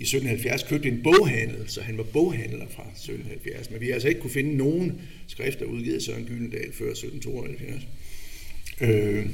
i 0.00 0.02
1770 0.02 0.62
købte 0.62 0.88
en 0.88 1.02
boghandel, 1.02 1.64
så 1.66 1.80
han 1.80 1.98
var 1.98 2.04
boghandler 2.04 2.66
fra 2.70 2.82
1770. 2.82 3.70
Men 3.70 3.80
vi 3.80 3.86
har 3.86 3.92
altså 3.92 4.08
ikke 4.08 4.20
kunne 4.20 4.30
finde 4.30 4.56
nogen 4.56 5.00
skrifter 5.26 5.64
udgivet 5.64 5.96
af 5.96 6.02
Søren 6.02 6.24
Gyldendal 6.24 6.72
før 6.72 6.90
1772. 6.90 7.86
Øh, 8.80 9.26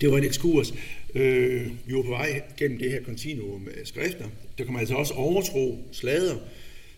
det 0.00 0.10
var 0.10 0.18
en 0.18 0.24
ekskurs. 0.24 0.74
Øh, 1.14 1.66
vi 1.86 1.94
var 1.94 2.02
på 2.02 2.08
vej 2.08 2.42
gennem 2.56 2.78
det 2.78 2.90
her 2.90 3.02
kontinuum 3.02 3.68
af 3.78 3.86
skrifter. 3.86 4.24
Der 4.58 4.64
kommer 4.64 4.80
altså 4.80 4.94
også 4.94 5.14
overtro, 5.14 5.88
slader, 5.92 6.36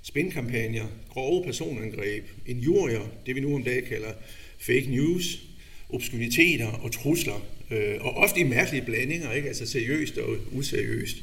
spinkampagner, 0.08 0.86
grove 1.08 1.44
personangreb, 1.44 2.24
injurier, 2.46 3.12
det 3.26 3.34
vi 3.34 3.40
nu 3.40 3.54
om 3.54 3.62
dagen 3.62 3.84
kalder 3.84 4.12
fake 4.58 4.86
news, 4.90 5.42
obskuriteter 5.90 6.66
og 6.66 6.92
trusler, 6.92 7.46
øh, 7.70 7.94
og 8.00 8.16
ofte 8.16 8.40
i 8.40 8.44
mærkelige 8.44 8.84
blandinger, 8.84 9.32
ikke? 9.32 9.48
altså 9.48 9.66
seriøst 9.66 10.18
og 10.18 10.36
useriøst 10.52 11.16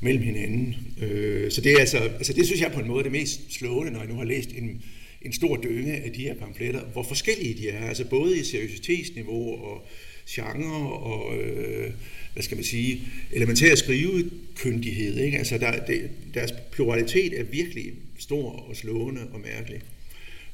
mellem 0.00 0.22
hinanden. 0.22 0.76
Øh, 1.02 1.50
så 1.50 1.60
det 1.60 1.72
er 1.72 1.78
altså, 1.78 1.98
altså 1.98 2.32
det 2.32 2.46
synes 2.46 2.60
jeg 2.60 2.72
på 2.72 2.80
en 2.80 2.88
måde 2.88 2.98
er 2.98 3.02
det 3.02 3.12
mest 3.12 3.52
slående, 3.52 3.92
når 3.92 4.00
jeg 4.00 4.08
nu 4.08 4.14
har 4.14 4.24
læst 4.24 4.50
en, 4.50 4.82
en 5.22 5.32
stor 5.32 5.56
dynge 5.56 5.92
af 5.92 6.12
de 6.12 6.22
her 6.22 6.34
pamfletter, 6.34 6.84
hvor 6.84 7.02
forskellige 7.02 7.54
de 7.54 7.68
er, 7.68 7.88
altså 7.88 8.04
både 8.04 8.40
i 8.40 8.44
seriøsitetsniveau 8.44 9.64
og 9.64 9.86
genre 10.28 10.92
og, 10.92 11.38
øh, 11.38 11.90
hvad 12.32 12.42
skal 12.42 12.56
man 12.56 12.64
sige, 12.64 13.02
elementær 13.32 13.74
skrivekyndighed. 13.74 15.18
Ikke? 15.18 15.38
Altså 15.38 15.58
der, 15.58 15.84
det, 15.84 16.10
deres 16.34 16.52
pluralitet 16.72 17.40
er 17.40 17.44
virkelig 17.44 17.92
stor 18.18 18.50
og 18.50 18.76
slående 18.76 19.20
og 19.32 19.40
mærkelig. 19.40 19.80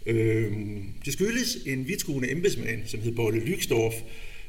Øh, 0.06 0.52
det 1.04 1.12
skyldes 1.12 1.58
en 1.66 1.88
vidtskuende 1.88 2.30
embedsmand, 2.30 2.80
som 2.86 3.00
hed 3.00 3.12
Bolle 3.12 3.44
Lyksdorf, 3.44 3.94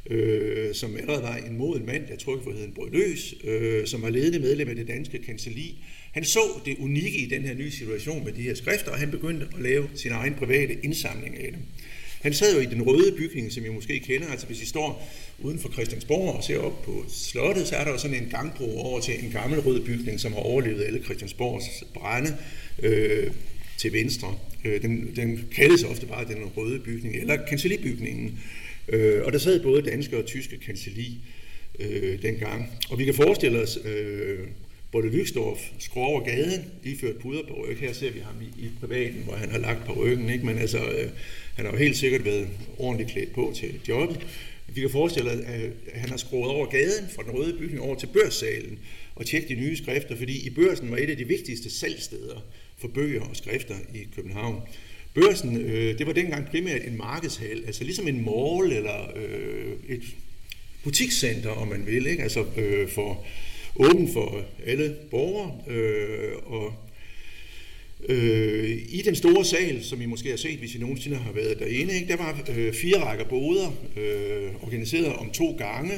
øh, 0.09 0.73
som 0.73 0.97
allerede 0.97 1.23
var 1.23 1.35
en 1.35 1.57
moden 1.57 1.85
mand, 1.85 2.07
der 2.07 2.15
trykkeforheden 2.15 2.71
brød 2.71 2.91
løs, 2.91 3.35
øh, 3.43 3.87
som 3.87 4.01
var 4.01 4.09
ledende 4.09 4.39
medlem 4.39 4.69
af 4.69 4.75
det 4.75 4.87
danske 4.87 5.17
kanseli. 5.17 5.75
Han 6.11 6.25
så 6.25 6.39
det 6.65 6.75
unikke 6.79 7.17
i 7.17 7.25
den 7.25 7.41
her 7.41 7.55
nye 7.55 7.71
situation 7.71 8.25
med 8.25 8.33
de 8.33 8.41
her 8.41 8.53
skrifter, 8.53 8.91
og 8.91 8.97
han 8.97 9.11
begyndte 9.11 9.47
at 9.55 9.61
lave 9.61 9.89
sin 9.95 10.11
egen 10.11 10.33
private 10.33 10.77
indsamling 10.83 11.37
af 11.37 11.51
dem. 11.51 11.61
Han 12.21 12.33
sad 12.33 12.53
jo 12.55 12.59
i 12.59 12.65
den 12.65 12.81
røde 12.81 13.15
bygning, 13.17 13.51
som 13.51 13.65
I 13.65 13.69
måske 13.69 13.99
kender. 13.99 14.27
Altså 14.27 14.47
hvis 14.47 14.61
I 14.61 14.65
står 14.65 15.09
uden 15.39 15.59
for 15.59 15.69
Christiansborg 15.69 16.35
og 16.35 16.43
ser 16.43 16.57
op 16.57 16.81
på 16.81 17.05
slottet, 17.09 17.67
så 17.67 17.75
er 17.75 17.83
der 17.83 17.91
jo 17.91 17.97
sådan 17.97 18.23
en 18.23 18.29
gangbro 18.29 18.79
over 18.79 18.99
til 18.99 19.25
en 19.25 19.31
gammel 19.31 19.59
rød 19.59 19.81
bygning, 19.81 20.19
som 20.19 20.33
har 20.33 20.39
overlevet 20.39 20.83
alle 20.83 21.03
Christiansborgs 21.03 21.83
brænde 21.93 22.37
øh, 22.83 23.31
til 23.77 23.93
venstre. 23.93 24.35
Øh, 24.65 24.81
den, 24.81 25.15
den 25.15 25.47
kaldes 25.55 25.83
ofte 25.83 26.05
bare 26.05 26.25
den 26.25 26.45
røde 26.57 26.79
bygning, 26.79 27.15
eller 27.15 27.45
kancelibygningen. 27.49 28.39
Øh, 28.89 29.23
og 29.25 29.33
der 29.33 29.39
sad 29.39 29.63
både 29.63 29.81
danske 29.81 30.17
og 30.17 30.25
tyske 30.25 30.57
kanceli 30.57 31.17
øh, 31.79 32.21
dengang. 32.21 32.71
Og 32.89 32.99
vi 32.99 33.05
kan 33.05 33.13
forestille 33.13 33.61
os 33.61 33.79
øh, 33.85 34.39
Bolle 34.91 35.11
Lyksdorf 35.11 35.59
skrue 35.79 36.03
over 36.03 36.23
gaden, 36.23 36.65
iført 36.83 37.15
puder 37.15 37.41
på 37.47 37.65
ryg. 37.65 37.77
Her 37.77 37.93
ser 37.93 38.11
vi 38.11 38.19
ham 38.19 38.35
i, 38.41 38.65
i 38.65 38.69
privaten, 38.79 39.21
hvor 39.23 39.35
han 39.35 39.51
har 39.51 39.57
lagt 39.57 39.85
på 39.85 39.93
ryggen. 39.93 40.29
Ikke? 40.29 40.45
Men 40.45 40.57
altså, 40.57 40.77
øh, 40.77 41.09
han 41.55 41.65
har 41.65 41.71
jo 41.71 41.77
helt 41.77 41.97
sikkert 41.97 42.25
været 42.25 42.47
ordentligt 42.77 43.11
klædt 43.11 43.33
på 43.33 43.53
til 43.55 43.79
jobbet. 43.87 44.27
Vi 44.67 44.81
kan 44.81 44.89
forestille 44.89 45.31
os, 45.31 45.39
at 45.45 45.71
han 45.93 46.09
har 46.09 46.17
skruet 46.17 46.51
over 46.51 46.65
gaden 46.65 47.09
fra 47.15 47.23
den 47.23 47.31
røde 47.31 47.57
bygning 47.59 47.81
over 47.81 47.95
til 47.95 48.07
børssalen 48.07 48.79
og 49.15 49.25
tjekke 49.25 49.55
de 49.55 49.61
nye 49.61 49.77
skrifter, 49.77 50.15
fordi 50.15 50.47
i 50.47 50.49
børsen 50.49 50.91
var 50.91 50.97
et 50.97 51.09
af 51.09 51.17
de 51.17 51.27
vigtigste 51.27 51.69
salgsteder 51.69 52.45
for 52.77 52.87
bøger 52.87 53.21
og 53.21 53.35
skrifter 53.35 53.75
i 53.93 54.07
København. 54.15 54.61
Børsen, 55.13 55.57
øh, 55.57 55.97
det 55.97 56.07
var 56.07 56.13
dengang 56.13 56.45
primært 56.45 56.81
en 56.87 56.97
markedshal, 56.97 57.63
altså 57.65 57.83
ligesom 57.83 58.07
en 58.07 58.25
mall 58.25 58.71
eller 58.71 59.11
øh, 59.15 59.73
et 59.89 60.03
butikscenter, 60.83 61.49
om 61.49 61.67
man 61.67 61.85
vil, 61.85 62.07
ikke? 62.07 62.23
altså 62.23 62.45
øh, 62.57 62.89
for 62.89 63.25
åben 63.75 64.13
for 64.13 64.45
alle 64.65 64.95
borgere, 65.11 65.51
øh, 65.67 66.31
og 66.45 66.73
Øh, 68.09 68.77
I 68.89 69.01
den 69.05 69.15
store 69.15 69.45
sal, 69.45 69.83
som 69.83 70.01
I 70.01 70.05
måske 70.05 70.29
har 70.29 70.37
set, 70.37 70.59
hvis 70.59 70.75
I 70.75 70.79
nogensinde 70.79 71.17
har 71.17 71.31
været 71.31 71.59
derinde, 71.59 71.93
ikke, 71.93 72.07
der 72.07 72.17
var 72.17 72.43
øh, 72.57 72.73
fire 72.73 72.97
rækker 72.97 73.25
boder, 73.25 73.73
øh, 73.97 74.63
organiseret 74.63 75.13
om 75.13 75.29
to 75.29 75.51
gange, 75.51 75.93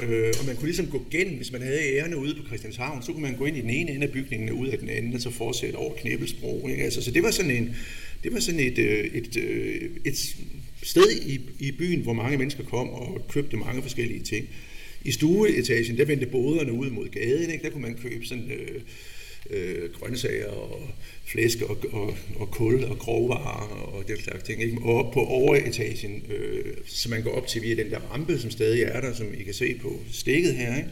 øh, 0.00 0.34
og 0.40 0.46
man 0.46 0.56
kunne 0.56 0.66
ligesom 0.66 0.86
gå 0.86 1.02
gennem, 1.10 1.36
hvis 1.36 1.52
man 1.52 1.62
havde 1.62 1.80
ærerne 1.96 2.16
ude 2.16 2.34
på 2.34 2.46
Christianshavn, 2.46 3.02
så 3.02 3.12
kunne 3.12 3.22
man 3.22 3.36
gå 3.36 3.44
ind 3.44 3.56
i 3.56 3.60
den 3.60 3.70
ene 3.70 3.90
ende 3.90 4.06
af 4.06 4.12
bygningen 4.12 4.48
og 4.48 4.56
ud 4.56 4.66
af 4.68 4.78
den 4.78 4.88
anden, 4.88 5.14
og 5.14 5.20
så 5.20 5.30
fortsætte 5.30 5.76
over 5.76 5.94
Knæbelsbro. 5.94 6.68
Ikke? 6.68 6.84
Altså, 6.84 7.02
så 7.02 7.10
det 7.10 7.22
var 7.22 7.30
sådan, 7.30 7.50
en, 7.50 7.76
det 8.24 8.32
var 8.32 8.40
sådan 8.40 8.60
et, 8.60 8.78
øh, 8.78 9.04
et, 9.04 9.36
et, 9.36 9.90
et 10.04 10.36
sted 10.82 11.10
i, 11.26 11.40
i 11.58 11.72
byen, 11.72 12.00
hvor 12.00 12.12
mange 12.12 12.38
mennesker 12.38 12.64
kom 12.64 12.88
og 12.88 13.26
købte 13.28 13.56
mange 13.56 13.82
forskellige 13.82 14.22
ting. 14.22 14.48
I 15.04 15.12
stueetagen, 15.12 15.98
der 15.98 16.04
vendte 16.04 16.26
boderne 16.26 16.72
ud 16.72 16.90
mod 16.90 17.08
gaden, 17.08 17.50
ikke? 17.50 17.64
der 17.64 17.70
kunne 17.70 17.82
man 17.82 17.98
købe 18.02 18.26
sådan... 18.26 18.50
Øh, 18.50 18.80
øh, 19.50 19.90
grøntsager 19.92 20.48
og 20.48 20.90
flæsk 21.24 21.62
og, 21.62 21.78
og, 21.92 22.16
og 22.36 22.50
kul 22.50 22.84
og 22.84 22.98
grovvarer 22.98 23.68
og 23.68 24.08
den 24.08 24.16
slags 24.16 24.42
ting. 24.42 24.62
Ikke? 24.62 24.78
Og 24.82 25.04
op 25.04 25.12
på 25.12 25.20
overetagen, 25.20 26.22
øh, 26.30 26.74
så 26.86 27.10
man 27.10 27.22
går 27.22 27.30
op 27.30 27.46
til 27.46 27.62
via 27.62 27.74
den 27.74 27.90
der 27.90 27.98
rampe, 27.98 28.38
som 28.38 28.50
stadig 28.50 28.82
er 28.82 29.00
der, 29.00 29.14
som 29.14 29.34
I 29.34 29.42
kan 29.42 29.54
se 29.54 29.74
på 29.82 30.00
stikket 30.12 30.54
her. 30.54 30.76
Ikke? 30.76 30.90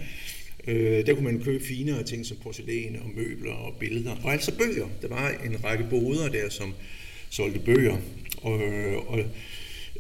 Øh, 0.69 1.07
der 1.07 1.15
kunne 1.15 1.25
man 1.25 1.43
købe 1.45 1.65
finere 1.65 2.03
ting 2.03 2.27
som 2.27 2.37
porcelæn 2.43 2.97
og 3.05 3.11
møbler 3.17 3.53
og 3.53 3.75
billeder. 3.81 4.17
Og 4.25 4.33
altså 4.33 4.53
bøger. 4.59 4.89
Der 5.03 5.09
var 5.09 5.31
en 5.45 5.65
række 5.65 5.85
boder 5.91 6.29
der, 6.29 6.49
som 6.49 6.75
solgte 7.31 7.61
bøger. 7.61 7.97
Og, 8.37 8.63
øh, 8.63 8.97
og 8.97 9.21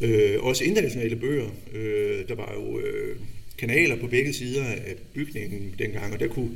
øh, 0.01 0.43
også 0.43 0.65
internationale 0.65 1.17
bøger. 1.17 1.51
Øh, 1.73 2.29
der 2.29 2.35
var 2.35 2.53
jo 2.55 2.81
øh, 2.81 3.17
kanaler 3.63 3.97
på 3.97 4.07
begge 4.07 4.33
sider 4.33 4.65
af 4.65 4.95
bygningen 5.15 5.75
dengang, 5.79 6.13
og 6.13 6.21
der 6.21 6.29
kunne 6.29 6.51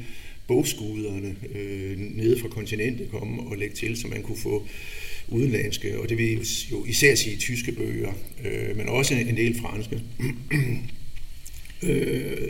bogskuderne 0.46 1.36
øh, 1.54 1.98
nede 1.98 2.40
fra 2.40 2.48
kontinentet 2.48 3.10
komme 3.10 3.42
og 3.42 3.56
lægge 3.56 3.76
til, 3.76 3.96
så 3.96 4.08
man 4.08 4.22
kunne 4.22 4.38
få 4.38 4.66
udenlandske, 5.28 6.00
og 6.00 6.08
det 6.08 6.18
vil 6.18 6.46
jo 6.70 6.84
især 6.84 7.14
sige 7.14 7.36
tyske 7.36 7.72
bøger, 7.72 8.12
øh, 8.44 8.76
men 8.76 8.88
også 8.88 9.14
en 9.14 9.36
del 9.36 9.60
franske. 9.60 10.00
øh, 11.88 12.48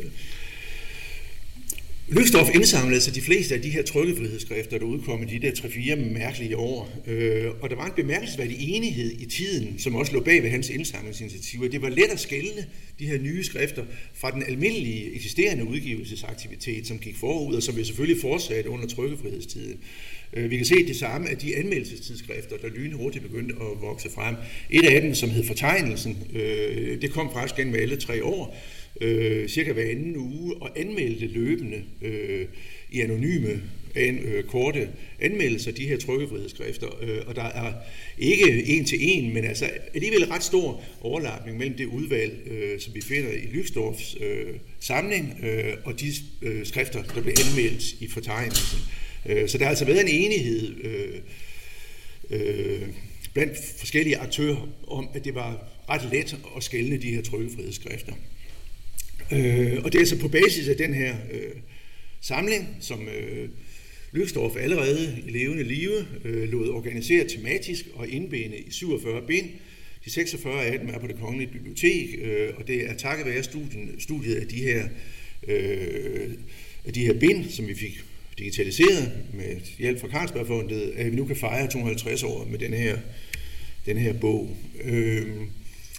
Løgstof 2.09 2.55
indsamlede 2.55 3.01
sig 3.01 3.15
de 3.15 3.21
fleste 3.21 3.55
af 3.55 3.63
de 3.63 3.71
her 3.71 3.83
trykkefrihedsskrifter, 3.83 4.79
der 4.79 4.85
udkom 4.85 5.23
i 5.23 5.27
de 5.27 5.47
der 5.47 5.51
3-4 5.53 5.95
mærkelige 5.95 6.57
år. 6.57 7.03
Øh, 7.07 7.51
og 7.61 7.71
der 7.71 7.77
var 7.77 7.87
en 7.87 7.93
bemærkelsesværdig 7.97 8.57
enighed 8.77 9.13
i 9.21 9.27
tiden, 9.27 9.79
som 9.79 9.95
også 9.95 10.13
lå 10.13 10.21
bag 10.21 10.43
ved 10.43 10.51
hans 10.51 10.71
indsamlingsinitiativer. 10.71 11.69
Det 11.69 11.83
var 11.83 11.89
let 11.89 12.11
at 12.13 12.21
skælne 12.21 12.67
de 12.99 13.07
her 13.07 13.19
nye 13.19 13.45
skrifter 13.45 13.85
fra 14.15 14.31
den 14.31 14.43
almindelige 14.43 15.15
eksisterende 15.15 15.69
udgivelsesaktivitet, 15.69 16.87
som 16.87 16.99
gik 16.99 17.17
forud, 17.17 17.55
og 17.55 17.63
som 17.63 17.77
vi 17.77 17.85
selvfølgelig 17.85 18.21
fortsatte 18.21 18.71
under 18.71 18.87
trykkefrihedstiden. 18.87 19.79
Øh, 20.33 20.51
vi 20.51 20.57
kan 20.57 20.67
se 20.67 20.87
det 20.87 20.97
samme 20.97 21.29
af 21.29 21.37
de 21.37 21.57
anmeldelsestidsskrifter, 21.57 22.57
der 22.57 22.69
lynhurtigt 22.69 23.25
begyndte 23.25 23.55
at 23.55 23.81
vokse 23.81 24.11
frem. 24.15 24.35
Et 24.71 24.85
af 24.85 25.03
dem, 25.03 25.15
som 25.15 25.31
hed 25.31 25.45
Fortegnelsen, 25.45 26.19
øh, 26.35 27.01
det 27.03 27.11
kom 27.11 27.31
faktisk 27.33 27.57
gennem 27.57 27.75
alle 27.75 27.97
tre 27.97 28.25
år, 28.25 28.57
øh, 29.01 29.49
cirka 29.49 29.73
hver 29.73 29.91
anden 29.91 30.17
uge 30.17 30.55
og 30.63 30.81
anmeldte 30.81 31.27
løbende 31.27 31.83
øh, 32.03 32.47
i 32.91 33.01
anonyme 33.01 33.63
an, 33.95 34.19
øh, 34.19 34.45
korte 34.45 34.89
anmeldelser 35.21 35.73
de 35.73 35.89
her 35.89 35.99
trykkefrihedsskrifter. 35.99 36.87
Øh, 37.03 37.19
og 37.27 37.37
der 37.37 37.43
er 37.43 37.73
ikke 38.19 38.65
en 38.67 38.85
til 38.85 38.99
en, 39.01 39.35
men 39.35 39.45
altså 39.45 39.71
alligevel 39.95 40.25
ret 40.25 40.43
stor 40.43 40.83
overlapning 41.01 41.59
mellem 41.59 41.77
det 41.77 41.87
udvalg, 41.87 42.49
øh, 42.51 42.81
som 42.81 42.95
vi 42.95 43.01
finder 43.01 43.33
i 43.33 43.47
Lyksdorfs 43.53 44.17
øh, 44.21 44.55
samling, 44.81 45.41
øh, 45.43 45.75
og 45.85 46.01
de 46.01 46.13
øh, 46.43 46.67
skrifter, 46.67 47.03
der 47.03 47.23
blev 47.23 47.35
anmeldt 47.47 47.93
i 48.01 48.09
fortegnelsen. 48.09 48.79
Øh, 49.27 49.49
så 49.49 49.59
der 49.59 49.65
har 49.65 49.71
altså 49.71 49.85
været 49.85 50.01
en 50.01 50.25
enighed 50.25 50.85
øh, 50.85 51.21
øh, 52.31 52.89
blandt 53.35 53.59
forskellige 53.79 54.17
aktører 54.17 54.69
om, 54.87 55.09
at 55.15 55.25
det 55.25 55.35
var 55.35 55.69
ret 55.89 56.09
let 56.13 56.37
at 56.57 56.63
skælne 56.63 56.97
de 56.97 57.15
her 57.15 57.23
trykkefrihedsskrifter. 57.23 58.13
Øh, 59.33 59.85
og 59.85 59.93
det 59.93 59.95
er 59.95 60.03
altså 60.03 60.19
på 60.19 60.29
basis 60.29 60.69
af 60.69 60.77
den 60.77 60.95
her 60.95 61.17
øh, 61.33 61.53
samling, 62.21 62.77
som 62.81 63.09
øh, 63.09 63.49
Lykstorff 64.13 64.57
allerede 64.61 65.23
i 65.27 65.31
levende 65.31 65.63
live 65.63 66.07
øh, 66.25 66.49
lod 66.53 66.69
organisere 66.69 67.29
tematisk 67.29 67.89
og 67.95 68.09
indbinde 68.09 68.57
i 68.59 68.71
47 68.71 69.23
bind. 69.27 69.47
De 70.05 70.11
46 70.11 70.65
af 70.65 70.79
dem 70.79 70.89
er 70.89 70.99
på 70.99 71.07
det 71.07 71.17
kongelige 71.21 71.53
bibliotek, 71.53 72.19
øh, 72.23 72.49
og 72.57 72.67
det 72.67 72.91
er 72.91 72.97
takket 72.97 73.27
være 73.27 73.43
studien, 73.43 74.01
studiet 74.01 74.35
af 74.35 74.47
de 74.47 74.57
her, 74.57 74.89
øh, 75.49 76.31
af 76.85 76.93
de 76.93 77.07
her 77.07 77.19
bind, 77.19 77.51
som 77.51 77.67
vi 77.69 77.75
fik 77.75 78.01
digitaliseret 78.39 79.13
med 79.35 79.57
hjælp 79.79 80.01
fra 80.01 80.09
Carlsbergfondet, 80.09 80.93
at 80.97 81.13
vi 81.13 81.17
nu 81.17 81.25
kan 81.25 81.37
fejre 81.37 81.71
250 81.71 82.23
år 82.23 82.49
med 82.51 82.59
den 82.59 82.73
her, 82.73 82.99
den 83.87 83.97
her 83.97 84.13
bog. 84.13 84.57
Øh, 84.85 85.27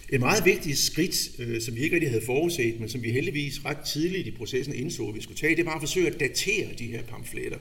et 0.08 0.20
meget 0.20 0.44
vigtigt 0.44 0.78
skridt, 0.78 1.30
øh, 1.38 1.60
som 1.60 1.76
vi 1.76 1.80
ikke 1.80 1.94
rigtig 1.94 2.10
havde 2.10 2.24
forudset, 2.24 2.80
men 2.80 2.88
som 2.88 3.02
vi 3.02 3.10
heldigvis 3.10 3.64
ret 3.64 3.78
tidligt 3.78 4.26
i 4.26 4.30
processen 4.30 4.74
indså, 4.74 5.08
at 5.08 5.14
vi 5.14 5.22
skulle 5.22 5.38
tage, 5.38 5.56
det 5.56 5.66
var 5.66 5.74
at 5.74 5.82
forsøge 5.82 6.06
at 6.06 6.20
datere 6.20 6.66
de 6.78 6.86
her 6.86 7.02
pamfletter. 7.02 7.58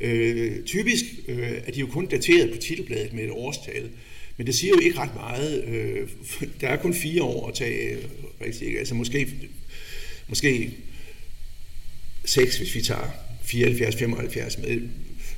Øh, 0.00 0.64
typisk 0.64 1.04
øh, 1.28 1.52
er 1.66 1.72
de 1.72 1.80
jo 1.80 1.86
kun 1.86 2.06
dateret 2.06 2.52
på 2.52 2.56
titelbladet 2.56 3.12
med 3.12 3.24
et 3.24 3.30
årstal, 3.30 3.90
men 4.36 4.46
det 4.46 4.54
siger 4.54 4.72
jo 4.74 4.80
ikke 4.80 4.98
ret 4.98 5.14
meget. 5.14 5.64
Øh, 5.64 6.08
der 6.60 6.68
er 6.68 6.76
kun 6.76 6.94
fire 6.94 7.22
år 7.22 7.48
at 7.48 7.54
tage, 7.54 7.96
rigtig, 8.44 8.78
altså 8.78 8.94
måske, 8.94 9.28
måske 10.28 10.70
seks, 12.24 12.58
hvis 12.58 12.74
vi 12.74 12.82
tager 12.82 13.10
74-75 13.44 14.60
med. 14.60 14.80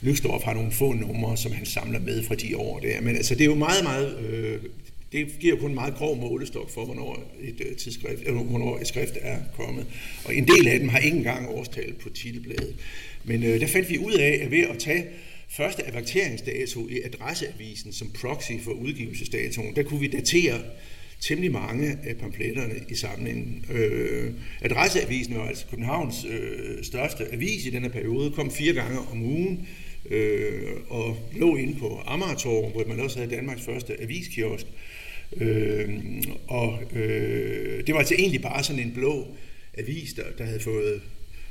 Lyksdorf 0.00 0.42
har 0.42 0.54
nogle 0.54 0.72
få 0.72 0.92
numre, 0.92 1.36
som 1.36 1.52
han 1.52 1.66
samler 1.66 2.00
med 2.00 2.22
fra 2.22 2.34
de 2.34 2.56
år 2.56 2.78
der. 2.78 3.00
Men 3.00 3.16
altså, 3.16 3.34
det 3.34 3.40
er 3.40 3.46
jo 3.46 3.54
meget, 3.54 3.84
meget 3.84 4.18
øh, 4.18 4.60
det 5.12 5.38
giver 5.40 5.57
kun 5.57 5.68
en 5.68 5.75
meget 5.75 5.94
grov 5.94 6.16
målestok 6.16 6.70
for, 6.70 6.85
hvornår 6.85 7.35
et, 7.40 7.61
øh, 7.66 7.77
tidsskrift, 7.77 8.22
eller 8.27 8.42
hvornår 8.42 8.79
et 8.79 8.87
skrift 8.87 9.14
er 9.20 9.38
kommet. 9.57 9.87
Og 10.25 10.35
en 10.35 10.48
del 10.48 10.68
af 10.68 10.79
dem 10.79 10.88
har 10.88 10.98
ikke 10.98 11.16
engang 11.16 11.48
årstal 11.48 11.92
på 11.92 12.09
titelbladet. 12.09 12.75
Men 13.25 13.44
øh, 13.44 13.61
der 13.61 13.66
fandt 13.66 13.90
vi 13.90 13.98
ud 13.98 14.12
af, 14.12 14.40
at 14.42 14.51
ved 14.51 14.62
at 14.62 14.79
tage 14.79 15.05
første 15.48 15.87
averteringsdato 15.87 16.88
i 16.88 17.01
adresseavisen 17.05 17.92
som 17.92 18.11
proxy 18.20 18.53
for 18.62 18.70
udgivelsesdatoen, 18.70 19.77
der 19.77 19.83
kunne 19.83 20.01
vi 20.01 20.07
datere 20.07 20.61
temmelig 21.20 21.53
mange 21.53 21.98
af 22.05 22.16
pamfletterne 22.16 22.75
i 22.88 22.94
samlingen. 22.94 23.64
Øh, 23.72 24.31
adresseavisen 24.61 25.35
var 25.35 25.48
altså 25.48 25.64
Københavns 25.70 26.25
øh, 26.25 26.85
største 26.85 27.33
avis 27.33 27.66
i 27.66 27.70
denne 27.70 27.88
periode, 27.88 28.31
kom 28.31 28.51
fire 28.51 28.72
gange 28.72 28.98
om 28.98 29.22
ugen 29.22 29.68
øh, 30.11 30.70
og 30.88 31.16
lå 31.37 31.57
inde 31.57 31.79
på 31.79 32.01
Amagertorv, 32.07 32.70
hvor 32.70 32.85
man 32.88 33.01
også 33.01 33.18
havde 33.18 33.37
Danmarks 33.37 33.62
første 33.62 34.03
aviskiosk. 34.03 34.66
Øh, 35.36 35.88
og 36.46 36.78
øh, 36.94 37.86
det 37.86 37.94
var 37.94 37.98
altså 37.98 38.14
egentlig 38.18 38.42
bare 38.42 38.64
sådan 38.64 38.82
en 38.82 38.92
blå 38.92 39.26
avis, 39.78 40.12
der, 40.12 40.22
der 40.38 40.44
havde 40.44 40.60
fået 40.60 41.00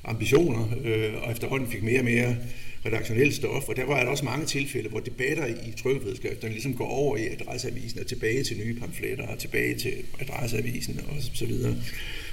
ambitioner, 0.04 0.78
øh, 0.84 1.24
og 1.24 1.32
efterhånden 1.32 1.72
fik 1.72 1.84
mere 1.84 2.00
og 2.00 2.06
mere 2.06 2.38
redaktionelt 2.86 3.34
stof, 3.34 3.70
og 3.70 3.76
der 3.76 3.86
var 3.86 4.04
der 4.04 4.10
også 4.10 4.26
mange 4.26 4.46
tilfælde, 4.46 4.90
hvor 4.90 5.00
debatter 5.00 5.46
i 5.46 5.72
trykkefrihedsskrifterne 5.78 6.54
ligesom 6.54 6.74
går 6.74 6.88
over 6.88 7.18
i 7.18 7.28
adresseavisen 7.28 8.00
og 8.00 8.08
tilbage 8.08 8.44
til 8.44 8.58
nye 8.58 8.80
pamfletter 8.80 9.28
og 9.28 9.40
tilbage 9.40 9.76
til 9.76 9.94
adresseavisen 10.20 11.00
og 11.08 11.16
så 11.34 11.46
videre. 11.46 11.76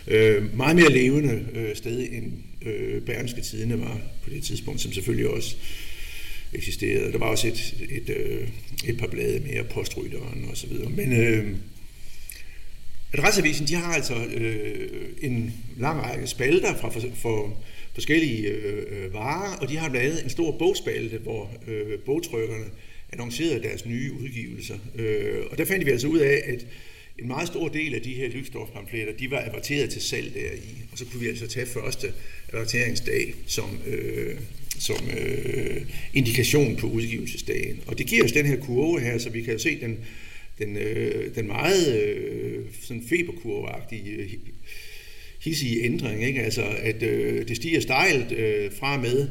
Øh, 0.06 0.56
meget 0.56 0.76
mere 0.76 0.92
levende 0.92 1.46
øh, 1.54 1.76
sted 1.76 2.08
end 2.12 2.32
øh, 2.66 3.02
Bergenske 3.02 3.40
Tidene 3.40 3.80
var 3.80 4.00
på 4.24 4.30
det 4.30 4.42
tidspunkt, 4.42 4.80
som 4.80 4.92
selvfølgelig 4.92 5.28
også 5.28 5.56
eksisterede. 6.54 7.12
Der 7.12 7.18
var 7.18 7.26
også 7.26 7.48
et, 7.48 7.74
et, 7.90 8.16
øh, 8.16 8.48
et 8.86 8.98
par 8.98 9.06
blade 9.06 9.40
mere, 9.40 9.64
postrytteren 9.64 10.46
og 10.50 10.56
så 10.56 10.66
videre. 10.66 10.90
Men 10.90 11.12
øh, 11.12 11.56
Adresseavisen, 13.12 13.66
de 13.66 13.74
har 13.74 13.94
altså 13.94 14.14
øh, 14.34 15.08
en 15.20 15.54
lang 15.76 16.02
række 16.02 16.26
spalter 16.26 16.76
fra 16.76 16.88
for, 16.88 17.02
for 17.14 17.56
forskellige 17.94 18.48
øh, 18.48 19.14
varer, 19.14 19.56
og 19.56 19.68
de 19.68 19.76
har 19.76 19.88
lavet 19.88 20.24
en 20.24 20.30
stor 20.30 20.58
bogspalte, 20.58 21.18
hvor 21.18 21.50
øh, 21.68 21.98
bogtrykkerne 21.98 22.64
annoncerede 23.12 23.62
deres 23.62 23.86
nye 23.86 24.12
udgivelser. 24.12 24.78
Øh, 24.94 25.44
og 25.50 25.58
der 25.58 25.64
fandt 25.64 25.86
vi 25.86 25.90
altså 25.90 26.08
ud 26.08 26.18
af, 26.18 26.42
at 26.46 26.66
en 27.18 27.28
meget 27.28 27.48
stor 27.48 27.68
del 27.68 27.94
af 27.94 28.02
de 28.02 28.14
her 28.14 28.28
lysstofpamfletter, 28.28 29.12
de 29.12 29.30
var 29.30 29.44
averteret 29.50 29.90
til 29.90 30.02
salg 30.02 30.34
deri. 30.34 30.84
Og 30.92 30.98
så 30.98 31.04
kunne 31.04 31.20
vi 31.20 31.28
altså 31.28 31.46
tage 31.46 31.66
første 31.66 32.12
averteringsdag 32.52 33.34
som, 33.46 33.78
øh, 33.86 34.36
som 34.78 35.10
øh, 35.18 35.82
indikation 36.14 36.76
på 36.76 36.86
udgivelsesdagen. 36.86 37.80
Og 37.86 37.98
det 37.98 38.06
giver 38.06 38.24
os 38.24 38.32
den 38.32 38.46
her 38.46 38.56
kurve 38.56 39.00
her, 39.00 39.18
så 39.18 39.30
vi 39.30 39.42
kan 39.42 39.52
jo 39.52 39.58
se 39.58 39.80
den, 39.80 39.98
den, 40.58 40.76
øh, 40.76 41.34
den 41.34 41.46
meget 41.46 42.02
øh, 42.02 42.64
sådan 42.82 43.02
feberkurveagtige 43.08 44.10
øh, 44.10 44.32
hissige 45.40 45.84
ændring, 45.84 46.24
ikke? 46.24 46.42
Altså, 46.42 46.62
at 46.62 47.02
øh, 47.02 47.48
det 47.48 47.56
stiger 47.56 47.80
stejlt 47.80 48.32
øh, 48.32 48.72
fra 48.72 49.00
med 49.00 49.28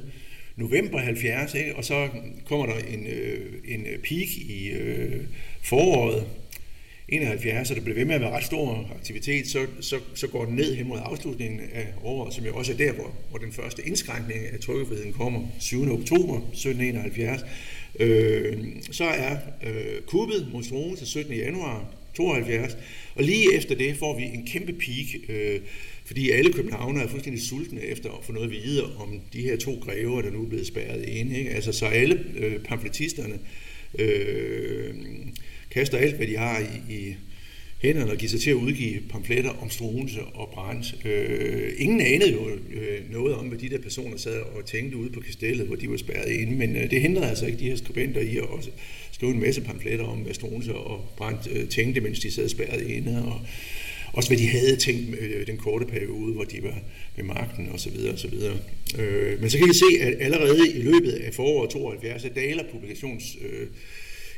november 0.56 1.00
70, 1.00 1.54
ikke? 1.54 1.76
og 1.76 1.86
så 1.86 2.10
kommer 2.46 2.66
der 2.66 2.76
en, 2.78 3.08
øh, 3.08 3.54
en 3.66 3.86
peak 4.04 4.30
i 4.38 4.70
øh, 4.70 5.22
foråret 5.64 6.26
71, 7.10 7.70
og 7.70 7.76
der 7.76 7.82
bliver 7.82 7.96
ved 7.96 8.06
med 8.06 8.16
at 8.16 8.22
være 8.22 8.32
ret 8.32 8.44
stor 8.44 8.92
aktivitet, 8.96 9.48
så, 9.48 9.66
så, 9.80 10.00
så 10.16 10.28
går 10.28 10.46
den 10.46 10.56
ned 10.56 10.76
hen 10.76 10.88
mod 10.88 11.00
afslutningen 11.02 11.60
af 11.74 11.88
året, 12.04 12.34
som 12.34 12.46
jo 12.46 12.56
også 12.56 12.74
er 12.74 12.78
der, 12.78 12.92
hvor, 12.92 13.16
hvor 13.30 13.40
den 13.40 13.52
første 13.52 13.88
indskrænkning 13.88 14.40
af 14.54 14.60
trykkefriheden 14.60 15.14
kommer, 15.14 15.48
7. 15.60 15.82
oktober 15.82 16.38
1771. 16.38 17.42
Øh, 18.00 18.66
så 18.92 19.04
er 19.04 19.38
øh, 19.64 20.02
kuppet 20.06 20.50
mod 20.54 20.64
Strone 20.64 20.96
til 20.96 21.08
17. 21.08 21.36
januar 21.36 21.86
72, 22.16 22.78
og 23.16 23.24
lige 23.24 23.56
efter 23.56 23.76
det 23.76 23.98
får 23.98 24.18
vi 24.18 24.24
en 24.24 24.48
kæmpe 24.48 24.74
peak, 24.74 25.30
øh, 25.30 25.60
fordi 26.06 26.30
alle 26.30 26.54
københavnere 26.54 27.04
er 27.04 27.08
fuldstændig 27.08 27.44
sultne 27.44 27.82
efter 27.82 28.10
at 28.10 28.26
få 28.26 28.32
noget 28.32 28.48
at 28.48 28.52
vide 28.52 28.84
om 28.98 29.22
de 29.34 29.42
her 29.42 29.58
to 29.58 29.74
grever, 29.86 30.22
der 30.22 30.32
nu 30.32 30.44
er 30.44 30.48
blevet 30.50 30.68
spærret 30.68 31.06
ind. 31.06 31.36
Ikke? 31.36 31.50
Altså, 31.50 31.72
så 31.72 31.86
alle 31.86 32.24
øh, 32.38 32.60
pamfletisterne 32.60 33.40
øh, 34.00 34.96
kaster 35.78 35.98
alt, 35.98 36.16
hvad 36.16 36.28
de 36.28 36.38
har 36.38 36.60
i, 36.60 36.94
i 36.94 37.16
hænderne 37.82 38.12
og 38.12 38.18
giver 38.18 38.30
sig 38.30 38.42
til 38.42 38.50
at 38.50 38.56
udgive 38.56 39.00
pamfletter 39.10 39.50
om 39.62 39.70
Struense 39.70 40.22
og 40.22 40.50
Brandt. 40.54 41.06
Øh, 41.06 41.74
ingen 41.78 42.02
anede 42.02 42.32
jo 42.32 42.50
øh, 42.50 43.12
noget 43.12 43.36
om, 43.36 43.46
hvad 43.46 43.60
de 43.60 43.70
der 43.70 43.78
personer 43.78 44.18
sad 44.18 44.40
og 44.40 44.66
tænkte 44.66 44.98
ude 44.98 45.10
på 45.10 45.20
kastellet, 45.20 45.68
hvor 45.68 45.76
de 45.76 45.90
var 45.90 45.98
spærret 45.98 46.32
inde, 46.32 46.56
men 46.56 46.76
øh, 46.76 46.92
det 46.92 47.02
hindrede 47.02 47.30
altså 47.30 47.46
ikke 47.46 47.60
de 47.60 47.70
her 47.70 47.76
skribenter 47.76 48.22
i 48.22 48.38
at 48.38 48.44
også 48.44 48.70
skrive 49.12 49.32
en 49.32 49.40
masse 49.40 49.62
pamfletter 49.62 50.06
om, 50.06 50.18
hvad 50.18 50.34
Struense 50.34 50.74
og 50.74 51.06
Brandt 51.18 51.48
øh, 51.52 51.68
tænkte, 51.68 52.02
mens 52.02 52.20
de 52.20 52.32
sad 52.32 52.50
spærret 52.50 52.88
inde, 52.88 53.24
og 53.26 53.42
også 54.14 54.30
hvad 54.30 54.38
de 54.38 54.48
havde 54.48 54.76
tænkt 54.76 55.20
øh, 55.20 55.48
den 55.48 55.58
korte 55.58 55.86
periode, 55.86 56.34
hvor 56.34 56.44
de 56.44 56.64
var 56.64 56.80
ved 57.16 57.24
magten 57.24 57.70
osv. 57.70 57.98
osv. 58.14 58.34
Øh, 59.00 59.42
men 59.42 59.50
så 59.50 59.58
kan 59.58 59.68
vi 59.68 59.74
se, 59.74 60.02
at 60.02 60.14
allerede 60.20 60.72
i 60.76 60.82
løbet 60.82 61.12
af 61.12 61.34
foråret 61.34 61.70
72, 61.70 62.26
daler 62.36 62.64
publikations 62.72 63.38
øh, 63.42 63.68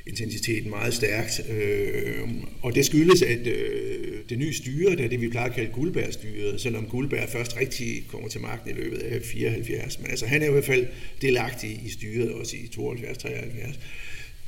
intensiteten 0.08 0.70
meget 0.70 0.94
stærkt. 0.94 1.42
Øh, 1.50 2.28
og 2.62 2.76
det 2.76 2.86
skyldes, 2.86 3.22
at 3.22 3.48
øh, 3.48 4.18
det 4.30 4.40
nye 4.40 4.54
styre, 4.54 4.96
det 4.96 5.06
er 5.06 5.10
det, 5.10 5.22
vi 5.22 5.30
plejer 5.30 5.50
at 5.50 5.56
kalde 5.56 5.72
Guldberg-styret, 5.72 6.62
selvom 6.62 6.86
Guldberg 6.86 7.30
først 7.30 7.58
rigtig 7.58 8.04
kommer 8.08 8.30
til 8.30 8.42
magten 8.42 8.70
i 8.70 8.74
løbet 8.74 8.98
af 8.98 9.22
74. 9.22 10.00
Men 10.00 10.10
altså, 10.10 10.26
han 10.26 10.42
er 10.42 10.48
i 10.48 10.52
hvert 10.52 10.66
fald 10.66 10.88
delagtig 11.22 11.82
i 11.86 11.90
styret 11.90 12.32
også 12.32 12.56
i 12.56 12.70
72-73. 12.78 13.78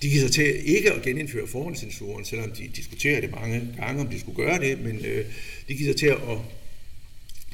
De 0.01 0.09
giver 0.09 0.21
sig 0.21 0.31
til 0.31 0.69
ikke 0.75 0.91
at 0.93 1.01
genindføre 1.01 1.47
forhåndscensuren, 1.47 2.25
selvom 2.25 2.51
de 2.51 2.69
diskuterer 2.75 3.21
det 3.21 3.31
mange 3.31 3.61
gange, 3.77 4.01
om 4.01 4.07
de 4.07 4.19
skulle 4.19 4.35
gøre 4.35 4.59
det, 4.59 4.83
men 4.83 5.05
øh, 5.05 5.25
de 5.67 5.73
giver 5.73 5.89
sig 5.89 5.95
til 5.95 6.07
at 6.07 6.37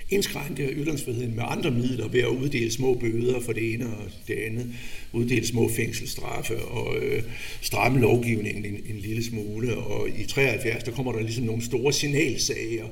indskrænke 0.09 0.63
ytringsfriheden 0.63 1.35
med 1.35 1.43
andre 1.47 1.71
midler 1.71 2.07
ved 2.07 2.19
at 2.19 2.27
uddele 2.27 2.71
små 2.71 2.93
bøder 2.93 3.39
for 3.39 3.53
det 3.53 3.73
ene 3.73 3.85
og 3.85 4.03
det 4.27 4.33
andet, 4.33 4.67
uddele 5.13 5.47
små 5.47 5.69
fængselsstraffe 5.69 6.57
og 6.57 6.97
øh, 6.97 7.23
stramme 7.61 7.99
lovgivningen 7.99 8.65
en, 8.65 8.79
en 8.89 8.97
lille 8.97 9.23
smule. 9.23 9.77
Og 9.77 10.09
i 10.09 10.25
73 10.25 10.83
der 10.83 10.91
kommer 10.91 11.11
der 11.11 11.21
ligesom 11.21 11.43
nogle 11.43 11.65
store 11.65 11.93
signalsager, 11.93 12.85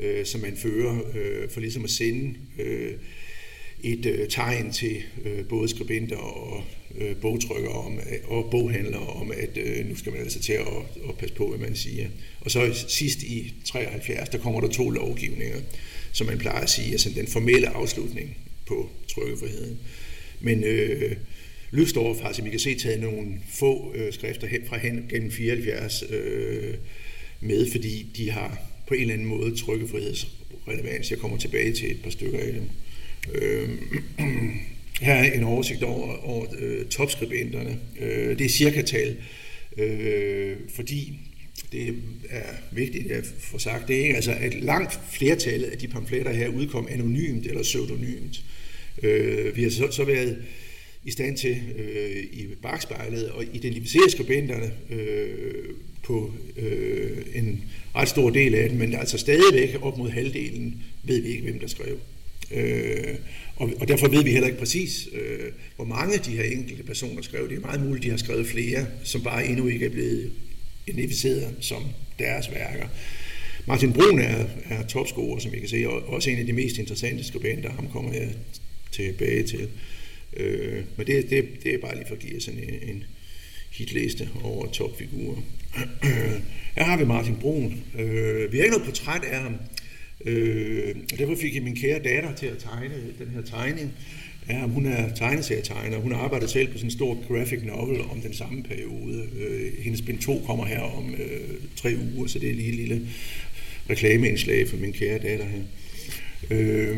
øh, 0.00 0.26
som 0.26 0.40
man 0.40 0.56
fører 0.56 0.98
øh, 1.14 1.50
for 1.50 1.60
ligesom 1.60 1.84
at 1.84 1.90
sende 1.90 2.34
øh, 2.58 2.92
et 3.82 4.06
øh, 4.06 4.28
tegn 4.28 4.72
til 4.72 5.02
øh, 5.24 5.44
både 5.44 5.68
skribenter 5.68 6.16
og 6.16 6.64
øh, 6.98 7.16
bogtrykkere 7.16 7.72
om, 7.72 7.98
øh, 7.98 8.30
og 8.30 8.50
boghandlere 8.50 9.06
om, 9.06 9.32
at 9.32 9.56
øh, 9.56 9.88
nu 9.88 9.96
skal 9.96 10.12
man 10.12 10.20
altså 10.20 10.40
til 10.40 10.52
at, 10.52 10.66
at 11.08 11.14
passe 11.18 11.34
på, 11.34 11.48
hvad 11.48 11.58
man 11.58 11.76
siger. 11.76 12.08
Og 12.40 12.50
så 12.50 12.84
sidst 12.88 13.22
i 13.22 13.54
73, 13.64 14.28
der 14.28 14.38
kommer 14.38 14.60
der 14.60 14.68
to 14.68 14.90
lovgivninger 14.90 15.60
som 16.12 16.26
man 16.26 16.38
plejer 16.38 16.60
at 16.60 16.70
sige, 16.70 16.92
altså 16.92 17.10
den 17.16 17.26
formelle 17.26 17.68
afslutning 17.68 18.36
på 18.66 18.90
trykkefriheden. 19.08 19.78
Men 20.40 20.64
øh, 20.64 21.16
Løsdorf 21.70 22.20
har, 22.20 22.32
som 22.32 22.46
I 22.46 22.50
kan 22.50 22.58
se, 22.58 22.78
taget 22.78 23.00
nogle 23.00 23.26
få 23.48 23.92
øh, 23.94 24.12
skrifter 24.12 24.46
hen 24.46 24.60
fra 24.66 24.78
hen 24.78 25.06
gennem 25.10 25.30
74 25.30 26.04
øh, 26.10 26.74
med, 27.40 27.70
fordi 27.70 28.06
de 28.16 28.30
har 28.30 28.58
på 28.86 28.94
en 28.94 29.00
eller 29.00 29.14
anden 29.14 29.28
måde 29.28 29.56
trykkefrihedsrelevans. 29.56 31.10
Jeg 31.10 31.18
kommer 31.18 31.38
tilbage 31.38 31.72
til 31.72 31.90
et 31.90 32.02
par 32.02 32.10
stykker 32.10 32.38
af 32.38 32.52
dem. 32.52 32.68
Øh, 33.34 33.68
her 35.06 35.14
er 35.14 35.32
en 35.32 35.44
oversigt 35.44 35.82
over, 35.82 36.16
over 36.16 36.46
øh, 36.58 36.86
topskribenterne. 36.86 37.78
Øh, 38.00 38.38
det 38.38 38.44
er 38.44 38.48
cirka 38.48 38.82
tal, 38.82 39.16
øh, 39.76 40.56
fordi 40.74 41.18
det 41.72 41.94
er 42.30 42.52
vigtigt 42.72 43.12
at 43.12 43.24
få 43.38 43.58
sagt 43.58 43.88
det, 43.88 43.94
ikke? 43.94 44.14
Altså, 44.14 44.32
at 44.32 44.54
langt 44.54 45.00
flertallet 45.12 45.66
af 45.66 45.78
de 45.78 45.88
pamfletter 45.88 46.32
her 46.32 46.48
udkom 46.48 46.88
anonymt 46.90 47.46
eller 47.46 47.62
pseudonymt. 47.62 48.44
Øh, 49.02 49.56
vi 49.56 49.62
har 49.62 49.70
så, 49.70 49.88
så 49.90 50.04
været 50.04 50.38
i 51.04 51.10
stand 51.10 51.36
til 51.36 51.56
øh, 51.76 52.22
i 52.32 52.46
bagspejlet 52.62 53.32
at 53.40 53.48
identificere 53.52 54.10
skribenterne 54.10 54.72
øh, 54.90 55.64
på 56.02 56.32
øh, 56.56 57.16
en 57.34 57.64
ret 57.94 58.08
stor 58.08 58.30
del 58.30 58.54
af 58.54 58.68
dem, 58.68 58.78
men 58.78 58.94
altså 58.94 59.18
stadigvæk 59.18 59.76
op 59.82 59.98
mod 59.98 60.10
halvdelen 60.10 60.82
ved 61.02 61.20
vi 61.20 61.28
ikke, 61.28 61.42
hvem 61.42 61.58
der 61.58 61.66
skrev. 61.66 61.98
Øh, 62.54 63.14
og, 63.56 63.70
og 63.80 63.88
derfor 63.88 64.08
ved 64.08 64.24
vi 64.24 64.30
heller 64.30 64.46
ikke 64.46 64.58
præcis, 64.58 65.08
øh, 65.12 65.52
hvor 65.76 65.84
mange 65.84 66.14
af 66.14 66.20
de 66.20 66.30
her 66.30 66.44
enkelte 66.44 66.82
personer 66.82 67.22
skrev. 67.22 67.48
Det 67.48 67.56
er 67.56 67.60
meget 67.60 67.84
muligt, 67.84 68.04
de 68.04 68.10
har 68.10 68.16
skrevet 68.16 68.46
flere, 68.46 68.86
som 69.04 69.22
bare 69.22 69.46
endnu 69.46 69.66
ikke 69.66 69.86
er 69.86 69.90
blevet 69.90 70.32
identificeret 70.86 71.54
som 71.60 71.82
deres 72.18 72.50
værker. 72.50 72.88
Martin 73.66 73.92
Brun 73.92 74.18
er, 74.18 74.44
er 74.70 74.86
topscorer, 74.86 75.38
som 75.38 75.54
I 75.54 75.58
kan 75.58 75.68
se, 75.68 75.88
og 75.88 76.08
også 76.08 76.30
en 76.30 76.38
af 76.38 76.46
de 76.46 76.52
mest 76.52 76.78
interessante 76.78 77.24
skribenter. 77.24 77.70
Ham 77.72 77.88
kommer 77.88 78.12
jeg 78.12 78.28
tilbage 78.90 79.42
til. 79.42 79.68
Øh, 80.36 80.84
men 80.96 81.06
det, 81.06 81.30
det, 81.30 81.48
det 81.62 81.74
er 81.74 81.78
bare 81.78 81.94
lige 81.94 82.06
for 82.08 82.14
at 82.14 82.20
give 82.20 82.40
sådan 82.40 82.60
en, 82.60 82.88
en 82.88 83.04
hitliste 83.70 84.28
over 84.42 84.66
topfigurer. 84.66 85.42
Her 86.76 86.84
har 86.84 86.96
vi 86.96 87.04
Martin 87.04 87.36
Brun. 87.36 87.82
Øh, 87.98 88.52
vi 88.52 88.56
har 88.56 88.64
ikke 88.64 88.76
noget 88.76 88.84
portræt 88.84 89.24
af 89.24 89.40
ham, 89.40 89.54
øh, 90.24 90.96
og 91.12 91.18
derfor 91.18 91.36
fik 91.36 91.54
jeg 91.54 91.62
min 91.62 91.76
kære 91.76 92.02
datter 92.02 92.34
til 92.34 92.46
at 92.46 92.58
tegne 92.58 92.94
den 93.18 93.28
her 93.28 93.42
tegning. 93.42 93.92
Ja, 94.50 94.66
hun 94.66 94.86
er 94.86 95.14
tegneserietegner. 95.14 95.98
Hun 95.98 96.12
har 96.12 96.18
arbejdet 96.18 96.50
selv 96.50 96.68
på 96.68 96.78
sådan 96.78 96.86
en 96.86 96.90
stor 96.90 97.24
graphic 97.28 97.62
novel 97.62 98.00
om 98.00 98.20
den 98.20 98.34
samme 98.34 98.62
periode. 98.62 99.28
Øh, 99.38 99.72
hendes 99.78 100.02
bind 100.02 100.18
2 100.18 100.42
kommer 100.46 100.66
her 100.66 100.80
om 100.80 101.14
øh, 101.14 101.40
tre 101.76 101.96
uger, 102.14 102.26
så 102.26 102.38
det 102.38 102.50
er 102.50 102.54
lige 102.54 102.68
et 102.68 102.74
lille 102.74 103.08
reklameindslag 103.90 104.68
for 104.68 104.76
min 104.76 104.92
kære 104.92 105.18
datter 105.18 105.46
her. 105.46 105.62
Øh, 106.50 106.96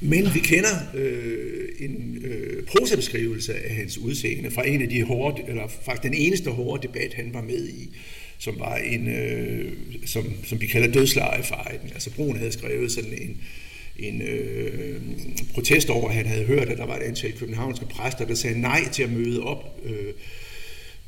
men 0.00 0.34
vi 0.34 0.38
kender 0.38 0.76
øh, 0.94 1.68
en 1.78 2.22
øh, 2.24 2.64
prosabeskrivelse 2.66 3.54
af 3.54 3.74
hans 3.74 3.98
udseende 3.98 4.50
fra 4.50 4.68
en 4.68 4.82
af 4.82 4.88
de 4.88 5.02
hårde, 5.02 5.42
eller 5.48 5.68
faktisk 5.84 6.02
den 6.02 6.14
eneste 6.14 6.50
hårde 6.50 6.86
debat, 6.88 7.14
han 7.14 7.34
var 7.34 7.42
med 7.42 7.68
i, 7.68 7.90
som 8.38 8.58
var 8.58 8.76
en, 8.76 9.08
øh, 9.08 9.72
som, 10.06 10.24
som 10.44 10.60
vi 10.60 10.66
kalder 10.66 10.92
dødslejefejden. 10.92 11.90
Altså 11.94 12.10
Brun 12.10 12.36
havde 12.36 12.52
skrevet 12.52 12.92
sådan 12.92 13.12
en, 13.12 13.40
en 13.98 14.22
øh, 14.22 15.00
protest 15.54 15.90
over, 15.90 16.08
at 16.08 16.14
han 16.14 16.26
havde 16.26 16.44
hørt, 16.44 16.68
at 16.68 16.78
der 16.78 16.86
var 16.86 16.96
et 16.96 17.02
antal 17.02 17.32
københavnske 17.38 17.86
præster, 17.86 18.26
der 18.26 18.34
sagde 18.34 18.60
nej 18.60 18.88
til 18.92 19.02
at 19.02 19.12
møde 19.12 19.42
op 19.42 19.80
øh, 19.84 20.12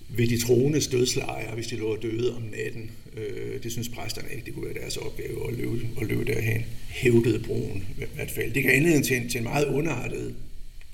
ved 0.08 0.26
de 0.26 0.40
troendes 0.40 0.86
dødslejre, 0.86 1.54
hvis 1.54 1.66
de 1.66 1.76
lå 1.76 1.96
døde 1.96 2.36
om 2.36 2.42
natten. 2.42 2.90
Øh, 3.16 3.62
det 3.62 3.72
synes 3.72 3.88
præsterne 3.88 4.28
ikke, 4.32 4.44
det 4.46 4.54
kunne 4.54 4.64
være 4.64 4.82
deres 4.82 4.96
opgave 4.96 5.48
at 5.48 5.54
løbe, 5.54 5.88
at 6.00 6.06
løbe 6.06 6.24
derhen. 6.24 6.64
Hævdede 6.88 7.38
broen 7.38 7.84
i 7.98 8.04
hvert 8.14 8.30
fald. 8.30 8.52
Det 8.52 8.62
kan 8.62 8.72
anledning 8.72 9.04
til 9.04 9.16
en, 9.16 9.28
til 9.28 9.38
en 9.38 9.44
meget 9.44 9.66
underartet 9.66 10.34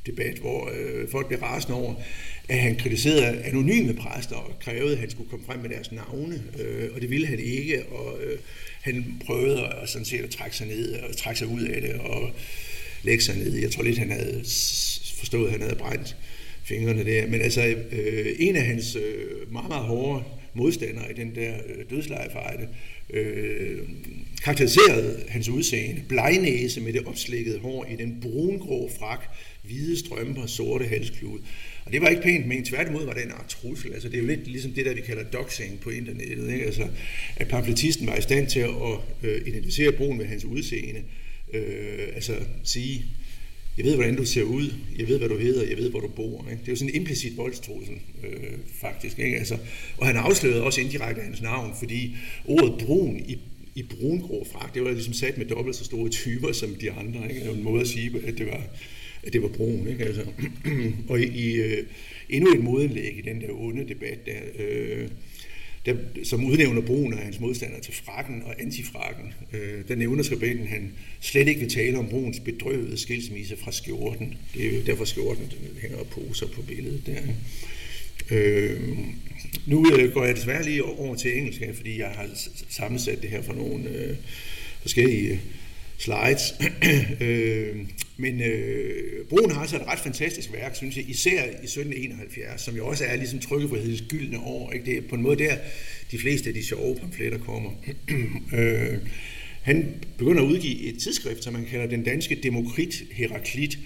debat, 0.07 0.39
hvor 0.39 0.71
øh, 0.75 1.09
folk 1.09 1.27
blev 1.27 1.39
rasende 1.41 1.79
over, 1.79 1.95
at 2.49 2.59
han 2.59 2.77
kritiserede 2.77 3.43
anonyme 3.43 3.95
præster 3.95 4.37
og 4.37 4.59
krævede, 4.61 4.93
at 4.93 4.99
han 4.99 5.11
skulle 5.11 5.31
komme 5.31 5.47
frem 5.47 5.59
med 5.59 5.71
deres 5.71 5.93
navne, 5.93 6.43
øh, 6.61 6.89
og 6.95 7.01
det 7.01 7.11
ville 7.11 7.27
han 7.27 7.39
ikke, 7.39 7.87
og 7.87 8.19
øh, 8.25 8.39
han 8.83 9.23
prøvede 9.27 9.67
at, 9.67 9.89
sådan 9.89 10.05
set 10.05 10.21
at 10.21 10.31
trække 10.31 10.57
sig 10.57 10.67
ned 10.67 10.93
og 10.93 11.17
trække 11.17 11.39
sig 11.39 11.49
ud 11.49 11.63
af 11.63 11.81
det 11.81 11.95
og 11.95 12.31
lægge 13.03 13.25
sig 13.25 13.37
ned. 13.37 13.57
Jeg 13.57 13.71
tror 13.71 13.83
lidt, 13.83 13.99
han 13.99 14.11
havde 14.11 14.41
forstået, 15.19 15.47
at 15.47 15.53
han 15.53 15.61
havde 15.61 15.77
brændt 15.77 16.17
fingrene 16.65 17.05
der. 17.05 17.27
Men 17.27 17.41
altså, 17.41 17.75
øh, 17.93 18.27
en 18.39 18.57
af 18.57 18.63
hans 18.63 18.97
øh, 18.97 19.53
meget, 19.53 19.69
meget 19.69 19.85
hårde 19.85 20.25
modstandere 20.55 21.11
i 21.11 21.15
den 21.15 21.35
der 21.35 21.55
øh, 21.69 21.91
dødslejefejde, 21.91 22.69
øh, 23.11 23.79
karakteriserede 24.45 25.25
hans 25.29 25.49
udseende, 25.49 26.03
blegnæse 26.09 26.81
med 26.81 26.93
det 26.93 27.07
opslækkede 27.07 27.59
hår 27.59 27.87
i 27.93 27.97
den 27.97 28.19
brungrå 28.23 28.91
frak, 28.99 29.25
hvide 29.63 29.99
strømper, 29.99 30.47
sorte 30.47 30.85
halsklud. 30.85 31.39
Og 31.85 31.93
det 31.93 32.01
var 32.01 32.09
ikke 32.09 32.23
pænt 32.23 32.47
men 32.47 32.65
tværtimod 32.65 33.05
var 33.05 33.13
det 33.13 33.25
en 33.25 33.31
art 33.31 33.49
trussel. 33.49 33.93
Altså, 33.93 34.09
det 34.09 34.17
er 34.17 34.21
jo 34.21 34.27
lidt 34.27 34.47
ligesom 34.47 34.73
det 34.73 34.87
der, 34.87 34.95
vi 34.95 35.01
kalder 35.01 35.25
doxing 35.25 35.81
på 35.81 35.91
internettet. 35.91 36.53
Ikke? 36.53 36.65
Altså, 36.65 36.89
at 37.37 37.49
pamfletisten 37.49 38.07
var 38.07 38.17
i 38.17 38.23
stand 38.23 38.47
til 38.47 38.61
at 38.61 38.71
øh, 39.23 39.47
identificere 39.47 39.93
broen 39.93 40.19
med 40.19 40.27
hans 40.27 40.45
udseende. 40.45 41.03
Øh, 41.55 42.09
altså 42.15 42.35
sige, 42.65 43.05
jeg 43.77 43.85
ved, 43.85 43.95
hvordan 43.95 44.17
du 44.17 44.25
ser 44.25 44.43
ud, 44.43 44.73
jeg 44.99 45.09
ved, 45.09 45.19
hvad 45.19 45.29
du 45.29 45.39
hedder, 45.39 45.69
jeg 45.69 45.77
ved, 45.77 45.91
hvor 45.91 46.01
du 46.01 46.09
bor. 46.09 46.47
Ikke? 46.51 46.61
Det 46.61 46.69
er 46.69 46.73
jo 46.73 46.77
sådan 46.77 46.95
en 46.95 47.01
implicit 47.01 47.37
voldstrussel, 47.37 47.95
øh, 48.25 48.59
faktisk. 48.81 49.19
Ikke? 49.19 49.37
Altså, 49.37 49.59
og 49.97 50.07
han 50.07 50.17
afslørede 50.17 50.63
også 50.63 50.81
indirekte 50.81 51.23
hans 51.23 51.43
navn, 51.43 51.75
fordi 51.79 52.17
ordet 52.45 52.75
brun 52.85 53.23
i, 53.29 53.39
i 53.75 53.83
brungrå 53.83 54.47
frak, 54.53 54.75
det 54.75 54.85
var 54.85 54.91
ligesom 54.91 55.15
sat 55.15 55.39
med 55.39 55.47
dobbelt 55.47 55.77
så 55.77 55.85
store 55.85 56.09
typer 56.09 56.53
som 56.53 56.75
de 56.81 56.91
andre. 56.91 57.29
Ikke? 57.29 57.41
Det 57.41 57.49
var 57.49 57.55
en 57.55 57.63
måde 57.63 57.81
at 57.81 57.89
sige, 57.89 58.13
at 58.27 58.39
det 58.39 58.47
var, 58.47 58.63
at 59.27 59.33
det 59.33 59.43
var 59.43 59.49
broen. 59.49 59.89
Ikke? 59.89 60.05
Altså, 60.05 60.25
og 61.09 61.21
i, 61.21 61.25
i 61.25 61.55
øh, 61.55 61.87
endnu 62.29 62.55
et 62.55 62.65
modindlæg 62.65 63.19
i 63.19 63.21
den 63.21 63.41
der 63.41 63.49
onde 63.51 63.89
debat, 63.89 64.27
der, 64.27 64.41
øh, 64.59 65.09
der, 65.87 65.95
som 66.23 66.45
udnævner 66.45 66.81
brugen 66.81 67.13
af 67.13 67.25
hans 67.25 67.41
modstander 67.41 67.81
til 67.81 67.95
frakken 67.95 68.43
og 68.43 68.63
antifrakken, 68.63 69.35
øh, 69.53 69.89
der 69.89 69.95
nævner 69.95 70.23
skribenten, 70.23 70.67
han 70.67 70.93
slet 71.21 71.49
ikke 71.49 71.61
vil 71.61 71.71
tale 71.71 71.99
om 71.99 72.09
brugens 72.09 72.41
bedrøvede 72.41 72.99
skilsmisse 72.99 73.57
fra 73.57 73.73
skjorten. 73.73 74.35
Det 74.55 74.67
er 74.67 74.75
jo 74.75 74.83
derfor 74.87 75.05
skjorten 75.05 75.45
den 75.45 75.79
hænger 75.81 75.97
og 75.99 76.07
poser 76.07 76.47
på 76.47 76.63
billedet 76.63 77.07
der. 77.07 77.21
Øh, 78.31 78.81
nu 79.67 79.87
øh, 79.93 80.13
går 80.13 80.25
jeg 80.25 80.37
desværre 80.37 80.65
lige 80.65 80.85
over 80.85 81.15
til 81.15 81.39
engelsk, 81.39 81.61
fordi 81.75 81.99
jeg 81.99 82.09
har 82.09 82.29
sammensat 82.69 83.23
det 83.23 83.31
her 83.31 83.43
for 83.43 83.53
nogle 83.53 83.89
øh, 83.89 84.17
forskellige 84.83 85.41
slides. 85.99 86.55
øh, 87.21 87.77
men 88.17 88.41
øh, 88.41 89.27
Broen 89.29 89.51
har 89.51 89.61
altså 89.61 89.77
et 89.77 89.87
ret 89.87 89.99
fantastisk 89.99 90.53
værk, 90.53 90.77
synes 90.77 90.97
jeg, 90.97 91.05
især 91.09 91.45
i 91.45 91.65
1771, 91.65 92.61
som 92.61 92.77
jo 92.77 92.87
også 92.87 93.05
er 93.05 93.17
ligesom 93.17 93.39
trykkefrihedens 93.39 94.05
gyldne 94.09 94.41
år. 94.41 94.73
Ikke? 94.73 94.87
Det 94.87 94.97
er 94.97 95.03
på 95.09 95.15
en 95.15 95.23
måde 95.23 95.39
der, 95.39 95.57
de 96.11 96.19
fleste 96.19 96.49
af 96.49 96.55
de 96.55 96.65
sjove 96.65 96.97
pamfletter 96.97 97.39
kommer. 97.39 97.71
øh, 98.59 98.99
han 99.63 99.95
begynder 100.19 100.43
at 100.43 100.47
udgive 100.47 100.81
et 100.81 100.99
tidsskrift, 100.99 101.45
som 101.45 101.53
man 101.53 101.67
kalder 101.71 101.87
Den 101.87 102.05
Danske 102.05 102.39
Demokrit 102.43 103.05
Heraklit, 103.13 103.79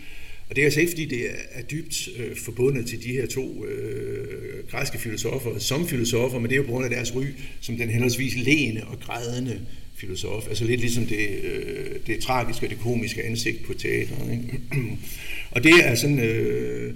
og 0.48 0.56
det 0.56 0.62
er 0.62 0.66
altså 0.66 0.80
ikke, 0.80 0.90
fordi 0.90 1.04
det 1.04 1.26
er 1.50 1.62
dybt 1.62 2.08
øh, 2.18 2.36
forbundet 2.36 2.86
til 2.86 3.02
de 3.02 3.12
her 3.12 3.26
to 3.26 3.66
øh, 3.66 4.68
græske 4.70 4.98
filosofer 4.98 5.58
som 5.58 5.88
filosofer, 5.88 6.38
men 6.38 6.50
det 6.50 6.52
er 6.52 6.56
jo 6.56 6.62
på 6.62 6.70
grund 6.70 6.84
af 6.84 6.90
deres 6.90 7.14
ry 7.14 7.24
som 7.60 7.76
den 7.76 7.90
henholdsvis 7.90 8.36
lægende 8.36 8.84
og 8.84 9.00
grædende 9.00 9.60
filosof. 9.98 10.48
Altså 10.48 10.64
lidt 10.64 10.80
ligesom 10.80 11.06
det, 11.06 11.28
øh, 11.42 11.96
det 12.06 12.20
tragiske 12.20 12.66
og 12.66 12.70
det 12.70 12.78
komiske 12.78 13.24
ansigt 13.24 13.64
på 13.64 13.74
teateret. 13.74 14.32
Ikke? 14.32 14.60
og 15.54 15.64
det 15.64 15.72
er 15.84 15.94
sådan 15.94 16.18
øh, 16.20 16.94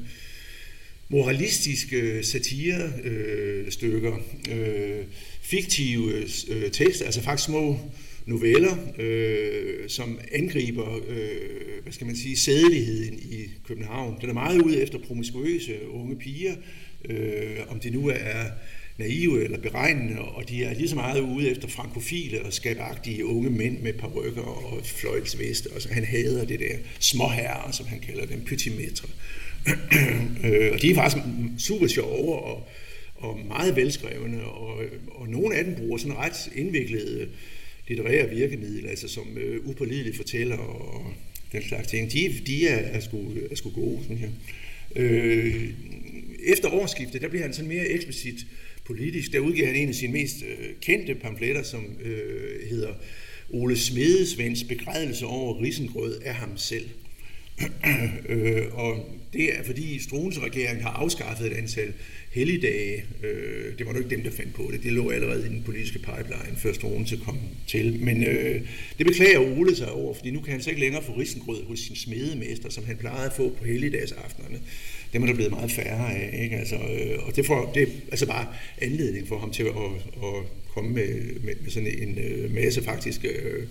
moralistiske 1.08 2.22
satirestykker, 2.24 4.14
øh, 4.50 4.98
øh, 4.98 5.04
fiktive 5.40 6.12
øh, 6.48 6.70
tekster, 6.70 7.04
altså 7.04 7.22
faktisk 7.22 7.46
små 7.46 7.78
noveller, 8.26 8.76
øh, 8.98 9.88
som 9.88 10.18
angriber, 10.32 10.96
øh, 11.08 11.82
hvad 11.82 11.92
skal 11.92 12.06
man 12.06 12.16
sige, 12.16 12.36
sædeligheden 12.36 13.18
i 13.18 13.50
København. 13.68 14.18
Den 14.20 14.28
er 14.28 14.34
meget 14.34 14.62
ude 14.62 14.82
efter 14.82 14.98
promiskuøse 14.98 15.88
unge 15.88 16.16
piger, 16.16 16.54
øh, 17.04 17.56
om 17.68 17.80
det 17.80 17.92
nu 17.92 18.08
er 18.08 18.44
naive 18.98 19.44
eller 19.44 19.58
beregnende, 19.58 20.20
og 20.20 20.48
de 20.48 20.64
er 20.64 20.74
lige 20.74 20.88
så 20.88 20.94
meget 20.94 21.20
ude 21.20 21.50
efter 21.50 21.68
frankofile 21.68 22.42
og 22.42 22.52
skabagtige 22.52 23.26
unge 23.26 23.50
mænd 23.50 23.78
med 23.78 23.92
par 23.92 24.08
rykker 24.08 24.42
og 24.42 24.86
fløjlsveste, 24.86 25.70
og 25.72 25.82
så 25.82 25.88
han 25.92 26.04
hader 26.04 26.44
det 26.44 26.60
der 26.60 26.76
småherrer, 26.98 27.70
som 27.70 27.86
han 27.86 28.00
kalder 28.00 28.26
dem, 28.26 28.44
pytimetre. 28.44 29.08
Øh, 30.44 30.72
og 30.72 30.82
de 30.82 30.90
er 30.90 30.94
faktisk 30.94 31.24
super 31.58 31.86
sjove 31.86 32.34
og, 32.34 32.68
og 33.16 33.38
meget 33.48 33.76
velskrevne, 33.76 34.44
og, 34.44 34.80
og 35.08 35.28
nogle 35.28 35.56
af 35.56 35.64
dem 35.64 35.74
bruger 35.74 35.98
sådan 35.98 36.16
ret 36.16 36.50
indviklede 36.54 37.28
litterære 37.88 38.28
virkemidler, 38.30 38.90
altså 38.90 39.08
som 39.08 39.38
øh, 39.38 39.66
upålidelige 39.66 40.16
fortæller 40.16 40.56
og 40.56 41.12
den 41.52 41.62
slags 41.62 41.88
ting. 41.88 42.12
De, 42.12 42.32
de 42.46 42.68
er, 42.68 42.76
er, 42.76 43.00
sgu, 43.00 43.18
er 43.50 43.54
sgu 43.54 43.70
gode, 43.70 44.02
sådan 44.02 44.16
her. 44.16 44.28
Øh, 44.96 45.70
efter 46.44 46.68
årsskiftet, 46.68 47.22
der 47.22 47.28
bliver 47.28 47.42
han 47.42 47.54
sådan 47.54 47.68
mere 47.68 47.88
eksplicit 47.88 48.46
politisk. 48.84 49.32
Der 49.32 49.38
udgiver 49.38 49.66
han 49.66 49.76
en 49.76 49.88
af 49.88 49.94
sine 49.94 50.12
mest 50.12 50.36
øh, 50.42 50.68
kendte 50.80 51.14
pamfletter, 51.14 51.62
som 51.62 51.86
øh, 52.02 52.68
hedder 52.70 52.92
Ole 53.50 53.76
Smedesvends 53.76 54.64
begrædelse 54.64 55.26
over 55.26 55.62
risengrød 55.62 56.20
af 56.24 56.34
ham 56.34 56.56
selv. 56.56 56.88
øh, 58.28 58.62
og 58.72 59.18
det 59.32 59.58
er 59.58 59.62
fordi 59.64 59.98
Struens 59.98 60.42
regering 60.42 60.82
har 60.82 60.90
afskaffet 60.90 61.46
et 61.46 61.56
antal 61.56 61.92
helligdage. 62.30 63.04
Øh, 63.22 63.78
det 63.78 63.86
var 63.86 63.92
nok 63.92 64.02
ikke 64.02 64.16
dem, 64.16 64.22
der 64.22 64.30
fandt 64.30 64.54
på 64.54 64.68
det. 64.72 64.82
Det 64.82 64.92
lå 64.92 65.10
allerede 65.10 65.46
i 65.46 65.48
den 65.48 65.62
politiske 65.62 65.98
pipeline, 65.98 66.56
før 66.56 66.72
Struens 66.72 67.14
kom 67.24 67.38
til. 67.66 68.00
Men 68.00 68.24
øh, 68.24 68.60
det 68.98 69.06
beklager 69.06 69.58
Ole 69.58 69.76
sig 69.76 69.92
over, 69.92 70.14
fordi 70.14 70.30
nu 70.30 70.40
kan 70.40 70.52
han 70.52 70.62
så 70.62 70.70
ikke 70.70 70.80
længere 70.80 71.02
få 71.02 71.12
risengrød 71.12 71.64
hos 71.64 71.80
sin 71.80 71.96
smedemester, 71.96 72.70
som 72.70 72.84
han 72.84 72.96
plejede 72.96 73.26
at 73.26 73.32
få 73.36 73.48
på 73.58 73.64
helligdagsaftenerne 73.64 74.58
dem 75.12 75.22
er 75.22 75.26
der 75.26 75.34
blevet 75.34 75.52
meget 75.52 75.72
færre 75.72 76.14
af. 76.14 76.40
Ikke? 76.42 76.56
Altså, 76.56 76.74
øh, 76.74 77.26
og 77.26 77.36
det, 77.36 77.46
får, 77.46 77.72
det 77.74 77.82
er 77.82 77.86
altså 78.10 78.26
bare 78.26 78.46
anledning 78.80 79.28
for 79.28 79.38
ham 79.38 79.50
til 79.50 79.62
at, 79.62 79.68
at 80.22 80.34
komme 80.74 80.90
med, 80.90 81.40
med, 81.44 81.54
med 81.60 81.70
sådan 81.70 81.98
en 81.98 82.18
øh, 82.18 82.54
masse 82.54 82.82
faktisk 82.82 83.24
øh, 83.24 83.66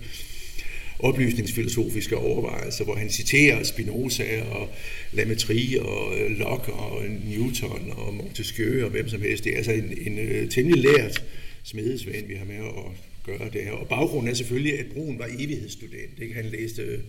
oplysningsfilosofiske 0.98 2.16
overvejelser, 2.16 2.84
hvor 2.84 2.94
han 2.94 3.10
citerer 3.10 3.62
Spinoza 3.62 4.42
og 4.50 4.68
Lametri 5.12 5.76
og 5.80 6.20
øh, 6.20 6.38
Locke 6.38 6.72
og 6.72 7.02
Newton 7.24 7.92
og 7.96 8.14
Montesquieu 8.14 8.84
og 8.84 8.90
hvem 8.90 9.08
som 9.08 9.22
helst. 9.22 9.44
Det 9.44 9.52
er 9.52 9.56
altså 9.56 9.72
en, 9.72 9.98
en 10.06 10.18
øh, 10.18 10.50
temmelig 10.50 10.84
lært 10.84 11.24
smedesvand, 11.64 12.26
vi 12.26 12.34
har 12.34 12.44
med 12.44 12.56
at 12.56 12.92
gøre 13.26 13.50
det 13.52 13.64
her. 13.64 13.72
Og 13.72 13.88
baggrunden 13.88 14.30
er 14.30 14.34
selvfølgelig, 14.34 14.78
at 14.78 14.86
Brun 14.86 15.18
var 15.18 15.28
evighedsstudent. 15.38 16.18
Ikke? 16.22 16.34
Han 16.34 16.44
læste 16.44 17.00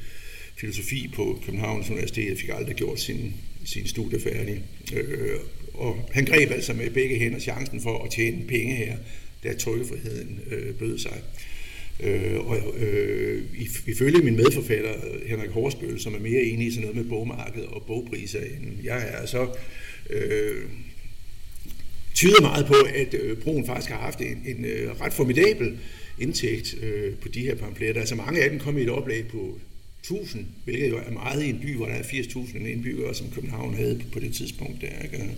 filosofi 0.56 1.12
på 1.16 1.40
Københavns 1.46 1.90
Universitet 1.90 2.32
og 2.32 2.38
fik 2.38 2.50
aldrig 2.50 2.76
gjort 2.76 3.00
sin 3.00 3.34
sin 3.66 3.88
studie 3.88 4.20
færdig. 4.20 4.64
Øh, 4.96 5.40
og 5.74 6.10
han 6.12 6.26
greb 6.26 6.52
altså 6.52 6.74
med 6.74 6.90
begge 6.90 7.20
hænder 7.20 7.40
chancen 7.40 7.82
for 7.82 8.04
at 8.04 8.12
tjene 8.12 8.48
penge 8.48 8.76
her, 8.76 8.98
da 9.44 9.54
trykkefriheden 9.54 10.40
øh, 10.52 10.76
bød 10.76 10.98
sig. 10.98 11.22
Øh, 12.00 12.40
og 12.40 12.76
øh, 12.78 13.44
ifølge 13.88 14.24
min 14.24 14.36
medforfatter 14.36 14.94
øh, 15.06 15.30
Henrik 15.30 15.50
Horsbøl, 15.50 16.00
som 16.00 16.16
er 16.16 16.20
mere 16.20 16.42
enig 16.42 16.68
i 16.68 16.72
sådan 16.72 16.82
noget 16.82 16.96
med 16.96 17.06
bogmarkedet 17.06 17.68
og 17.68 17.84
bogpriser 17.88 18.40
end 18.40 18.84
jeg 18.84 19.10
er, 19.10 19.26
så 19.26 19.48
øh, 20.10 20.64
tyder 22.14 22.42
meget 22.42 22.66
på, 22.66 22.76
at 22.96 23.14
øh, 23.14 23.38
Broen 23.38 23.66
faktisk 23.66 23.92
har 23.92 24.00
haft 24.00 24.22
en, 24.22 24.44
en 24.46 24.66
øh, 24.66 25.02
ret 25.02 25.14
formidabel 25.14 25.78
indtægt 26.20 26.76
øh, 26.84 27.16
på 27.16 27.28
de 27.28 27.40
her 27.40 27.56
pamfletter. 27.56 28.02
Altså 28.02 28.16
mange 28.16 28.44
af 28.44 28.50
dem 28.50 28.60
kom 28.60 28.78
i 28.78 28.82
et 28.82 28.90
oplag 28.90 29.28
på 29.28 29.60
1000, 30.04 30.46
hvilket 30.64 30.90
jo 30.90 30.98
er 30.98 31.12
meget 31.12 31.44
i 31.44 31.50
en 31.50 31.60
by, 31.60 31.76
hvor 31.76 31.86
der 31.86 31.94
er 31.94 32.04
80.000 32.04 32.58
indbyggere, 32.58 33.16
som 33.16 33.32
København 33.32 33.74
havde 33.74 34.02
på 34.12 34.20
det 34.20 34.34
tidspunkt. 34.34 34.82
Der, 34.82 35.04
ikke? 35.04 35.30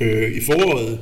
øh, 0.04 0.36
I 0.36 0.40
foråret 0.40 1.00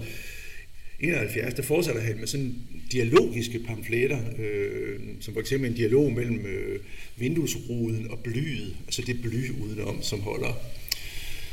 71, 1.01 1.55
der 1.55 1.63
fortsætter 1.63 2.01
han 2.01 2.19
med 2.19 2.27
sådan 2.27 2.55
dialogiske 2.93 3.59
pamfletter, 3.59 4.19
øh, 4.39 5.01
som 5.21 5.35
for 5.35 5.41
eksempel 5.41 5.71
en 5.71 5.77
dialog 5.77 6.13
mellem 6.13 6.47
øh, 6.47 6.81
vinduesruden 7.17 8.11
og 8.11 8.19
blyet, 8.19 8.77
altså 8.87 9.03
det 9.07 9.23
bly 9.23 9.51
udenom, 9.51 10.03
som 10.03 10.21
holder, 10.21 10.61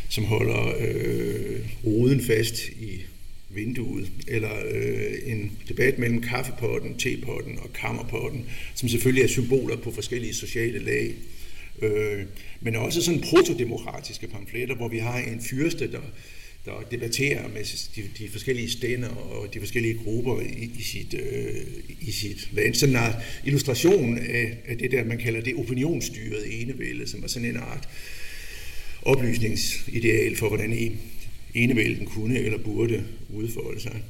som 0.10 0.24
holder 0.24 0.74
øh, 0.80 1.60
ruden 1.86 2.22
fast 2.22 2.70
i 2.70 3.02
vinduet, 3.50 4.12
eller 4.28 4.52
øh, 4.72 5.14
en 5.26 5.52
debat 5.70 6.00
mellem 6.00 6.22
kaffepotten, 6.22 6.98
tepotten 6.98 7.60
og 7.60 7.74
kammerpotten, 7.74 8.46
som 8.76 8.90
selvfølgelig 8.90 9.24
er 9.24 9.28
symboler 9.28 9.78
på 9.78 9.92
forskellige 9.92 10.34
sociale 10.34 10.80
lag. 10.80 11.14
Øh, 11.82 12.26
men 12.62 12.76
også 12.76 13.02
sådan 13.02 13.22
protodemokratiske 13.22 14.28
pamfletter, 14.28 14.76
hvor 14.76 14.88
vi 14.88 14.98
har 14.98 15.18
en 15.18 15.42
fyrste, 15.42 15.92
der, 15.92 16.02
der 16.66 16.88
debatterer 16.92 17.48
med 17.48 17.90
de, 17.96 18.04
de 18.18 18.30
forskellige 18.30 18.70
stænder 18.70 19.10
og 19.10 19.54
de 19.54 19.60
forskellige 19.60 20.00
grupper 20.04 20.42
i, 20.42 20.72
i 20.80 20.82
sit, 20.82 21.14
øh, 21.14 21.66
i 22.02 22.12
sit 22.12 22.50
land. 22.54 22.74
Sådan 22.74 22.96
en 22.96 23.12
illustration 23.46 24.18
af, 24.18 24.58
af 24.68 24.78
det 24.78 24.92
der, 24.92 25.04
man 25.04 25.18
kalder 25.18 25.42
det 25.42 25.56
opinionsstyrede 25.56 26.52
enevælde, 26.52 27.08
som 27.08 27.24
er 27.24 27.28
sådan 27.28 27.50
en 27.50 27.58
art 27.58 27.90
oplysningsideal 29.02 30.36
for, 30.36 30.48
hvordan 30.48 30.74
e 30.74 30.92
enevælden 31.64 32.06
kunne 32.06 32.40
eller 32.40 32.58
burde 32.58 33.04
udfolde 33.30 33.80
sig. 33.80 34.04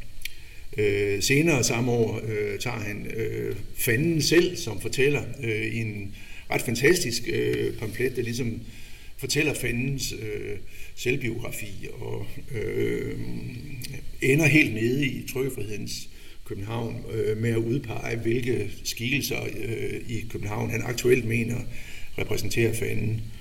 Øh, 0.78 1.22
senere 1.24 1.64
samme 1.64 1.92
år 1.92 2.22
øh, 2.28 2.60
tager 2.60 2.80
han 2.80 3.08
øh, 3.16 3.56
fanden 3.76 4.22
selv, 4.22 4.56
som 4.56 4.82
fortæller 4.82 5.22
øh, 5.44 5.66
i 5.66 5.78
en 5.78 6.16
ret 6.52 6.62
fantastisk 6.62 7.24
øh, 7.34 7.74
pamflet, 7.74 8.16
der 8.16 8.22
ligesom 8.22 8.62
fortæller 9.18 9.54
fandens 9.54 10.14
øh, 10.14 10.58
selvbiografi 10.96 11.88
og 12.00 12.28
øh, 12.56 13.20
ender 14.22 14.46
helt 14.46 14.74
nede 14.74 15.06
i 15.06 15.28
trykkefrihedens 15.34 16.10
København 16.46 16.96
øh, 17.14 17.38
med 17.38 17.50
at 17.50 17.58
udpege, 17.58 18.18
hvilke 18.18 18.70
skikkelser 18.84 19.44
øh, 19.44 20.02
i 20.10 20.26
København 20.30 20.70
han 20.70 20.82
aktuelt 20.82 21.26
mener 21.26 21.58
repræsenterer 22.18 22.74
fanden. 22.74 23.12
Øh, 23.12 23.37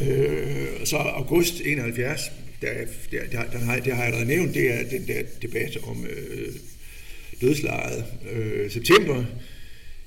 Øh, 0.00 0.86
så 0.86 0.96
august 0.96 1.60
71, 1.64 2.30
der, 2.62 2.68
der, 3.10 3.18
der, 3.32 3.50
der, 3.52 3.58
har, 3.58 3.78
der 3.78 3.94
har 3.94 4.04
jeg 4.04 4.14
allerede 4.14 4.28
nævnt, 4.28 4.54
det 4.54 4.74
er 4.74 4.88
den 4.90 5.06
der 5.06 5.22
debat 5.42 5.78
om 5.82 6.06
øh, 6.06 6.52
dødslejet. 7.40 8.04
Øh, 8.32 8.70
september 8.70 9.24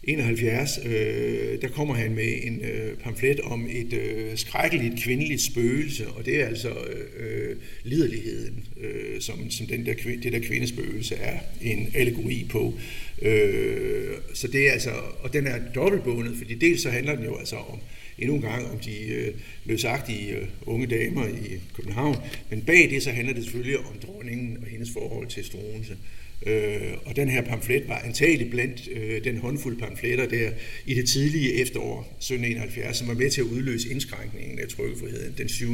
71, 0.03 0.79
øh, 0.85 1.61
der 1.61 1.67
kommer 1.67 1.93
han 1.95 2.15
med 2.15 2.33
en 2.43 2.61
øh, 2.61 2.97
pamflet 2.97 3.39
om 3.39 3.67
et 3.71 3.93
øh, 3.93 4.37
skrækkeligt 4.37 5.03
kvindeligt 5.03 5.41
spøgelse, 5.41 6.07
og 6.07 6.25
det 6.25 6.41
er 6.41 6.47
altså 6.47 6.73
øh, 7.19 7.55
liderligheden, 7.83 8.67
øh, 8.81 9.21
som, 9.21 9.49
som 9.49 9.67
den 9.67 9.85
der, 9.85 9.93
det 10.23 10.33
der 10.33 10.39
kvindespøgelse 10.39 11.15
er 11.15 11.39
en 11.61 11.91
allegori 11.95 12.47
på. 12.49 12.73
Øh, 13.21 14.07
så 14.33 14.47
det 14.47 14.67
er 14.67 14.71
altså, 14.71 14.91
og 15.19 15.33
den 15.33 15.47
er 15.47 15.59
dobbeltbundet, 15.75 16.37
fordi 16.37 16.53
dels 16.53 16.81
så 16.81 16.89
handler 16.89 17.15
den 17.15 17.25
jo 17.25 17.37
altså 17.37 17.55
om 17.55 17.79
endnu 18.17 18.35
en 18.35 18.41
gang 18.41 18.71
om 18.71 18.79
de 18.79 19.07
øh, 19.07 19.33
løsagtige 19.65 20.35
øh, 20.35 20.47
unge 20.65 20.87
damer 20.87 21.27
i 21.27 21.59
København, 21.75 22.15
men 22.49 22.61
bag 22.61 22.89
det 22.89 23.03
så 23.03 23.11
handler 23.11 23.33
det 23.33 23.43
selvfølgelig 23.43 23.77
om 23.77 23.99
dronningen 24.05 24.57
og 24.61 24.67
hendes 24.67 24.91
forhold 24.91 25.27
til 25.27 25.43
Struense. 25.45 25.97
Øh, 26.45 26.93
og 27.05 27.15
den 27.15 27.29
her 27.29 27.41
pamflet 27.41 27.87
var 27.87 27.99
antageligt 27.99 28.51
blandt 28.51 28.89
øh, 28.91 29.23
den 29.23 29.37
håndfuld 29.37 29.79
pamfletter 29.79 30.27
der 30.27 30.49
i 30.85 30.93
det 30.93 31.09
tidlige 31.09 31.53
efterår 31.53 31.99
1771, 31.99 32.97
som 32.97 33.07
var 33.07 33.13
med 33.13 33.29
til 33.29 33.41
at 33.41 33.47
udløse 33.47 33.89
indskrænkningen 33.89 34.59
af 34.59 34.67
trykkefriheden 34.67 35.33
den 35.37 35.49
7. 35.49 35.67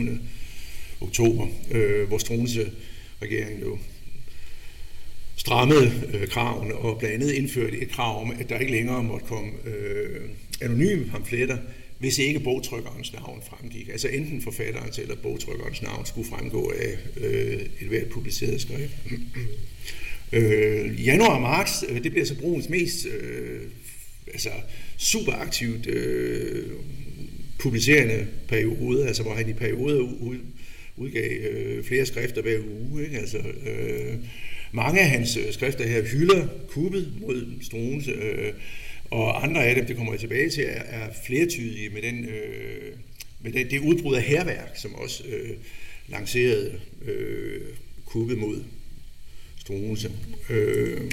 oktober, 1.02 1.48
øh, 1.72 2.08
hvor 2.08 2.18
Struense 2.18 2.72
regeringen 3.22 3.62
jo 3.62 3.78
strammede 5.36 5.92
øh, 6.14 6.28
kravene 6.28 6.76
og 6.76 7.00
blandt 7.00 7.16
andet 7.16 7.32
indførte 7.32 7.78
et 7.78 7.90
krav 7.90 8.22
om, 8.22 8.32
at 8.40 8.50
der 8.50 8.60
ikke 8.60 8.72
længere 8.72 9.04
måtte 9.04 9.26
komme 9.26 9.52
øh, 9.66 10.22
anonyme 10.62 11.06
pamfletter, 11.06 11.58
hvis 12.00 12.18
ikke 12.18 12.40
bogtrykkerens 12.40 13.14
navn 13.14 13.42
fremgik. 13.50 13.90
Altså 13.90 14.08
enten 14.08 14.42
forfatterens 14.42 15.00
eller 15.00 15.16
bogtrykkerens 15.16 15.82
navn 15.82 16.06
skulle 16.06 16.30
fremgå 16.30 16.74
af 16.80 16.98
øh, 17.18 17.60
et 17.82 17.88
hvert 17.88 18.10
publiceret 18.10 18.62
skrift. 18.62 18.94
Øh, 20.34 21.06
januar 21.06 21.36
og 21.36 21.42
marts, 21.42 21.84
øh, 21.90 22.04
det 22.04 22.12
bliver 22.12 22.26
så 22.26 22.36
brugens 22.36 22.70
mest 22.70 23.06
øh, 23.06 23.62
altså 24.28 24.50
super 24.98 25.32
aktivt 25.32 25.88
øh, 25.88 26.66
publicerende 27.60 28.28
periode, 28.48 29.08
altså 29.08 29.24
hvor 29.24 29.34
han 29.34 29.50
i 29.50 29.54
perioder 29.54 30.00
ud, 30.00 30.38
udgav 30.98 31.32
øh, 31.32 31.84
flere 31.84 32.06
skrifter 32.06 32.42
hver 32.42 32.60
uge. 32.82 33.04
Ikke? 33.04 33.18
Altså, 33.18 33.38
øh, 33.38 34.18
mange 34.72 35.00
af 35.00 35.10
hans 35.10 35.38
øh, 35.38 35.54
skrifter 35.54 35.88
her 35.88 36.04
hylder 36.04 36.48
kuppet 36.68 37.14
mod 37.22 37.46
Struens 37.62 38.08
øh, 38.08 38.54
og 39.12 39.44
andre 39.44 39.66
af 39.66 39.76
dem, 39.76 39.86
det 39.86 39.96
kommer 39.96 40.14
jeg 40.14 40.20
tilbage 40.20 40.50
til, 40.50 40.64
er, 40.64 40.82
er 40.82 41.10
flertydige 41.26 41.90
med, 41.90 42.02
den, 42.02 42.26
øh, 42.26 42.94
med 43.42 43.52
det, 43.52 43.72
det 43.72 43.80
udbrud 43.80 44.16
af 44.16 44.22
herværk, 44.22 44.72
som 44.76 44.96
også 44.96 45.24
øh, 45.28 45.50
lancerede 46.08 46.80
øh, 47.06 47.62
kuppet 48.06 48.38
mod 48.38 48.64
Struense. 49.60 50.12
Øh, 50.50 51.12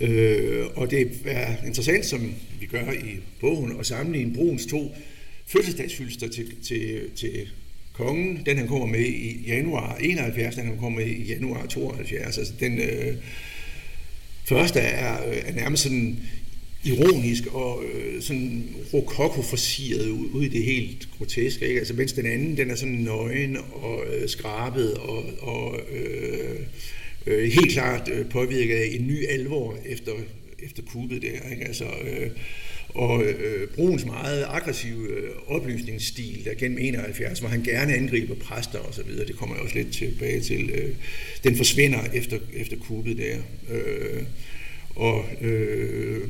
øh, 0.00 0.66
og 0.74 0.90
det 0.90 1.10
er 1.24 1.66
interessant, 1.66 2.06
som 2.06 2.34
vi 2.60 2.66
gør 2.66 2.92
i 2.92 3.16
bogen, 3.40 3.80
at 3.80 3.86
sammenligne 3.86 4.34
Bruns 4.34 4.66
to 4.66 4.94
fødselsdagsfylster 5.46 6.28
til, 6.28 6.62
til, 6.62 7.10
til 7.16 7.48
kongen. 7.92 8.42
Den 8.46 8.56
han 8.56 8.68
kommer 8.68 8.86
med 8.86 9.06
i 9.06 9.44
januar 9.46 9.96
71, 9.96 10.54
den 10.54 10.66
han 10.66 10.78
kommer 10.78 11.00
med 11.00 11.08
i 11.08 11.22
januar 11.22 11.66
72. 11.66 12.38
Altså 12.38 12.54
den 12.60 12.78
øh, 12.78 13.16
første 14.48 14.80
er, 14.80 15.28
øh, 15.28 15.36
er 15.44 15.52
nærmest 15.52 15.82
sådan 15.82 16.18
ironisk 16.84 17.46
og 17.46 17.82
øh, 17.94 18.22
sådan 18.22 18.68
rokoko 18.94 19.40
ud, 19.40 20.28
ud 20.32 20.42
i 20.42 20.48
det 20.48 20.64
helt 20.64 21.08
groteske, 21.18 21.68
ikke? 21.68 21.78
Altså, 21.78 21.94
mens 21.94 22.12
den 22.12 22.26
anden, 22.26 22.56
den 22.56 22.70
er 22.70 22.74
sådan 22.74 22.94
nøgen 22.94 23.56
og 23.72 24.04
øh, 24.12 24.28
skrabet 24.28 24.94
og, 24.94 25.24
og 25.40 25.80
øh, 25.92 26.60
øh, 27.26 27.50
helt 27.52 27.72
klart 27.72 28.08
øh, 28.12 28.28
påvirket 28.30 28.74
af 28.74 28.88
en 28.92 29.06
ny 29.06 29.28
alvor 29.28 29.76
efter, 29.86 30.12
efter 30.62 30.82
kuppet 30.82 31.22
der, 31.22 31.50
ikke? 31.50 31.64
Altså, 31.64 31.84
øh, 31.84 32.30
og 32.88 33.24
øh, 33.24 33.68
Bruns 33.68 34.04
meget 34.04 34.44
aggressive 34.48 35.08
øh, 35.08 35.30
oplysningsstil 35.46 36.44
der 36.44 36.54
gennem 36.54 36.78
71, 36.78 37.38
hvor 37.38 37.48
han 37.48 37.62
gerne 37.62 37.94
angriber 37.94 38.34
præster 38.34 38.78
og 38.78 38.94
så 38.94 39.02
videre, 39.02 39.26
det 39.26 39.36
kommer 39.36 39.54
jeg 39.54 39.64
også 39.64 39.74
lidt 39.74 39.92
tilbage 39.92 40.40
til, 40.40 40.70
øh, 40.70 40.94
den 41.44 41.56
forsvinder 41.56 42.04
efter, 42.14 42.38
efter 42.54 42.76
kuppet 42.76 43.18
der. 43.18 43.36
Øh, 43.70 44.22
og 44.94 45.24
øh, 45.40 46.28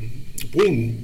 Brun 0.53 0.97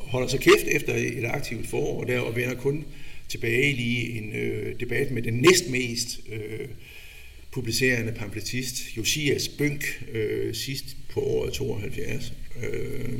holder 0.00 0.28
sig 0.28 0.40
kæft 0.40 0.66
efter 0.70 0.94
et 0.94 1.24
aktivt 1.24 1.66
forår 1.66 2.04
der, 2.04 2.20
og 2.20 2.36
vender 2.36 2.54
kun 2.54 2.84
tilbage 3.28 3.72
lige 3.72 4.18
en 4.18 4.32
øh, 4.36 4.80
debat 4.80 5.10
med 5.10 5.22
den 5.22 5.34
næstmest 5.34 6.20
øh, 6.32 6.68
publicerende 7.52 8.12
pamfletist, 8.12 8.96
Josias 8.96 9.48
Bønk, 9.48 10.04
øh, 10.12 10.54
sidst 10.54 10.96
på 11.08 11.20
året 11.20 11.52
72. 11.52 12.32
Øh, 12.62 13.18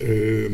øh, 0.00 0.52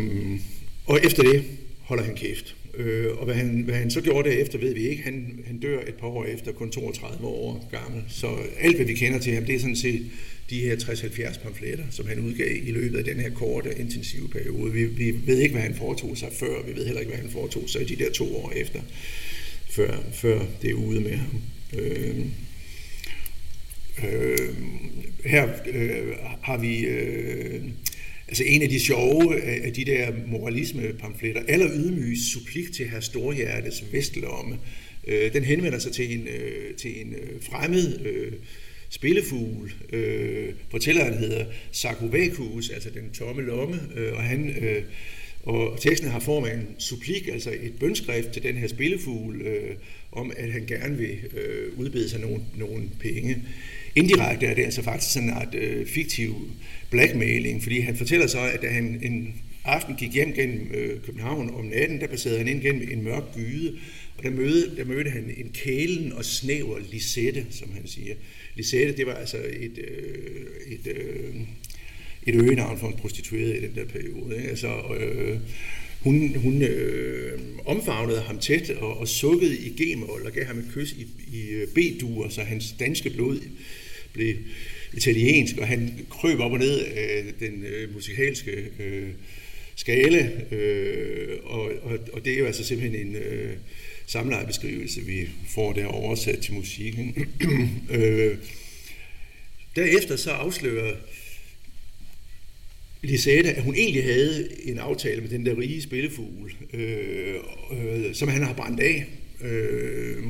og 0.87 1.01
efter 1.05 1.23
det 1.23 1.45
holder 1.81 2.05
han 2.05 2.15
kæft. 2.15 2.57
Øh, 2.77 3.19
og 3.19 3.25
hvad 3.25 3.35
han, 3.35 3.63
hvad 3.63 3.75
han 3.75 3.91
så 3.91 4.01
gjorde 4.01 4.31
derefter, 4.31 4.59
ved 4.59 4.75
vi 4.75 4.89
ikke. 4.89 5.03
Han, 5.03 5.45
han 5.47 5.59
dør 5.59 5.81
et 5.81 5.95
par 5.95 6.07
år 6.07 6.25
efter, 6.25 6.53
kun 6.53 6.71
32 6.71 7.27
år 7.27 7.69
gammel. 7.71 8.03
Så 8.09 8.27
alt, 8.61 8.77
hvad 8.77 8.87
vi 8.87 8.95
kender 8.95 9.19
til 9.19 9.35
ham, 9.35 9.45
det 9.45 9.55
er 9.55 9.59
sådan 9.59 9.77
set 9.77 10.11
de 10.51 10.61
her 10.61 10.77
60-70 10.77 11.43
pamfletter, 11.43 11.85
som 11.91 12.07
han 12.07 12.19
udgav 12.19 12.57
i 12.63 12.71
løbet 12.71 12.99
af 12.99 13.05
den 13.05 13.21
her 13.21 13.31
korte, 13.31 13.79
intensive 13.79 14.29
periode. 14.29 14.73
Vi, 14.73 14.85
vi 14.85 15.15
ved 15.27 15.39
ikke, 15.39 15.53
hvad 15.53 15.63
han 15.63 15.75
foretog 15.75 16.17
sig 16.17 16.29
før, 16.33 16.63
vi 16.67 16.77
ved 16.77 16.85
heller 16.85 17.01
ikke, 17.01 17.13
hvad 17.13 17.23
han 17.23 17.31
foretog 17.31 17.71
sig 17.71 17.89
de 17.89 17.97
der 17.97 18.11
to 18.11 18.37
år 18.37 18.53
efter, 18.57 18.81
før, 19.71 20.03
før 20.13 20.47
det 20.63 20.71
er 20.71 20.75
ude 20.75 21.01
med 21.01 21.17
ham. 21.17 21.41
Øh, 21.79 22.17
øh, 24.05 24.39
her 25.25 25.49
øh, 25.67 26.13
har 26.43 26.59
vi 26.59 26.79
øh, 26.79 27.63
altså 28.35 28.45
en 28.47 28.63
af 28.63 28.69
de 28.69 28.81
sjove 28.81 29.35
øh, 29.35 29.65
af 29.65 29.73
de 29.73 29.85
der 29.85 30.13
moralisme-pamfletter, 30.27 31.43
eller 31.49 31.69
ydmyge 31.75 32.21
supplik 32.21 32.73
til 32.73 32.89
herr 32.89 33.01
Storhjertes 33.01 33.85
vestlomme, 33.93 34.59
øh, 35.07 35.33
den 35.33 35.45
henvender 35.45 35.79
sig 35.79 35.93
til 35.93 36.19
en, 36.19 36.29
øh, 36.29 36.75
til 36.75 37.01
en 37.01 37.15
øh, 37.15 37.43
fremmed 37.43 38.07
øh, 38.07 38.33
spillefugl. 38.89 39.75
Øh, 39.93 40.53
fortælleren 40.71 41.19
hedder 41.19 41.45
Sarkovakus, 41.73 42.71
altså 42.71 42.91
den 42.91 43.11
tomme 43.11 43.43
lomme, 43.43 43.81
øh, 43.97 44.13
og 44.13 44.23
han... 44.23 44.51
Øh, 44.51 44.83
og 45.47 45.81
teksten 45.81 46.11
har 46.11 46.21
form 46.21 46.45
af 46.45 46.55
en 46.55 46.67
supplik, 46.79 47.29
altså 47.29 47.51
et 47.51 47.73
bønskrift 47.81 48.31
til 48.31 48.43
den 48.43 48.57
her 48.57 48.69
spillefugl, 48.69 49.43
øh, 49.43 49.77
om 50.13 50.33
at 50.37 50.53
han 50.53 50.67
gerne 50.67 50.97
vil 50.97 51.19
øh, 51.37 51.79
udbede 51.79 52.09
sig 52.09 52.21
nogle, 52.21 52.41
nogle 52.57 52.83
penge. 53.01 53.43
Indirekte 53.97 54.47
er 54.47 54.55
det 54.55 54.65
altså 54.65 54.83
faktisk 54.83 55.13
sådan 55.13 55.29
en 55.29 55.59
øh, 55.59 55.87
fiktiv 55.87 56.35
blackmailing, 56.91 57.63
fordi 57.63 57.81
han 57.81 57.97
fortæller 57.97 58.27
så, 58.27 58.41
at 58.41 58.63
da 58.63 58.69
han 58.69 59.01
en 59.03 59.35
aften 59.65 59.97
gik 59.97 60.13
hjem 60.13 60.33
gennem 60.33 60.71
øh, 60.75 61.01
København 61.03 61.51
om 61.55 61.65
natten, 61.65 62.01
der 62.01 62.07
passerede 62.07 62.39
han 62.39 62.49
ind 62.49 62.63
gennem 62.63 62.89
en 62.93 63.03
mørk 63.03 63.35
gyde, 63.35 63.79
og 64.17 64.25
der 64.25 64.31
mødte, 64.31 64.77
der 64.77 64.85
mødte 64.85 65.11
han 65.11 65.35
en 65.37 65.51
kælen 65.55 66.13
og 66.13 66.25
snæver 66.25 66.79
Lisette, 66.93 67.47
som 67.51 67.73
han 67.73 67.87
siger. 67.87 68.15
Lisette, 68.55 68.97
det 68.97 69.07
var 69.07 69.15
altså 69.15 69.37
et, 69.37 69.79
øh, 69.79 70.73
et, 70.73 70.97
øh, 70.97 71.35
et 72.27 72.35
øgenavn 72.35 72.79
for 72.79 72.89
en 72.89 72.97
prostitueret 72.97 73.57
i 73.57 73.61
den 73.61 73.75
der 73.75 73.85
periode. 73.85 74.37
Ikke? 74.37 74.49
Altså, 74.49 74.81
øh, 75.01 75.39
hun, 76.01 76.37
hun 76.37 76.63
øh, 76.63 77.39
omfavnede 77.65 78.21
ham 78.21 78.39
tæt 78.39 78.71
og, 78.71 78.99
og 78.99 79.09
sukkede 79.09 79.57
i 79.59 79.69
g 79.69 80.03
og 80.09 80.33
gav 80.33 80.45
ham 80.45 80.59
et 80.59 80.69
kys 80.75 80.93
i, 80.93 81.07
i 81.37 81.49
øh, 81.49 81.69
B-dur, 81.69 82.29
så 82.29 82.41
hans 82.41 82.75
danske 82.79 83.11
blod 83.11 83.41
blev 84.15 84.35
italiensk, 84.93 85.57
og 85.57 85.69
han 85.69 86.07
krøb 86.11 86.41
op 86.41 86.53
og 86.53 86.59
ned 86.59 86.81
af 86.85 87.25
den 87.41 87.65
øh, 87.65 87.95
musikalske 87.95 88.65
øh, 88.81 89.09
skala, 89.77 90.31
øh, 90.51 91.39
og, 91.45 91.73
og, 91.83 91.99
og 92.13 92.25
det 92.25 92.33
er 92.33 92.39
jo 92.39 92.47
altså 92.47 92.65
simpelthen 92.65 93.07
en 93.07 93.17
øh, 93.17 93.57
samlejebeskrivelse, 94.07 95.01
vi 95.01 95.29
får 95.49 95.73
der 95.73 95.87
oversat 95.87 96.39
til 96.39 96.55
musikken. 96.55 97.29
øh, 97.91 98.37
derefter 99.77 100.17
så 100.17 100.31
afslører 100.31 100.97
Lisette, 103.03 103.53
at 103.53 103.63
hun 103.63 103.75
egentlig 103.75 104.05
havde 104.05 104.49
en 104.65 104.79
aftale 104.79 105.21
med 105.21 105.31
den 105.31 105.47
der 105.47 105.59
rige 105.59 105.83
spillefugl, 105.83 106.55
øh, 106.73 107.35
øh, 107.73 108.15
som 108.15 108.29
han 108.29 108.43
har 108.43 108.53
brændt 108.53 108.81
af. 108.81 109.07
Øh, 109.41 110.25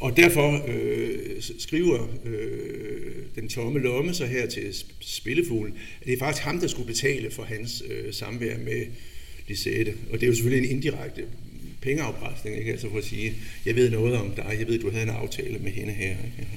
og 0.00 0.16
derfor 0.16 0.64
øh, 0.68 1.42
skriver 1.58 2.08
øh, 2.24 3.12
den 3.34 3.48
tomme 3.48 3.78
lomme 3.78 4.14
så 4.14 4.26
her 4.26 4.46
til 4.46 4.74
spillefuglen, 5.00 5.74
at 6.00 6.06
det 6.06 6.12
er 6.12 6.18
faktisk 6.18 6.44
ham, 6.44 6.60
der 6.60 6.66
skulle 6.66 6.86
betale 6.86 7.30
for 7.30 7.42
hans 7.42 7.82
øh, 7.90 8.14
samvær 8.14 8.58
med 8.58 8.86
Lisette. 9.48 9.94
Og 10.10 10.20
det 10.20 10.22
er 10.22 10.26
jo 10.26 10.34
selvfølgelig 10.34 10.70
en 10.70 10.76
indirekte 10.76 11.24
pengeafpresning, 11.82 12.58
ikke? 12.58 12.70
Altså 12.70 12.90
for 12.90 12.98
at 12.98 13.04
sige, 13.04 13.34
jeg 13.66 13.76
ved 13.76 13.90
noget 13.90 14.14
om 14.14 14.30
dig, 14.30 14.56
jeg 14.58 14.68
ved, 14.68 14.78
du 14.78 14.90
havde 14.90 15.02
en 15.02 15.10
aftale 15.10 15.58
med 15.58 15.70
hende 15.70 15.92
her. 15.92 16.16
Ikke? 16.24 16.48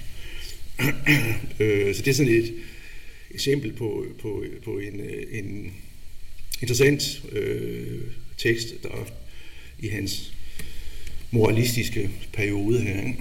øh, 1.88 1.96
så 1.96 2.02
det 2.02 2.12
er 2.12 2.16
sådan 2.16 2.34
et 2.34 2.54
eksempel 3.32 3.74
på, 3.74 4.06
på, 4.22 4.44
på 4.64 4.78
en, 4.78 5.00
øh, 5.00 5.24
en 5.32 5.74
interessant 6.62 7.24
øh, 7.32 8.02
tekst, 8.38 8.84
der 8.84 9.08
i 9.80 9.88
hans 9.88 10.34
moralistiske 11.34 12.10
periode 12.34 12.80
her. 12.80 13.14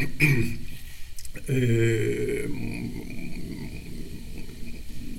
øh, 1.49 2.51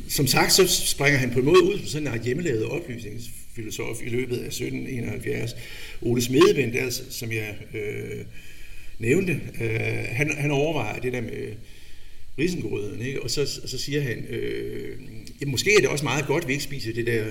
som 0.10 0.28
sagt, 0.28 0.54
så 0.54 0.68
springer 0.68 1.20
han 1.20 1.32
på 1.32 1.40
en 1.40 1.46
måde 1.46 1.64
ud 1.64 1.80
på 1.80 1.86
sådan 1.86 2.08
en 2.08 2.24
hjemmelavet 2.24 2.66
oplysningsfilosof 2.66 4.02
i 4.06 4.10
løbet 4.10 4.38
af 4.38 4.46
1771. 4.46 5.56
Ole 6.02 6.22
Smedevind, 6.22 6.76
altså, 6.76 7.04
som 7.10 7.32
jeg 7.32 7.56
øh, 7.74 8.26
nævnte, 9.00 9.42
øh, 9.62 10.06
han, 10.08 10.32
han 10.38 10.52
overvejer 10.52 11.00
det 11.00 11.14
der 11.14 11.22
med 11.22 11.54
risengrøden, 12.40 13.02
ikke? 13.02 13.24
Og, 13.24 13.30
så, 13.30 13.42
og 13.64 13.70
så 13.70 13.78
siger 13.78 14.02
han, 14.02 14.26
øh, 14.30 14.98
ja, 15.42 15.46
måske 15.46 15.76
er 15.76 15.80
det 15.80 15.90
også 15.90 16.04
meget 16.04 16.26
godt, 16.26 16.44
at 16.44 16.48
vi 16.48 16.54
ikke 16.54 16.64
spiser 16.64 16.94
det 16.94 17.08
der 17.08 17.26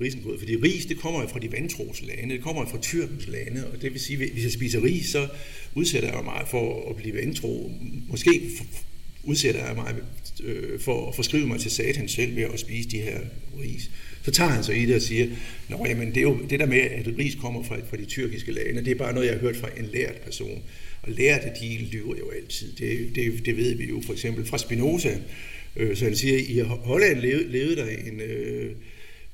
risengrød, 0.00 0.38
fordi 0.38 0.56
ris, 0.56 0.86
det 0.86 0.98
kommer 0.98 1.20
jo 1.20 1.28
fra 1.28 1.38
de 1.38 1.52
vantros 1.52 2.02
lande, 2.02 2.34
det 2.34 2.42
kommer 2.42 2.62
jo 2.62 2.68
fra 2.68 2.80
Tyrkens 2.80 3.28
lande, 3.28 3.66
og 3.66 3.82
det 3.82 3.92
vil 3.92 4.00
sige, 4.00 4.16
hvis 4.16 4.44
jeg 4.44 4.52
spiser 4.52 4.82
ris, 4.82 5.06
så 5.06 5.28
udsætter 5.74 6.14
jeg 6.14 6.24
mig 6.24 6.44
for 6.50 6.90
at 6.90 6.96
blive 6.96 7.16
vantro. 7.16 7.72
Måske 8.08 8.50
udsætter 9.24 9.66
jeg 9.66 9.74
mig 9.76 9.94
øh, 10.44 10.80
for 10.80 11.08
at 11.08 11.14
forskrive 11.14 11.46
mig 11.46 11.60
til 11.60 11.70
satan 11.70 12.08
selv 12.08 12.36
ved 12.36 12.42
at 12.42 12.60
spise 12.60 12.88
de 12.88 13.00
her 13.00 13.20
ris. 13.60 13.90
Så 14.22 14.30
tager 14.30 14.50
han 14.50 14.64
så 14.64 14.72
i 14.72 14.86
det 14.86 14.96
og 14.96 15.02
siger, 15.02 15.26
Nå, 15.68 15.86
jamen, 15.88 16.08
det 16.08 16.16
er 16.16 16.22
jo 16.22 16.38
det 16.50 16.60
der 16.60 16.66
med, 16.66 16.80
at 16.80 17.06
ris 17.18 17.34
kommer 17.34 17.62
fra, 17.62 17.76
fra 17.90 17.96
de 17.96 18.04
tyrkiske 18.04 18.52
lande, 18.52 18.84
det 18.84 18.90
er 18.90 18.94
bare 18.94 19.12
noget, 19.12 19.26
jeg 19.26 19.34
har 19.34 19.40
hørt 19.40 19.56
fra 19.56 19.68
en 19.78 19.86
lært 19.92 20.14
person. 20.14 20.62
Og 21.02 21.12
lærte, 21.12 21.50
de 21.60 21.78
lyver 21.92 22.16
jo 22.18 22.30
altid. 22.30 22.72
Det, 22.72 23.14
det, 23.14 23.46
det 23.46 23.56
ved 23.56 23.74
vi 23.74 23.84
jo 23.88 24.02
for 24.06 24.12
eksempel 24.12 24.44
fra 24.44 24.58
Spinoza. 24.58 25.18
Øh, 25.76 25.96
så 25.96 26.04
han 26.04 26.16
siger, 26.16 26.38
i 26.38 26.60
Holland 26.60 27.20
levede, 27.20 27.52
levede 27.52 27.76
der 27.76 27.86
en 27.86 28.20
øh, 28.20 28.70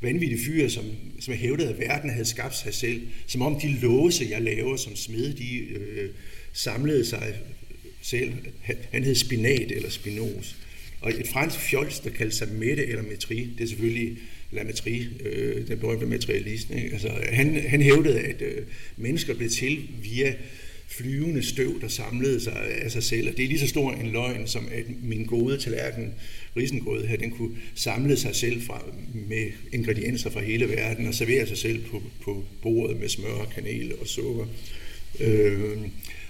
vanvittige 0.01 0.45
fyre, 0.45 0.71
som, 0.71 0.85
som 1.21 1.35
hævdede, 1.35 1.69
at 1.69 1.79
verden 1.79 2.11
havde 2.11 2.25
skabt 2.25 2.57
sig 2.57 2.75
selv. 2.75 3.03
Som 3.27 3.43
om 3.43 3.61
de 3.61 3.79
låse, 3.83 4.27
jeg 4.31 4.43
laver 4.43 4.77
som 4.77 4.97
smed, 4.97 5.35
de 5.35 5.59
øh, 5.59 6.11
samlede 6.53 7.05
sig 7.05 7.35
selv. 8.03 8.33
Han 8.91 9.05
hed 9.05 9.15
Spinat 9.15 9.73
eller 9.73 9.91
Spinos. 9.91 10.57
Og 11.01 11.11
et 11.11 11.29
fransk 11.29 11.59
fjols, 11.59 12.01
der 12.01 12.11
kaldte 12.11 12.37
sig 12.37 12.49
Mette 12.49 12.87
eller 12.87 13.03
Metri, 13.03 13.51
det 13.59 13.65
er 13.65 13.69
selvfølgelig 13.69 14.19
La 14.53 14.63
Metri, 14.63 15.09
øh, 15.25 15.69
den 15.69 15.79
berømte 15.79 16.07
materialist. 16.07 16.71
Ikke? 16.71 16.93
Altså, 16.93 17.09
han, 17.33 17.55
han 17.55 17.83
hævdede, 17.83 18.21
at 18.21 18.43
øh, 18.43 18.63
mennesker 18.97 19.35
blev 19.35 19.51
til 19.51 19.89
via 20.03 20.35
flyvende 20.91 21.43
støv, 21.43 21.81
der 21.81 21.89
samlede 21.89 22.41
sig 22.41 22.57
af 22.83 22.91
sig 22.91 23.03
selv. 23.03 23.29
Og 23.29 23.37
det 23.37 23.45
er 23.45 23.49
lige 23.49 23.61
så 23.61 23.67
stor 23.67 23.93
en 23.93 24.11
løgn, 24.11 24.47
som 24.47 24.69
at 24.73 24.85
min 25.03 25.25
gode 25.25 25.59
tallerken, 25.59 26.15
risengrød 26.57 27.05
her, 27.05 27.17
den 27.17 27.31
kunne 27.31 27.57
samle 27.75 28.17
sig 28.17 28.37
selv 28.37 28.63
fra, 28.63 28.85
med 29.29 29.51
ingredienser 29.73 30.31
fra 30.31 30.41
hele 30.41 30.69
verden 30.69 31.07
og 31.07 31.15
servere 31.15 31.47
sig 31.47 31.59
selv 31.59 31.85
på, 31.85 32.03
på 32.23 32.45
bordet 32.63 33.01
med 33.01 33.09
smør, 33.09 33.51
kanel 33.55 33.93
og 34.01 34.07
sukker. 34.07 34.47
Øh, 35.21 35.79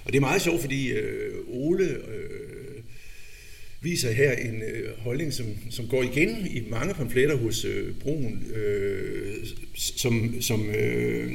og 0.03 0.11
det 0.13 0.15
er 0.15 0.21
meget 0.21 0.41
sjovt, 0.41 0.61
fordi 0.61 0.91
øh, 0.91 1.33
Ole 1.47 1.85
øh, 1.85 2.70
viser 3.81 4.11
her 4.11 4.31
en 4.31 4.61
øh, 4.61 4.99
holdning, 4.99 5.33
som, 5.33 5.45
som 5.69 5.87
går 5.87 6.03
igen 6.03 6.47
i 6.47 6.61
mange 6.69 6.93
pamfletter 6.93 7.35
hos 7.35 7.65
øh, 7.65 7.93
Brun, 7.93 8.43
øh, 8.55 9.35
som, 9.75 10.41
som 10.41 10.69
øh, 10.69 11.31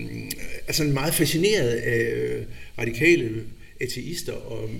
er 0.66 0.72
sådan 0.72 0.92
meget 0.92 1.14
fascineret 1.14 1.68
af 1.68 2.14
øh, 2.14 2.44
radikale 2.78 3.44
ateister 3.80 4.32
og 4.32 4.70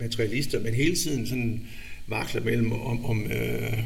materialister, 0.00 0.60
men 0.60 0.74
hele 0.74 0.96
tiden 0.96 1.26
sådan 1.26 1.60
vakler 2.06 2.42
mellem, 2.42 2.72
om, 2.72 3.04
om, 3.04 3.32
øh, 3.32 3.78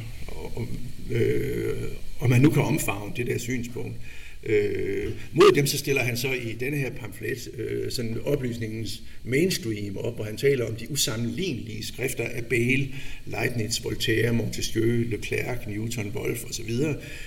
om, 0.56 0.68
øh, 1.10 1.82
om 2.20 2.30
man 2.30 2.40
nu 2.40 2.50
kan 2.50 2.62
omfavne 2.62 3.12
det 3.16 3.26
der 3.26 3.38
synspunkt. 3.38 3.96
Øh, 3.96 4.17
Øh, 4.42 5.12
mod 5.32 5.52
dem 5.54 5.66
så 5.66 5.78
stiller 5.78 6.02
han 6.02 6.16
så 6.16 6.32
i 6.32 6.52
denne 6.60 6.76
her 6.76 6.90
pamflet 6.90 7.48
øh, 7.58 7.90
sådan 7.90 8.18
oplysningens 8.24 9.02
mainstream 9.24 9.96
op, 9.96 10.14
hvor 10.14 10.24
han 10.24 10.36
taler 10.36 10.66
om 10.66 10.76
de 10.76 10.90
usammenlignelige 10.90 11.86
skrifter 11.86 12.24
af 12.24 12.44
Bale, 12.44 12.88
Leibniz, 13.26 13.84
Voltaire, 13.84 14.32
Montesquieu, 14.32 15.04
Leclerc, 15.10 15.58
Newton, 15.66 16.12
Wolf 16.14 16.44
osv., 16.44 16.70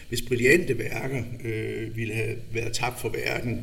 hvis 0.10 0.22
brillante 0.22 0.80
værker 0.80 1.24
øh, 1.44 1.98
ville 1.98 2.14
have 2.14 2.36
været 2.54 2.74
tabt 2.74 3.02
for 3.02 3.10
verden, 3.10 3.62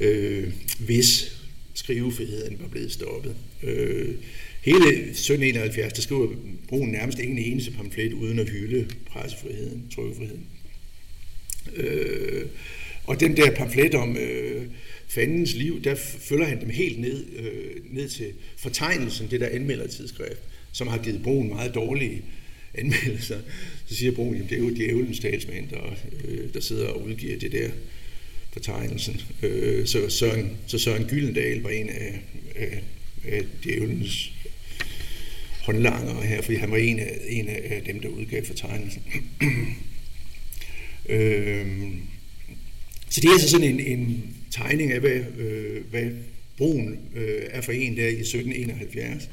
øh, 0.00 0.52
hvis 0.78 1.40
skrivefriheden 1.74 2.56
var 2.60 2.68
blevet 2.68 2.92
stoppet. 2.92 3.34
Øh, 3.62 4.14
hele 4.62 4.86
1771, 4.86 5.92
der 5.92 6.02
skriver 6.02 6.28
Brun 6.68 6.88
nærmest 6.88 7.18
ingen 7.18 7.38
eneste 7.38 7.70
pamflet 7.70 8.12
uden 8.12 8.38
at 8.38 8.48
hylde 8.48 8.86
pressefriheden, 9.06 9.84
trykkefriheden. 9.94 10.46
Øh, 11.76 12.44
og 13.04 13.20
den 13.20 13.36
der 13.36 13.50
pamflet 13.50 13.94
om 13.94 14.16
øh, 14.16 14.62
fandens 15.08 15.54
liv, 15.54 15.82
der 15.84 15.94
følger 15.94 16.46
han 16.46 16.60
dem 16.60 16.70
helt 16.70 17.00
ned, 17.00 17.26
øh, 17.36 17.94
ned 17.94 18.08
til 18.08 18.26
fortegnelsen, 18.56 19.30
det 19.30 19.40
der 19.40 19.48
anmelder 19.48 19.86
tidsskrift, 19.86 20.40
som 20.72 20.88
har 20.88 20.98
givet 20.98 21.22
Broen 21.22 21.48
meget 21.48 21.74
dårlige 21.74 22.22
anmeldelser. 22.74 23.38
Så 23.86 23.94
siger 23.94 24.12
Broen, 24.12 24.42
at 24.42 24.50
det 24.50 24.58
er 24.58 24.62
jo 24.62 24.70
djævelens 24.76 25.20
talsmand, 25.20 25.68
der, 25.68 25.96
øh, 26.24 26.54
der 26.54 26.60
sidder 26.60 26.88
og 26.88 27.02
udgiver 27.02 27.38
det 27.38 27.52
der 27.52 27.68
fortegnelsen. 28.52 29.20
Øh, 29.42 29.86
så, 29.86 30.08
Søren, 30.08 30.56
så 30.66 30.78
Søren 30.78 31.04
Gyldendal 31.04 31.62
var 31.62 31.70
en 31.70 31.88
af, 31.88 32.20
af, 32.56 32.82
af 33.24 33.42
djævelens 33.64 34.32
håndlangere 35.62 36.22
her, 36.22 36.42
fordi 36.42 36.56
han 36.56 36.70
var 36.70 36.76
en 36.76 36.98
af, 36.98 37.18
en 37.28 37.48
af 37.48 37.82
dem, 37.86 38.00
der 38.00 38.08
udgav 38.08 38.44
fortegnelsen 38.44 39.02
øh, 41.08 41.66
så 43.10 43.20
det 43.20 43.28
er 43.28 43.32
altså 43.32 43.48
sådan 43.50 43.68
en, 43.68 43.80
en 43.80 44.34
tegning 44.50 44.92
af, 44.92 45.00
hvad, 45.00 45.20
øh, 45.38 45.84
hvad 45.90 46.10
broen 46.58 46.98
øh, 47.16 47.42
er 47.50 47.60
for 47.60 47.72
en 47.72 47.96
der 47.96 48.08
i 48.08 48.20
1771. 48.20 49.30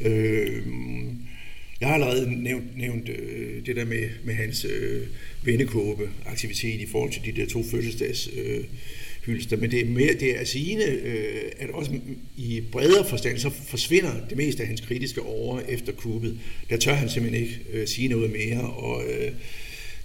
Øh, 0.00 0.62
jeg 1.80 1.88
har 1.88 1.94
allerede 1.94 2.42
nævnt, 2.42 2.78
nævnt 2.78 3.08
øh, 3.08 3.66
det 3.66 3.76
der 3.76 3.84
med, 3.84 4.08
med 4.24 4.34
hans 4.34 4.64
øh, 4.64 5.06
vennekåbe-aktivitet 5.42 6.80
i 6.80 6.86
forhold 6.86 7.12
til 7.12 7.24
de 7.24 7.40
der 7.40 7.46
to 7.46 7.62
fødselsdags 7.62 8.30
øh, 8.36 8.64
hylster, 9.26 9.56
men 9.56 9.70
det 9.70 9.80
er, 9.80 9.84
mere, 9.84 10.14
det 10.14 10.40
er 10.40 10.44
sigende, 10.44 10.84
øh, 10.84 11.42
at 11.58 11.70
også 11.70 11.90
i 12.36 12.62
bredere 12.72 13.08
forstand, 13.08 13.38
så 13.38 13.50
forsvinder 13.50 14.28
det 14.28 14.36
meste 14.36 14.62
af 14.62 14.68
hans 14.68 14.80
kritiske 14.80 15.22
over 15.22 15.60
efter 15.60 15.92
kuppet. 15.92 16.38
Der 16.70 16.76
tør 16.76 16.94
han 16.94 17.08
simpelthen 17.08 17.42
ikke 17.42 17.60
øh, 17.72 17.88
sige 17.88 18.08
noget 18.08 18.30
mere, 18.30 18.60
og 18.60 19.04
øh, 19.04 19.32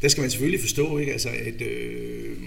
der 0.01 0.07
skal 0.07 0.21
man 0.21 0.29
selvfølgelig 0.29 0.59
forstå, 0.59 0.97
ikke, 0.97 1.11
altså, 1.11 1.29
at 1.29 1.61
øh, 1.61 2.37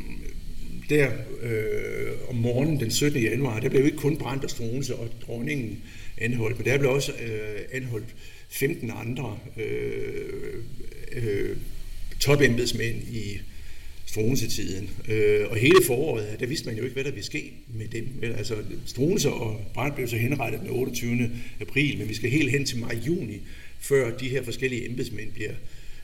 der 0.91 1.11
øh, 1.43 2.29
om 2.29 2.37
morgenen 2.37 2.81
den 2.81 2.91
17. 2.91 3.23
januar, 3.23 3.61
der 3.61 3.69
blev 3.69 3.85
ikke 3.85 3.97
kun 3.97 4.17
brændt 4.17 4.45
og 4.45 4.51
Struense 4.51 4.97
og 4.97 5.09
dronningen 5.27 5.83
anholdt, 6.19 6.59
men 6.59 6.67
der 6.67 6.79
blev 6.79 6.91
også 6.91 7.13
øh, 7.13 7.61
anholdt 7.73 8.15
15 8.49 8.91
andre 8.95 9.39
øh, 9.57 10.63
øh, 11.13 11.57
topembedsmænd 12.21 12.97
i 12.97 13.39
Struense-tiden. 14.07 14.91
Øh, 15.09 15.47
og 15.51 15.57
hele 15.57 15.85
foråret, 15.87 16.37
der 16.41 16.47
vidste 16.47 16.67
man 16.67 16.77
jo 16.77 16.83
ikke, 16.83 16.95
hvad 16.95 17.05
der 17.05 17.11
ville 17.11 17.25
ske 17.25 17.53
med 17.69 17.89
dem. 17.89 18.07
Altså, 18.23 18.57
Struense 18.87 19.31
og 19.31 19.61
Brandt 19.75 19.95
blev 19.95 20.09
så 20.09 20.17
henrettet 20.17 20.61
den 20.61 20.71
28. 20.71 21.31
april, 21.61 21.99
men 21.99 22.09
vi 22.09 22.15
skal 22.15 22.31
helt 22.31 22.51
hen 22.51 22.65
til 22.65 22.79
maj-juni, 22.79 23.41
før 23.81 24.17
de 24.17 24.29
her 24.29 24.43
forskellige 24.43 24.89
embedsmænd 24.91 25.33
bliver 25.33 25.53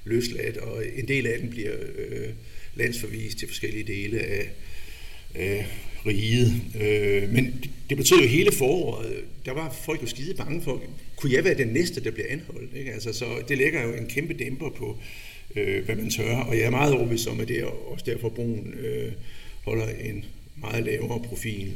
løsladt, 0.05 0.57
og 0.57 0.85
en 0.97 1.09
del 1.09 1.27
af 1.27 1.39
dem 1.39 1.51
bliver 1.51 1.75
øh, 1.99 2.29
landsforvist 2.75 3.39
til 3.39 3.49
forskellige 3.49 3.85
dele 3.85 4.21
af 4.21 4.51
af 5.35 5.67
riget. 6.07 6.63
Øh, 6.81 7.33
men 7.33 7.45
det, 7.45 7.71
det 7.89 7.97
betød 7.97 8.19
jo 8.19 8.27
hele 8.27 8.53
foråret, 8.53 9.25
der 9.45 9.53
var 9.53 9.77
folk 9.85 10.03
jo 10.03 10.07
skide 10.07 10.35
bange 10.35 10.63
for, 10.63 10.83
kunne 11.17 11.33
jeg 11.33 11.45
være 11.45 11.59
den 11.59 11.69
næste, 11.69 12.05
der 12.05 12.11
bliver 12.11 12.27
anholdt? 12.31 12.77
Ikke? 12.77 12.93
Altså, 12.93 13.13
så 13.13 13.27
det 13.49 13.59
lægger 13.59 13.83
jo 13.83 13.93
en 13.93 14.07
kæmpe 14.07 14.35
dæmper 14.35 14.71
på, 14.71 14.99
øh, 15.57 15.85
hvad 15.85 15.97
man 15.97 16.11
tør, 16.11 16.37
og 16.37 16.57
jeg 16.57 16.65
er 16.65 16.71
meget 16.71 16.95
overbevist 16.95 17.29
om, 17.29 17.41
at 17.41 17.49
det 17.49 17.61
er 17.61 17.65
også 17.65 18.05
derfor, 18.09 18.29
Broen 18.29 18.75
øh, 18.81 19.13
holder 19.65 19.89
en 19.89 20.25
meget 20.57 20.85
lavere 20.85 21.23
profil. 21.23 21.73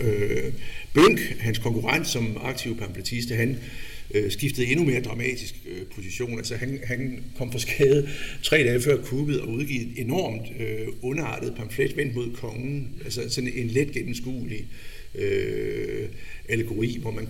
øh, 0.00 0.52
Bønk, 0.94 1.20
hans 1.38 1.58
konkurrent 1.58 2.08
som 2.08 2.38
aktiv 2.42 2.78
pamfletist, 2.78 3.30
han 3.30 3.58
øh, 4.14 4.30
skiftede 4.30 4.66
endnu 4.66 4.84
mere 4.84 5.00
dramatisk 5.00 5.54
øh, 5.66 5.86
position. 5.94 6.38
Altså 6.38 6.56
han, 6.56 6.80
han 6.84 7.24
kom 7.36 7.52
for 7.52 7.58
skade 7.58 8.08
tre 8.42 8.56
dage 8.56 8.80
før 8.80 9.02
kuppet 9.02 9.40
og 9.40 9.48
udgav 9.48 9.76
et 9.76 9.88
enormt 9.96 10.46
øh, 10.60 10.88
underartet 11.02 11.54
pamflet 11.56 11.96
vendt 11.96 12.14
mod 12.14 12.30
kongen. 12.34 12.88
Altså 13.04 13.30
sådan 13.30 13.52
en 13.54 13.66
let 13.66 13.92
gennemskuelig 13.92 14.66
øh, 15.14 16.08
allegori, 16.48 16.98
hvor 17.00 17.10
man 17.10 17.28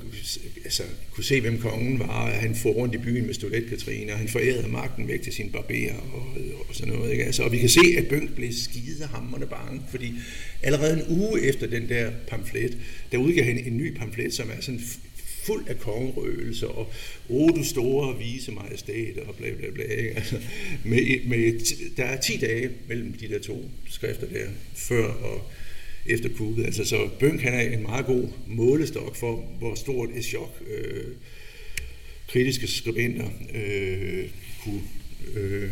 altså, 0.65 0.83
kunne 1.13 1.25
se, 1.25 1.41
hvem 1.41 1.59
kongen 1.59 1.99
var. 1.99 2.31
Han 2.31 2.55
får 2.55 2.71
rundt 2.71 2.95
i 2.95 2.99
byen 2.99 3.27
med 3.27 3.35
Stolet 3.35 3.69
Katrine, 3.69 4.13
og 4.13 4.19
han 4.19 4.29
forærede 4.29 4.69
magten 4.69 5.09
væk 5.09 5.23
til 5.23 5.33
sin 5.33 5.51
barber 5.51 5.93
og, 6.13 6.27
og 6.69 6.75
sådan 6.75 6.95
noget. 6.95 7.13
Ikke? 7.13 7.25
Altså, 7.25 7.43
og 7.43 7.53
vi 7.53 7.59
kan 7.59 7.69
se, 7.69 7.81
at 7.99 8.07
Bønk 8.07 8.35
blev 8.35 8.53
skidehammerende 8.53 9.47
bange, 9.47 9.83
fordi 9.91 10.15
allerede 10.63 10.97
en 10.97 11.19
uge 11.19 11.43
efter 11.43 11.67
den 11.67 11.89
der 11.89 12.11
pamflet, 12.29 12.79
der 13.13 13.19
udgav 13.19 13.45
han 13.45 13.59
en 13.59 13.77
ny 13.77 13.97
pamflet, 13.97 14.35
som 14.35 14.51
er 14.51 14.61
sådan 14.61 14.81
fuld 15.43 15.69
af 15.69 15.79
kongerøgelser, 15.79 16.67
og 16.67 16.93
o 17.29 17.49
du 17.49 17.65
store 17.65 18.19
vise 18.19 18.53
majestæt, 18.53 19.19
og 19.19 19.35
bla 19.35 19.51
bla 19.55 19.71
bla. 19.71 19.85
Ikke? 19.85 20.11
Altså, 20.11 20.37
med, 20.85 21.27
med, 21.27 21.61
der 21.97 22.05
er 22.05 22.21
10 22.21 22.37
dage 22.37 22.71
mellem 22.89 23.13
de 23.13 23.29
der 23.29 23.39
to 23.39 23.65
skrifter 23.89 24.27
der, 24.27 24.47
før 24.75 25.05
og 25.05 25.51
efter 26.07 26.29
kuppet. 26.29 26.65
Altså, 26.65 26.85
så 26.85 27.09
Bønk 27.21 27.41
han 27.41 27.55
er 27.55 27.61
en 27.61 27.83
meget 27.83 28.07
god 28.07 28.29
målestok 28.47 29.17
for, 29.17 29.37
hvor 29.59 29.75
stort 29.75 30.11
et 30.15 30.25
chok 30.25 30.63
øh, 30.71 31.05
kritiske 32.29 32.67
skribenter 32.67 33.29
øh, 33.55 34.29
kunne, 34.65 34.83
øh, 35.35 35.71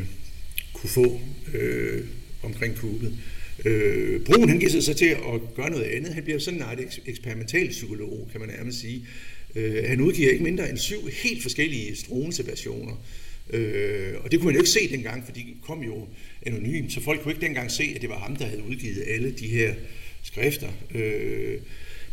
kunne 0.72 0.90
få 0.90 1.20
øh, 1.54 2.04
omkring 2.42 2.76
kuppet. 2.76 3.18
Øh, 3.64 4.20
Brun 4.20 4.48
han 4.48 4.58
giver 4.58 4.70
sig 4.70 4.82
så 4.82 4.94
til 4.94 5.06
at 5.06 5.54
gøre 5.54 5.70
noget 5.70 5.84
andet. 5.84 6.14
Han 6.14 6.22
bliver 6.22 6.38
sådan 6.38 6.62
en 6.62 6.88
eksperimental 7.06 7.68
psykolog, 7.68 8.28
kan 8.32 8.40
man 8.40 8.48
nærmest 8.48 8.80
sige. 8.80 9.06
Øh, 9.54 9.84
han 9.84 10.00
udgiver 10.00 10.30
ikke 10.30 10.44
mindre 10.44 10.70
end 10.70 10.78
syv 10.78 11.08
helt 11.22 11.42
forskellige 11.42 11.96
Struensee-versioner. 11.96 13.04
Øh, 13.52 14.14
og 14.20 14.30
det 14.30 14.38
kunne 14.38 14.46
man 14.46 14.54
jo 14.54 14.60
ikke 14.60 14.70
se 14.70 14.90
dengang, 14.90 15.24
for 15.24 15.32
de 15.32 15.44
kom 15.62 15.82
jo 15.82 16.08
anonymt, 16.46 16.92
så 16.92 17.00
folk 17.00 17.20
kunne 17.20 17.32
ikke 17.32 17.46
dengang 17.46 17.70
se, 17.70 17.92
at 17.94 18.00
det 18.00 18.08
var 18.08 18.18
ham, 18.18 18.36
der 18.36 18.44
havde 18.44 18.62
udgivet 18.62 19.04
alle 19.06 19.30
de 19.30 19.46
her 19.46 19.74
skrifter. 20.22 20.68
Øh, 20.94 21.58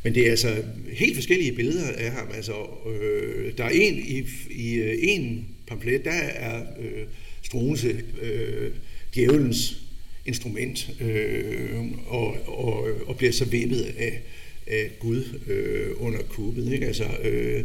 men 0.04 0.16
det 0.16 0.26
er 0.26 0.32
altså 0.32 0.64
helt 0.92 1.16
forskellige 1.16 1.52
billeder 1.52 1.92
af 1.92 2.12
ham. 2.12 2.28
Altså, 2.36 2.54
øh, 3.02 3.58
der 3.58 3.64
er 3.64 3.70
en 3.70 3.98
i, 3.98 4.24
i 4.50 4.74
øh, 4.74 4.98
en 5.02 5.48
pamflet, 5.68 6.06
der 6.06 6.12
er 6.12 6.64
øh, 6.80 7.04
Struensee, 7.42 8.04
øh, 8.22 8.72
djævelens 9.16 9.78
instrument, 10.26 10.90
øh, 11.02 11.86
og, 12.08 12.38
og, 12.46 12.88
og 13.08 13.18
bliver 13.18 13.32
så 13.32 13.46
vippet 13.46 13.94
af, 13.98 14.22
af 14.68 14.92
Gud 15.00 15.40
øh, 15.48 15.92
under 15.98 16.20
kuppet. 16.24 16.74
Ikke? 16.74 16.86
Altså, 16.86 17.06
øh, 17.24 17.64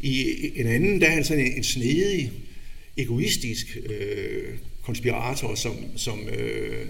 I 0.00 0.50
en 0.56 0.66
anden, 0.66 1.00
der 1.00 1.06
er 1.06 1.10
han 1.10 1.24
sådan 1.24 1.46
en, 1.46 1.52
en 1.52 1.64
snedig, 1.64 2.32
egoistisk 2.96 3.78
øh, 3.86 4.54
konspirator, 4.82 5.54
som, 5.54 5.76
som, 5.96 6.28
øh, 6.28 6.86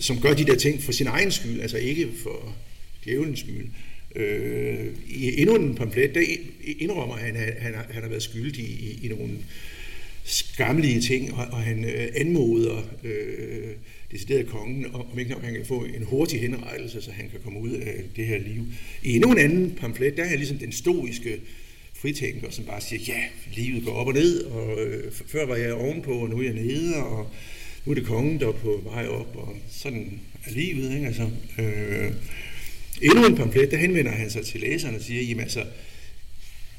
som 0.00 0.20
gør 0.20 0.34
de 0.34 0.44
der 0.44 0.56
ting 0.56 0.82
for 0.82 0.92
sin 0.92 1.06
egen 1.06 1.30
skyld, 1.30 1.60
altså 1.60 1.76
ikke 1.76 2.08
for 2.22 2.56
djævelens 3.04 3.40
skyld. 3.40 3.66
Øh, 4.16 4.86
I 5.08 5.40
endnu 5.40 5.56
en 5.56 5.74
pamflet, 5.74 6.14
der 6.14 6.22
indrømmer 6.78 7.16
han, 7.16 7.36
at 7.36 7.54
han, 7.58 7.74
han, 7.74 7.84
han 7.90 8.02
har 8.02 8.08
været 8.08 8.22
skyldig 8.22 8.64
i, 8.64 8.98
i 9.02 9.08
nogle 9.08 9.32
skamlige 10.24 11.00
ting, 11.00 11.34
og, 11.34 11.46
og 11.46 11.62
han 11.62 11.84
øh, 11.84 12.08
anmoder 12.14 12.82
øh, 13.04 13.70
decideret 14.12 14.46
kongen, 14.46 14.86
om 14.94 15.18
ikke 15.18 15.34
han 15.42 15.54
kan 15.54 15.66
få 15.66 15.84
en 15.84 16.02
hurtig 16.02 16.40
henrettelse, 16.40 17.02
så 17.02 17.10
han 17.10 17.28
kan 17.30 17.40
komme 17.44 17.60
ud 17.60 17.70
af 17.70 18.04
det 18.16 18.26
her 18.26 18.38
liv. 18.38 18.62
I 19.02 19.14
endnu 19.14 19.32
en 19.32 19.38
anden 19.38 19.70
pamflet, 19.70 20.16
der 20.16 20.24
er 20.24 20.36
ligesom 20.36 20.58
den 20.58 20.72
stoiske 20.72 21.40
fritænker, 21.94 22.50
som 22.50 22.64
bare 22.64 22.80
siger, 22.80 23.02
ja, 23.08 23.22
livet 23.56 23.84
går 23.84 23.92
op 23.92 24.06
og 24.06 24.14
ned, 24.14 24.44
og 24.44 24.80
øh, 24.80 25.12
før 25.12 25.46
var 25.46 25.56
jeg 25.56 25.72
ovenpå, 25.72 26.12
og 26.12 26.28
nu 26.28 26.38
er 26.38 26.42
jeg 26.42 26.54
nede, 26.54 26.96
og 26.96 27.30
nu 27.84 27.90
er 27.90 27.94
det 27.94 28.06
kongen, 28.06 28.40
der 28.40 28.48
er 28.48 28.52
på 28.52 28.80
vej 28.84 29.06
op, 29.06 29.36
og 29.36 29.56
sådan 29.70 30.20
er 30.44 30.50
livet. 30.50 30.94
Ikke? 30.94 31.06
Altså, 31.06 31.30
øh, 31.58 32.12
endnu 33.02 33.26
en 33.26 33.36
pamflet, 33.36 33.70
der 33.70 33.76
henvender 33.76 34.12
han 34.12 34.30
sig 34.30 34.46
til 34.46 34.60
læserne 34.60 34.96
og 34.96 35.02
siger, 35.02 35.22
jamen 35.22 35.42
altså, 35.42 35.64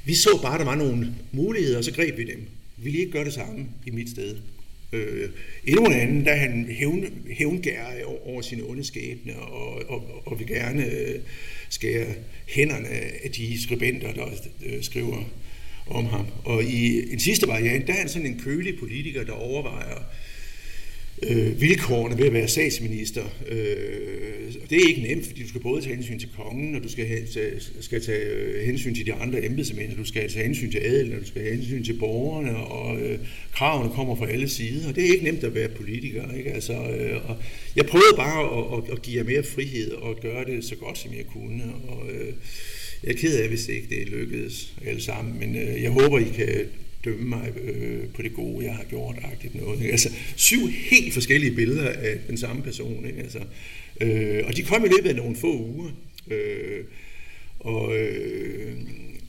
vi 0.06 0.16
så 0.16 0.40
bare, 0.42 0.58
der 0.58 0.66
var 0.66 0.76
nogle 0.76 1.14
muligheder, 1.32 1.78
og 1.78 1.84
så 1.84 1.94
greb 1.94 2.18
vi 2.18 2.24
dem. 2.24 2.48
Vil 2.78 2.96
I 2.96 2.98
ikke 2.98 3.12
gøre 3.12 3.26
det 3.26 3.34
samme 3.34 3.66
i 3.86 3.90
mit 3.90 4.10
sted? 4.10 4.36
Øh, 4.94 5.30
endnu 5.66 5.86
en 5.86 5.94
anden, 5.94 6.26
der 6.26 6.36
han 6.36 6.66
hævn, 6.70 7.06
hævngær 7.32 7.86
over 8.26 8.42
sine 8.42 8.64
onde 8.64 8.84
skæbne, 8.84 9.36
og, 9.36 9.90
og, 9.90 10.22
og 10.26 10.40
vil 10.40 10.48
gerne 10.48 10.86
øh, 10.86 11.20
skære 11.70 12.06
hænderne 12.48 12.90
af 13.24 13.32
de 13.36 13.62
skribenter, 13.62 14.14
der 14.14 14.26
øh, 14.66 14.84
skriver 14.84 15.24
om 15.88 16.06
ham. 16.06 16.28
Og 16.44 16.64
i 16.64 17.14
en 17.14 17.20
sidste 17.20 17.48
variant, 17.48 17.88
der 17.88 17.94
er 17.94 17.98
han 17.98 18.10
sådan 18.10 18.28
en 18.28 18.42
kølig 18.44 18.80
politiker, 18.80 19.24
der 19.24 19.34
overvejer 19.34 19.98
øh, 21.30 21.62
vilkårene 21.62 22.18
ved 22.18 22.26
at 22.26 22.34
være 22.34 22.48
statsminister. 22.48 23.24
Øh, 23.50 24.54
og 24.64 24.70
det 24.70 24.78
er 24.84 24.88
ikke 24.88 25.02
nemt, 25.02 25.26
fordi 25.26 25.42
du 25.42 25.50
skal 25.50 25.62
både 25.62 25.82
tage 25.82 25.96
hensyn 25.96 26.20
til 26.20 26.30
kongen, 26.38 26.76
og 26.76 26.84
du 26.84 26.90
skal, 26.90 27.06
have, 27.08 27.28
skal 27.82 28.02
tage 28.02 28.26
øh, 28.26 28.66
hensyn 28.66 28.96
til 28.96 29.06
de 29.06 29.14
andre 29.14 29.46
embedsmænd, 29.46 29.92
og 29.92 29.98
du 29.98 30.06
skal 30.06 30.30
tage 30.30 30.46
hensyn 30.46 30.72
til 30.72 30.80
adelen, 30.80 31.14
og 31.14 31.22
du 31.22 31.28
skal 31.28 31.42
have 31.42 31.56
hensyn 31.56 31.84
til 31.84 31.94
borgerne, 31.94 32.58
og 32.58 33.02
øh, 33.02 33.20
kravene 33.52 33.94
kommer 33.94 34.16
fra 34.16 34.30
alle 34.30 34.50
sider. 34.50 34.90
Og 34.90 34.96
det 34.96 35.06
er 35.06 35.12
ikke 35.12 35.24
nemt 35.24 35.44
at 35.44 35.56
være 35.56 35.70
politiker. 35.70 36.34
Ikke? 36.38 36.52
Altså, 36.52 36.74
øh, 36.74 37.30
og 37.30 37.38
jeg 37.76 37.86
prøvede 37.86 38.16
bare 38.16 38.58
at, 38.58 38.84
at, 38.84 38.94
at 38.94 39.02
give 39.02 39.18
jer 39.18 39.24
mere 39.24 39.44
frihed 39.44 39.92
og 39.92 40.20
gøre 40.22 40.46
det 40.46 40.64
så 40.64 40.76
godt, 40.76 40.98
som 40.98 41.12
jeg 41.14 41.26
kunne. 41.26 41.64
Og, 41.88 42.12
øh, 42.12 42.34
jeg 43.04 43.12
er 43.12 43.18
ked 43.18 43.38
af, 43.38 43.48
hvis 43.50 43.66
det 43.66 43.74
ikke 43.74 43.96
det 43.96 44.10
lykkedes 44.10 44.74
alle 44.88 45.02
sammen, 45.02 45.40
men 45.40 45.56
øh, 45.56 45.84
jeg 45.84 45.92
håber, 45.92 46.20
I 46.20 46.32
kan 46.36 46.70
dømme 47.06 47.30
mig 47.30 47.54
øh, 47.64 48.08
på 48.16 48.22
det 48.22 48.34
gode, 48.34 48.66
jeg 48.66 48.76
har 48.76 48.84
gjort, 48.84 49.16
agtigt 49.24 49.56
noget. 49.56 49.80
Ikke? 49.80 49.92
Altså 49.92 50.10
syv 50.36 50.68
helt 50.68 51.14
forskellige 51.14 51.56
billeder 51.56 51.90
af 51.90 52.18
den 52.28 52.38
samme 52.38 52.64
person. 52.64 53.06
Ikke? 53.06 53.20
Altså, 53.20 53.40
øh, 54.02 54.44
og 54.46 54.58
de 54.58 54.64
kom 54.64 54.86
i 54.86 54.88
løbet 54.88 55.10
af 55.10 55.16
nogle 55.16 55.36
få 55.36 55.58
uger. 55.58 55.92
Øh, 56.32 56.84
og 57.60 57.98
øh, 57.98 58.78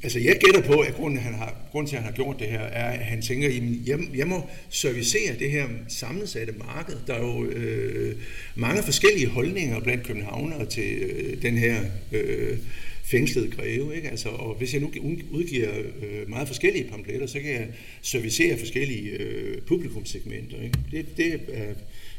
altså 0.02 0.18
jeg 0.18 0.36
gætter 0.44 0.62
på, 0.62 0.80
at 0.80 0.94
grunden, 0.94 1.18
han 1.18 1.34
har, 1.34 1.54
grunden 1.70 1.88
til, 1.88 1.96
at 1.96 2.02
han 2.02 2.10
har 2.10 2.16
gjort 2.16 2.38
det 2.38 2.46
her, 2.46 2.60
er, 2.60 2.90
at 2.90 3.04
han 3.04 3.22
tænker, 3.22 3.48
at 3.48 3.54
jeg, 3.86 3.98
jeg 4.14 4.26
må 4.26 4.42
servicere 4.70 5.38
det 5.38 5.50
her 5.50 5.66
sammensatte 5.88 6.52
marked. 6.52 6.96
Der 7.06 7.14
er 7.14 7.26
jo 7.26 7.44
øh, 7.44 8.16
mange 8.54 8.82
forskellige 8.82 9.26
holdninger 9.26 9.80
blandt 9.80 10.06
københavnere 10.06 10.66
til 10.66 10.92
øh, 11.02 11.42
den 11.42 11.58
her 11.58 11.80
øh, 12.12 12.58
fængslede 13.04 13.50
greve. 13.50 13.96
Ikke? 13.96 14.10
Altså, 14.10 14.28
og 14.28 14.54
hvis 14.54 14.72
jeg 14.72 14.80
nu 14.80 14.92
udgiver 15.30 15.70
øh, 15.78 16.28
meget 16.28 16.48
forskellige 16.48 16.84
pamfletter, 16.84 17.26
så 17.26 17.40
kan 17.40 17.50
jeg 17.50 17.68
servicere 18.02 18.58
forskellige 18.58 19.10
øh, 19.10 19.62
publikumsegmenter. 19.62 20.62
Ikke? 20.62 20.78
Det, 20.90 21.16
det 21.16 21.40
er 21.52 21.74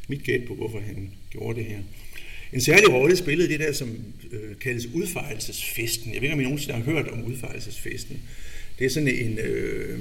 mit 0.07 0.23
gæt 0.23 0.43
på, 0.47 0.55
hvorfor 0.55 0.79
han 0.79 1.11
gjorde 1.29 1.59
det 1.59 1.65
her. 1.65 1.79
En 2.53 2.61
særlig 2.61 2.93
rolle 2.93 3.15
spillede 3.15 3.49
det 3.49 3.59
der, 3.59 3.71
som 3.71 3.89
øh, 4.31 4.55
kaldes 4.61 4.85
udfejelsesfesten. 4.85 6.13
Jeg 6.13 6.21
ved 6.21 6.27
ikke, 6.27 6.33
om 6.33 6.39
I 6.39 6.43
nogensinde 6.43 6.73
har 6.73 6.83
hørt 6.83 7.07
om 7.07 7.23
udfejelsesfesten. 7.23 8.21
Det 8.79 8.85
er 8.85 8.89
sådan 8.89 9.07
en... 9.07 9.39
Øh, 9.39 9.99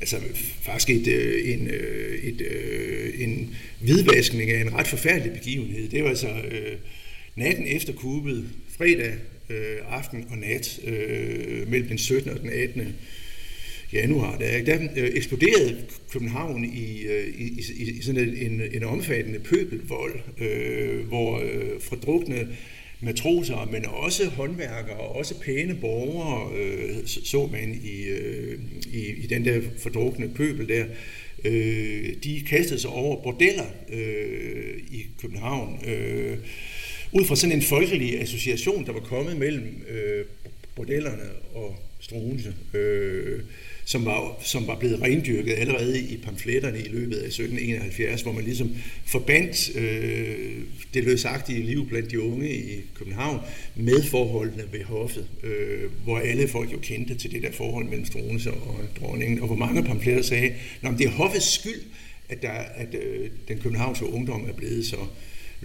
altså 0.00 0.16
faktisk 0.62 0.90
et, 0.90 1.06
øh, 1.06 1.52
en, 1.52 1.68
øh, 1.68 2.18
et, 2.18 2.40
øh, 2.40 3.20
en 3.20 3.56
hvidvaskning 3.80 4.50
af 4.50 4.60
en 4.60 4.74
ret 4.74 4.86
forfærdelig 4.86 5.32
begivenhed. 5.32 5.88
Det 5.88 6.02
var 6.02 6.08
altså 6.08 6.28
øh, 6.28 6.76
natten 7.36 7.66
efter 7.66 7.92
kuppet, 7.92 8.44
fredag 8.68 9.14
øh, 9.50 9.76
aften 9.88 10.26
og 10.30 10.38
nat 10.38 10.80
øh, 10.84 11.70
mellem 11.70 11.88
den 11.88 11.98
17. 11.98 12.30
og 12.32 12.40
den 12.40 12.50
18. 12.50 12.96
januar, 13.92 14.38
der, 14.38 14.64
der 14.64 14.78
øh, 14.96 15.10
eksploderede 15.14 15.76
København 16.12 16.64
i, 16.64 17.02
øh, 17.02 17.28
i, 17.38 17.62
i, 17.78 17.90
i 17.90 18.02
sådan 18.02 18.28
en, 18.28 18.62
en 18.72 18.84
omfattende 18.84 19.38
pøbelvold, 19.38 20.20
øh, 20.40 21.06
hvor 21.06 21.38
øh, 21.38 21.80
fordrukne 21.80 22.48
matroser, 23.00 23.68
men 23.72 23.86
også 23.86 24.28
håndværkere, 24.28 24.96
og 24.96 25.16
også 25.16 25.40
pæne 25.40 25.74
borgere, 25.74 26.56
øh, 26.58 27.06
så 27.06 27.48
man 27.52 27.80
i, 27.84 28.02
øh, 28.04 28.58
i, 28.92 29.06
i 29.06 29.26
den 29.26 29.44
der 29.44 29.60
fordrukne 29.78 30.28
pøbel 30.28 30.68
der, 30.68 30.84
øh, 31.44 32.14
de 32.24 32.42
kastede 32.46 32.80
sig 32.80 32.90
over 32.90 33.22
bordeller 33.22 33.66
øh, 33.92 34.78
i 34.90 35.06
København, 35.20 35.80
øh, 35.86 36.38
ud 37.14 37.24
fra 37.24 37.36
sådan 37.36 37.56
en 37.56 37.62
folkelig 37.62 38.20
association, 38.20 38.86
der 38.86 38.92
var 38.92 39.00
kommet 39.00 39.36
mellem 39.36 39.84
øh, 39.88 40.24
bordellerne 40.74 41.28
og 41.54 41.76
Struense, 42.00 42.54
øh, 42.74 43.40
som, 43.84 44.04
var, 44.04 44.40
som 44.42 44.66
var 44.66 44.78
blevet 44.78 45.02
rendyrket 45.02 45.52
allerede 45.52 46.00
i 46.00 46.16
pamfletterne 46.16 46.78
i 46.78 46.88
løbet 46.88 47.16
af 47.16 47.26
1771, 47.26 48.22
hvor 48.22 48.32
man 48.32 48.44
ligesom 48.44 48.76
forbandt 49.06 49.76
øh, 49.76 50.58
det 50.94 51.04
løsagtige 51.04 51.62
liv 51.62 51.88
blandt 51.88 52.10
de 52.10 52.20
unge 52.20 52.54
i 52.54 52.80
København 52.94 53.40
med 53.76 54.02
forholdene 54.02 54.64
ved 54.72 54.84
hoffet, 54.84 55.26
øh, 55.42 55.90
hvor 56.04 56.18
alle 56.18 56.48
folk 56.48 56.72
jo 56.72 56.78
kendte 56.82 57.14
til 57.14 57.32
det 57.32 57.42
der 57.42 57.52
forhold 57.52 57.84
mellem 57.84 58.06
Struense 58.06 58.50
og 58.50 58.80
dronningen, 59.00 59.40
og 59.40 59.46
hvor 59.46 59.56
mange 59.56 59.82
pamfletter 59.82 60.22
sagde, 60.22 60.54
at 60.82 60.94
det 60.98 61.06
er 61.06 61.10
hoffets 61.10 61.52
skyld, 61.52 61.82
at, 62.28 62.42
der, 62.42 62.50
at 62.50 62.94
øh, 62.94 63.30
den 63.48 63.58
københavnske 63.58 64.06
ungdom 64.06 64.48
er 64.48 64.52
blevet 64.52 64.86
så 64.86 64.96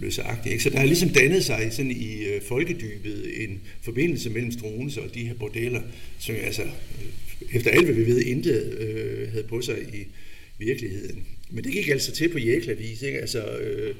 løsagtig. 0.00 0.52
Ikke? 0.52 0.64
Så 0.64 0.70
der 0.70 0.78
har 0.78 0.86
ligesom 0.86 1.08
dannet 1.08 1.44
sig 1.44 1.68
sådan 1.72 1.90
i 1.90 2.22
øh, 2.24 2.42
folkedybet 2.42 3.44
en 3.44 3.60
forbindelse 3.82 4.30
mellem 4.30 4.52
Struense 4.52 5.02
og 5.02 5.14
de 5.14 5.24
her 5.24 5.34
bordeller, 5.34 5.82
som 6.18 6.34
altså, 6.44 6.62
øh, 6.62 6.68
efter 7.52 7.70
alt 7.70 7.84
hvad 7.84 7.94
vi 7.94 8.06
ved, 8.06 8.20
intet 8.20 8.78
øh, 8.78 9.32
havde 9.32 9.44
på 9.48 9.60
sig 9.62 9.76
i 9.92 10.06
virkeligheden. 10.58 11.22
Men 11.50 11.64
det 11.64 11.72
gik 11.72 11.88
altså 11.88 12.12
til 12.12 12.28
på 12.28 12.38
jæklavis. 12.38 13.02
Ikke? 13.02 13.18
Altså, 13.18 13.58
øh, 13.58 13.94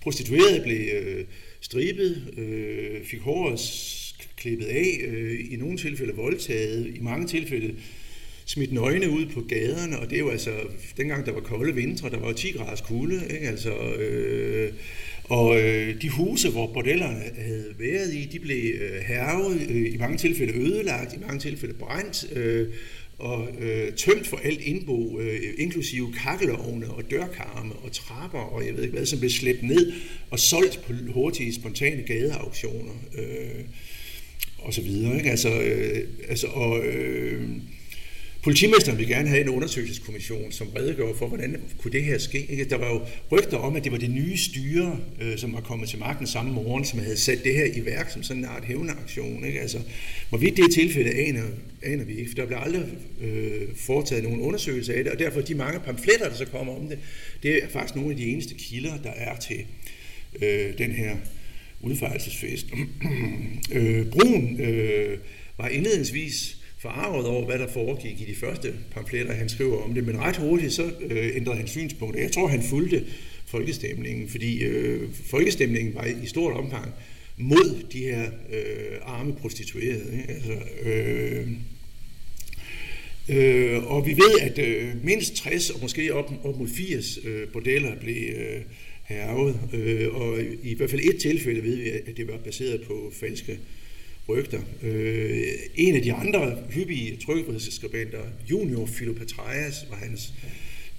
prostituerede 0.00 0.60
blev 0.62 0.88
øh, 0.94 1.24
stribet, 1.60 2.22
øh, 2.38 3.04
fik 3.04 3.20
håret 3.20 3.60
klippet 4.36 4.66
af, 4.66 5.00
øh, 5.08 5.40
i 5.50 5.56
nogle 5.56 5.78
tilfælde 5.78 6.14
voldtaget, 6.14 6.86
i 6.96 7.00
mange 7.00 7.26
tilfælde 7.26 7.74
smidt 8.44 8.72
nøgne 8.72 9.10
ud 9.10 9.26
på 9.26 9.40
gaderne, 9.40 9.98
og 9.98 10.10
det 10.10 10.16
er 10.16 10.20
jo 10.20 10.30
altså, 10.30 10.50
dengang 10.96 11.26
der 11.26 11.32
var 11.32 11.40
kolde 11.40 11.74
vintre, 11.74 12.10
der 12.10 12.18
var 12.18 12.32
10 12.32 12.50
graders 12.50 12.80
kulde, 12.80 13.22
ikke? 13.30 13.48
Altså, 13.48 13.72
øh, 13.94 14.72
og 15.30 15.60
øh, 15.60 16.02
de 16.02 16.08
huse, 16.08 16.50
hvor 16.50 16.66
bordellerne 16.66 17.22
havde 17.38 17.74
været 17.78 18.14
i, 18.14 18.28
de 18.32 18.38
blev 18.38 18.74
øh, 18.74 19.00
hervet, 19.00 19.66
øh, 19.70 19.94
i 19.94 19.96
mange 19.96 20.16
tilfælde 20.18 20.52
ødelagt, 20.52 21.14
i 21.14 21.18
mange 21.20 21.40
tilfælde 21.40 21.74
brændt, 21.74 22.32
øh, 22.36 22.68
og 23.18 23.48
øh, 23.60 23.92
tømt 23.92 24.26
for 24.26 24.36
alt 24.36 24.60
indbo, 24.60 25.20
øh, 25.20 25.40
inklusive 25.58 26.12
kakkelovne 26.12 26.90
og 26.90 27.10
dørkarme 27.10 27.72
og 27.72 27.92
trapper 27.92 28.38
og 28.38 28.66
jeg 28.66 28.74
ved 28.74 28.82
ikke 28.82 28.96
hvad, 28.96 29.06
som 29.06 29.18
blev 29.18 29.30
slæbt 29.30 29.62
ned 29.62 29.92
og 30.30 30.38
solgt 30.38 30.80
på 30.86 30.92
hurtige, 31.08 31.54
spontane 31.54 32.02
gadeauktioner 32.02 32.92
øh, 33.18 33.64
og 34.58 34.74
så 34.74 34.82
videre. 34.82 35.16
Ikke? 35.16 35.30
Altså, 35.30 35.60
øh, 35.60 36.08
altså, 36.28 36.46
og, 36.46 36.84
øh, 36.84 37.48
Politimesteren 38.42 38.98
vil 38.98 39.08
gerne 39.08 39.28
have 39.28 39.40
en 39.40 39.48
undersøgelseskommission, 39.48 40.52
som 40.52 40.68
redegør 40.68 41.14
for, 41.14 41.26
hvordan 41.26 41.60
kunne 41.78 41.92
det 41.92 42.04
her 42.04 42.18
ske. 42.18 42.66
Der 42.70 42.76
var 42.76 42.88
jo 42.88 43.00
rygter 43.32 43.56
om, 43.56 43.76
at 43.76 43.84
det 43.84 43.92
var 43.92 43.98
det 43.98 44.10
nye 44.10 44.36
styre, 44.36 44.98
øh, 45.20 45.38
som 45.38 45.52
var 45.52 45.60
kommet 45.60 45.88
til 45.88 45.98
magten 45.98 46.26
samme 46.26 46.52
morgen, 46.52 46.84
som 46.84 46.98
havde 46.98 47.16
sat 47.16 47.44
det 47.44 47.54
her 47.54 47.64
i 47.64 47.84
værk 47.84 48.10
som 48.10 48.22
sådan 48.22 48.44
en 48.44 48.48
art 48.48 48.64
hævneaktion. 48.64 49.44
Ikke? 49.44 49.60
Altså, 49.60 49.78
hvorvidt 50.28 50.56
det 50.56 50.64
er 50.64 50.68
tilfælde, 50.68 51.10
aner, 51.10 51.44
aner 51.82 52.04
vi 52.04 52.14
ikke, 52.14 52.30
for 52.30 52.34
der 52.34 52.46
blev 52.46 52.58
aldrig 52.60 52.84
øh, 53.20 53.68
foretaget 53.76 54.24
nogen 54.24 54.40
undersøgelse 54.40 54.94
af 54.94 55.04
det, 55.04 55.12
og 55.12 55.18
derfor 55.18 55.40
de 55.40 55.54
mange 55.54 55.80
pamfletter, 55.80 56.28
der 56.28 56.36
så 56.36 56.44
kommer 56.44 56.76
om 56.76 56.88
det, 56.88 56.98
det 57.42 57.64
er 57.64 57.68
faktisk 57.68 57.96
nogle 57.96 58.10
af 58.10 58.16
de 58.16 58.26
eneste 58.26 58.54
kilder, 58.54 58.96
der 59.02 59.10
er 59.10 59.36
til 59.36 59.64
øh, 60.42 60.78
den 60.78 60.90
her 60.90 61.16
udfejelsesfest. 61.80 62.66
øh, 63.72 64.06
Brun 64.06 64.60
øh, 64.60 65.18
var 65.58 65.68
indledningsvis 65.68 66.59
forarvet 66.80 67.26
over, 67.26 67.46
hvad 67.46 67.58
der 67.58 67.68
foregik 67.68 68.20
i 68.20 68.24
de 68.24 68.34
første 68.34 68.74
pamfletter, 68.90 69.32
han 69.32 69.48
skriver 69.48 69.82
om 69.82 69.94
det, 69.94 70.06
men 70.06 70.20
ret 70.20 70.36
hurtigt 70.36 70.72
så 70.72 70.92
øh, 71.00 71.36
ændrede 71.36 71.56
han 71.56 71.66
synspunkt. 71.66 72.16
Jeg 72.16 72.32
tror, 72.32 72.48
han 72.48 72.62
fulgte 72.62 73.04
folkestemningen, 73.46 74.28
fordi 74.28 74.62
øh, 74.62 75.08
folkestemningen 75.24 75.94
var 75.94 76.04
i 76.04 76.26
stort 76.26 76.56
omfang 76.56 76.92
mod 77.36 77.82
de 77.92 77.98
her 77.98 78.30
øh, 78.52 78.98
arme 79.02 79.34
prostituerede. 79.34 80.12
Ikke? 80.12 80.32
Altså, 80.32 80.52
øh, 80.82 81.48
øh, 83.28 83.92
og 83.92 84.06
vi 84.06 84.10
ved, 84.10 84.40
at 84.40 84.58
øh, 84.58 85.04
mindst 85.04 85.34
60 85.34 85.70
og 85.70 85.78
måske 85.82 86.14
op, 86.14 86.32
op 86.44 86.58
mod 86.58 86.68
80 86.68 87.18
øh, 87.24 87.48
bordeller 87.48 88.00
blev 88.00 88.34
øh, 88.36 88.60
hervet, 89.04 89.60
øh, 89.72 90.14
og 90.14 90.38
i 90.62 90.74
hvert 90.74 90.90
fald 90.90 91.00
et 91.04 91.20
tilfælde 91.20 91.62
ved 91.62 91.76
vi, 91.76 91.90
at 91.90 92.16
det 92.16 92.28
var 92.28 92.36
baseret 92.44 92.82
på 92.82 93.12
falske 93.20 93.58
rygter. 94.30 94.60
Øh, 94.82 95.42
en 95.74 95.94
af 95.94 96.02
de 96.02 96.12
andre 96.12 96.56
hyppige 96.70 97.16
trykkefrihedsskribenter, 97.16 98.22
Junior 98.50 98.86
Philopatrias, 98.86 99.86
var 99.90 99.96
hans 99.96 100.32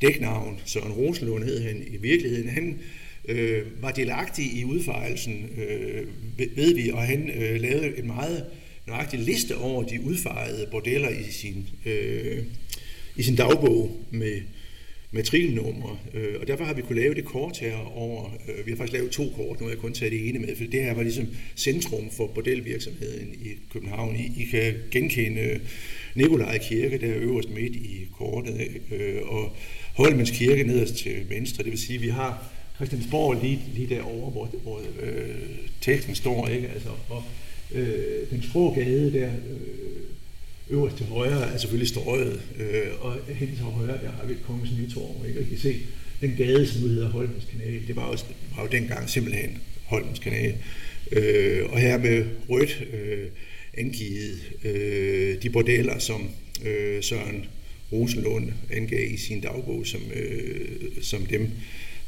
dæknavn. 0.01 0.59
Søren 0.65 0.91
Rosenlund 0.91 1.43
hed 1.43 1.61
han 1.61 1.83
i 1.87 1.97
virkeligheden. 1.97 2.49
Han 2.49 2.79
øh, 3.27 3.63
var 3.81 3.91
delagtig 3.91 4.45
i 4.53 4.65
udfejelsen, 4.65 5.49
øh, 5.57 6.07
ved 6.55 6.75
vi, 6.75 6.89
og 6.89 7.01
han 7.01 7.29
øh, 7.29 7.61
lavede 7.61 7.97
en 7.97 8.07
meget 8.07 8.45
nøjagtig 8.87 9.19
liste 9.19 9.57
over 9.57 9.83
de 9.83 10.01
udfejede 10.01 10.67
bordeller 10.71 11.09
i 11.09 11.31
sin, 11.31 11.67
øh, 11.85 12.43
i 13.15 13.23
sin 13.23 13.35
dagbog 13.35 14.05
med 14.11 14.41
matrikelnumre, 15.11 15.97
øh, 16.13 16.35
og 16.41 16.47
derfor 16.47 16.63
har 16.63 16.73
vi 16.73 16.81
kunne 16.81 17.01
lave 17.01 17.15
det 17.15 17.25
kort 17.25 17.57
her 17.57 17.75
over, 17.75 18.37
øh, 18.47 18.65
vi 18.65 18.71
har 18.71 18.77
faktisk 18.77 18.93
lavet 18.93 19.11
to 19.11 19.23
kort, 19.35 19.59
nu 19.59 19.65
har 19.65 19.71
jeg 19.71 19.79
kun 19.79 19.93
taget 19.93 20.11
det 20.11 20.29
ene 20.29 20.39
med, 20.39 20.55
for 20.55 20.63
det 20.63 20.83
her 20.83 20.93
var 20.93 21.03
ligesom 21.03 21.27
centrum 21.55 22.09
for 22.09 22.27
bordelvirksomheden 22.27 23.33
i 23.33 23.49
København. 23.73 24.15
I, 24.15 24.41
I 24.41 24.45
kan 24.45 24.73
genkende 24.91 25.59
Nikolaj 26.15 26.57
Kirke, 26.57 26.97
der 26.97 27.07
er 27.07 27.19
øverst 27.19 27.49
midt 27.49 27.75
i 27.75 28.07
kortet, 28.17 28.67
øh, 28.91 29.21
og 29.21 29.55
Holmens 29.93 30.31
Kirke 30.31 30.63
nederst 30.63 30.95
til 30.95 31.29
venstre, 31.29 31.63
det 31.63 31.71
vil 31.71 31.79
sige, 31.79 31.97
at 31.97 32.03
vi 32.03 32.09
har 32.09 32.51
Christiansborg 32.75 33.37
lige, 33.43 33.59
lige 33.75 33.95
derovre, 33.95 34.31
hvor, 34.31 34.49
hvor 34.63 34.81
øh, 35.01 35.35
teksten 35.81 36.15
står, 36.15 36.47
ikke? 36.47 36.67
Altså, 36.67 36.89
og 37.09 37.23
øh, 37.73 38.29
den 38.31 38.43
skrå 38.43 38.73
gade 38.73 39.13
der, 39.13 39.27
øh, 39.27 40.00
øverst 40.71 40.97
til 40.97 41.05
højre 41.05 41.53
er 41.53 41.57
selvfølgelig 41.57 41.87
strøget, 41.87 42.41
øh, 42.59 43.05
og 43.05 43.15
hen 43.27 43.47
til 43.47 43.63
højre 43.63 44.01
der 44.03 44.11
har 44.11 44.25
vi 44.27 44.33
Kongens 44.47 44.71
Nytorv, 44.79 45.27
ikke? 45.27 45.39
og 45.39 45.45
I 45.45 45.49
kan 45.49 45.57
se 45.57 45.75
den 46.21 46.35
gade, 46.37 46.67
som 46.67 46.81
nu 46.81 46.87
hedder 46.87 47.09
Holmens 47.09 47.47
Kanal, 47.51 47.87
det 47.87 47.95
var, 47.95 48.01
også, 48.01 48.25
var 48.55 48.63
jo 48.63 48.69
dengang 48.71 49.09
simpelthen 49.09 49.57
Holmens 49.85 50.19
Kanal. 50.19 50.55
Øh, 51.11 51.65
og 51.69 51.79
her 51.79 51.97
med 51.97 52.25
rødt 52.49 52.83
øh, 52.93 53.27
angivet 53.73 54.39
øh, 54.63 55.41
de 55.43 55.49
bordeller, 55.49 55.99
som 55.99 56.29
øh, 56.65 57.03
Søren 57.03 57.45
Rosenlund 57.91 58.51
angav 58.71 59.11
i 59.11 59.17
sin 59.17 59.41
dagbog, 59.41 59.87
som, 59.87 60.01
øh, 60.15 60.91
som 61.01 61.25
dem, 61.25 61.49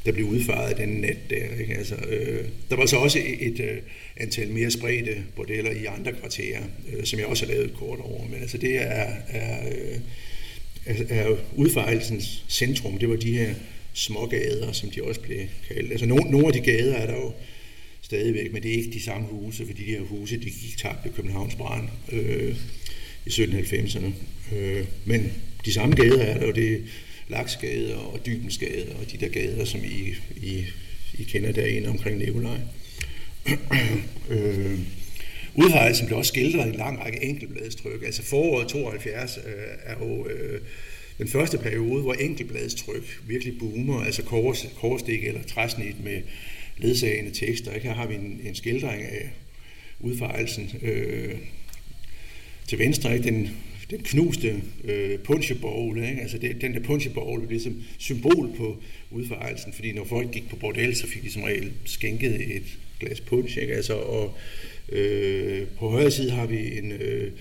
der 0.04 0.12
blev 0.12 0.26
udfaret 0.26 0.76
den 0.76 0.88
nat 0.88 1.16
der. 1.30 1.60
Ikke? 1.60 1.74
Altså, 1.74 1.94
øh, 1.94 2.44
der 2.70 2.76
var 2.76 2.86
så 2.86 2.96
også 2.96 3.18
et, 3.40 3.60
øh, 3.60 3.78
antal 4.16 4.48
mere 4.48 4.70
spredte 4.70 5.24
bordeller 5.36 5.70
i 5.70 5.84
andre 5.84 6.12
kvarterer, 6.12 6.62
øh, 6.92 7.04
som 7.04 7.18
jeg 7.18 7.26
også 7.26 7.46
har 7.46 7.52
lavet 7.52 7.66
et 7.66 7.74
kort 7.74 7.98
over. 8.00 8.28
Men 8.28 8.40
altså, 8.40 8.58
det 8.58 8.76
er, 8.76 9.06
er, 9.28 9.68
øh, 9.68 11.00
er, 11.08 11.36
udfarelsens 11.56 12.44
centrum. 12.48 12.98
Det 12.98 13.08
var 13.08 13.16
de 13.16 13.32
her 13.32 13.54
små 13.92 14.26
gader, 14.26 14.72
som 14.72 14.90
de 14.90 15.02
også 15.02 15.20
blev 15.20 15.40
kaldt. 15.68 15.90
Altså, 15.90 16.06
nogle, 16.06 16.30
nogle 16.30 16.46
af 16.46 16.52
de 16.52 16.60
gader 16.60 16.94
er 16.94 17.06
der 17.06 17.14
jo 17.14 17.32
stadigvæk, 18.02 18.52
men 18.52 18.62
det 18.62 18.70
er 18.70 18.76
ikke 18.76 18.90
de 18.90 19.02
samme 19.02 19.26
huse, 19.26 19.66
fordi 19.66 19.84
de 19.84 19.90
her 19.90 20.00
huse, 20.00 20.36
de 20.36 20.44
gik 20.44 20.78
tabt 20.78 21.04
ved 21.04 21.12
Københavns 21.12 21.54
brand 21.54 21.88
øh, 22.12 22.56
i 23.26 23.28
1790'erne. 23.28 24.06
Øh, 24.56 24.84
men 25.04 25.32
de 25.64 25.72
samme 25.72 25.94
gader 25.94 26.22
er 26.22 26.38
der 26.38 26.46
jo, 26.46 26.52
det 26.52 26.82
Laksgade 27.28 27.96
og 27.96 28.26
Dybensgade 28.26 28.96
og 29.00 29.12
de 29.12 29.18
der 29.18 29.28
gader, 29.28 29.64
som 29.64 29.80
I, 29.84 30.14
I, 30.36 30.64
I 31.18 31.22
kender 31.22 31.52
derinde 31.52 31.88
omkring 31.88 32.18
Nikolaj. 32.18 32.58
øh, 34.30 34.78
udvejelsen 35.54 36.06
blev 36.06 36.18
også 36.18 36.28
skildret 36.28 36.66
i 36.66 36.68
en 36.68 36.74
lang 36.74 37.04
række 37.04 37.22
enkeltbladstryk. 37.22 38.02
Altså 38.02 38.22
foråret 38.22 38.68
72 38.68 39.38
øh, 39.46 39.52
er 39.84 40.04
jo 40.04 40.26
øh, 40.26 40.60
den 41.18 41.28
første 41.28 41.58
periode, 41.58 42.02
hvor 42.02 42.14
enkeltbladstryk 42.14 43.20
virkelig 43.26 43.58
boomer, 43.58 44.00
altså 44.00 44.22
kors, 44.22 44.66
korsstik 44.76 45.24
eller 45.24 45.42
træsnit 45.42 46.04
med 46.04 46.22
ledsagende 46.78 47.30
tekster. 47.30 47.72
Ikke? 47.72 47.86
Her 47.86 47.94
har 47.94 48.06
vi 48.06 48.14
en, 48.14 48.40
en 48.44 48.54
skildring 48.54 49.02
af 49.02 49.30
udfejelsen. 50.00 50.70
Øh, 50.82 51.34
til 52.66 52.78
venstre, 52.78 53.16
ikke? 53.16 53.24
Den 53.24 53.50
den 53.90 54.02
knuste 54.02 54.62
øh, 54.84 55.18
punchebowl, 55.18 55.98
ikke? 55.98 56.20
altså 56.20 56.38
det, 56.38 56.60
den 56.60 56.74
der 56.74 56.80
punchebowl 56.80 57.42
er 57.42 57.48
ligesom 57.48 57.82
symbol 57.98 58.50
på 58.56 58.76
udfarelsen, 59.10 59.72
fordi 59.72 59.92
når 59.92 60.04
folk 60.04 60.30
gik 60.30 60.48
på 60.50 60.56
bordel, 60.56 60.96
så 60.96 61.06
fik 61.06 61.22
de 61.22 61.30
som 61.30 61.42
regel 61.42 61.72
skænket 61.84 62.56
et 62.56 62.78
glas 63.00 63.20
punch, 63.20 63.58
ikke? 63.58 63.74
Altså, 63.74 63.94
og 63.94 64.36
øh, 64.88 65.66
på 65.78 65.88
højre 65.88 66.10
side 66.10 66.30
har 66.30 66.46
vi 66.46 66.78
en 66.78 66.92
øh, 66.92 67.32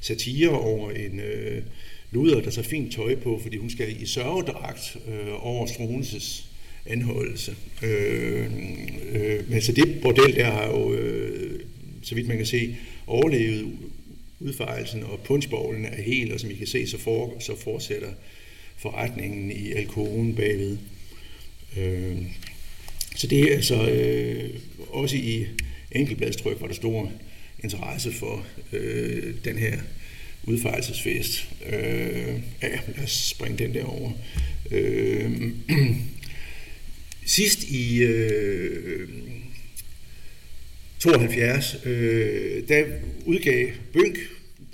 satire 0.00 0.50
over 0.50 0.90
en 0.90 1.20
øh, 1.20 1.62
luder, 2.10 2.40
der 2.40 2.50
så 2.50 2.62
fint 2.62 2.92
tøj 2.92 3.14
på, 3.16 3.40
fordi 3.42 3.56
hun 3.56 3.70
skal 3.70 4.02
i 4.02 4.06
sørgedragt 4.06 4.96
øh, 5.08 5.46
over 5.46 5.66
Struenses 5.66 6.50
anholdelse. 6.86 7.56
Øh, 7.82 8.46
øh, 9.12 9.50
men 9.50 9.62
så 9.62 9.72
det 9.72 10.00
bordel 10.02 10.34
der 10.34 10.44
har 10.44 10.66
jo, 10.66 10.94
øh, 10.94 11.60
så 12.02 12.14
vidt 12.14 12.28
man 12.28 12.36
kan 12.36 12.46
se, 12.46 12.76
overlevet 13.06 13.72
udfejelsen, 14.40 15.02
og 15.02 15.20
punchbowlen 15.24 15.84
er 15.84 16.02
helt, 16.02 16.32
og 16.32 16.40
som 16.40 16.50
I 16.50 16.54
kan 16.54 16.66
se, 16.66 16.86
så, 16.86 16.98
for, 16.98 17.36
så 17.38 17.56
fortsætter 17.56 18.10
forretningen 18.76 19.50
i 19.50 19.72
alkoholen 19.72 20.34
bagved. 20.34 20.78
Øh, 21.78 22.16
så 23.16 23.26
det 23.26 23.40
er 23.40 23.54
altså 23.54 23.90
øh, 23.90 24.50
også 24.88 25.16
i 25.16 25.46
enkeltbladstryk, 25.92 26.60
var 26.60 26.66
der 26.66 26.74
stor 26.74 27.12
interesse 27.64 28.12
for 28.12 28.46
øh, 28.72 29.34
den 29.44 29.58
her 29.58 29.80
udfejelsesfest. 30.44 31.48
Øh, 31.66 32.34
ja, 32.62 32.80
lad 32.96 33.04
os 33.04 33.28
springe 33.28 33.58
den 33.58 33.74
der 33.74 33.84
over. 33.84 34.12
Øh, 34.70 35.52
sidst 37.26 37.64
i 37.70 38.02
øh, 38.02 39.08
72, 41.00 41.76
øh, 41.84 42.68
der 42.68 42.84
udgav 43.26 43.68
Bønk, 43.92 44.18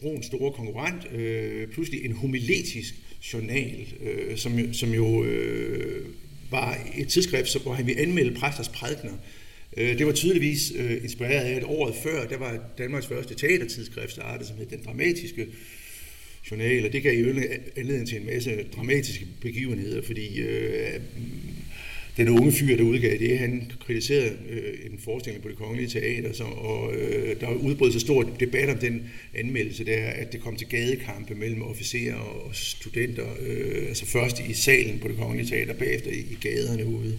Bruns 0.01 0.27
store 0.27 0.53
konkurrent, 0.53 1.13
øh, 1.13 1.69
pludselig 1.69 2.05
en 2.05 2.13
homiletisk 2.13 2.95
journal, 3.33 3.95
øh, 4.03 4.37
som, 4.37 4.75
som 4.75 4.91
jo 4.91 5.25
øh, 5.25 6.07
var 6.51 6.79
et 6.97 7.09
tidsskrift, 7.09 7.63
hvor 7.63 7.73
han 7.73 7.87
ville 7.87 8.01
anmelde 8.01 8.35
præsters 8.35 8.69
prædikner. 8.69 9.13
Øh, 9.77 9.99
det 9.99 10.07
var 10.07 10.13
tydeligvis 10.13 10.73
øh, 10.77 11.03
inspireret 11.03 11.45
af, 11.45 11.55
at 11.55 11.65
året 11.65 11.95
før, 12.03 12.29
der 12.29 12.39
var 12.39 12.61
Danmarks 12.79 13.07
første 13.07 13.35
teatertidsskrift 13.35 14.13
startet, 14.13 14.47
som 14.47 14.57
hed 14.57 14.67
Den 14.67 14.81
Dramatiske 14.85 15.47
Journal, 16.51 16.87
og 16.87 16.93
det 16.93 17.03
gav 17.03 17.19
jo 17.19 17.43
anledning 17.77 18.09
til 18.09 18.21
en 18.21 18.27
masse 18.27 18.65
dramatiske 18.77 19.27
begivenheder, 19.41 20.03
fordi 20.03 20.39
øh, 20.41 21.01
den 22.17 22.29
unge 22.29 22.53
fyr, 22.53 22.77
der 22.77 22.83
udgav 22.83 23.19
det, 23.19 23.39
han 23.39 23.73
kritiserede 23.87 24.37
øh, 24.51 24.93
en 24.93 24.99
forestilling 24.99 25.43
på 25.43 25.49
det 25.49 25.57
kongelige 25.57 25.89
teater, 25.89 26.33
så, 26.33 26.45
og 26.45 26.95
øh, 26.95 27.41
der 27.41 27.49
udbrød 27.49 27.93
så 27.93 28.01
stor 28.01 28.23
debat 28.41 28.69
om 28.69 28.79
den 28.79 29.11
anmeldelse 29.35 29.85
der, 29.85 30.07
at 30.07 30.33
det 30.33 30.41
kom 30.41 30.57
til 30.57 30.69
gadekampe 30.69 31.35
mellem 31.35 31.63
officerer 31.63 32.15
og 32.15 32.51
studenter, 32.53 33.27
øh, 33.41 33.89
altså 33.89 34.07
først 34.07 34.41
i 34.41 34.55
salen 34.55 34.99
på 34.99 35.09
det 35.09 35.17
kongelige 35.17 35.49
teater, 35.49 35.75
bagefter 35.75 36.11
i, 36.11 36.19
i 36.19 36.39
gaderne 36.41 36.87
ude, 36.87 37.19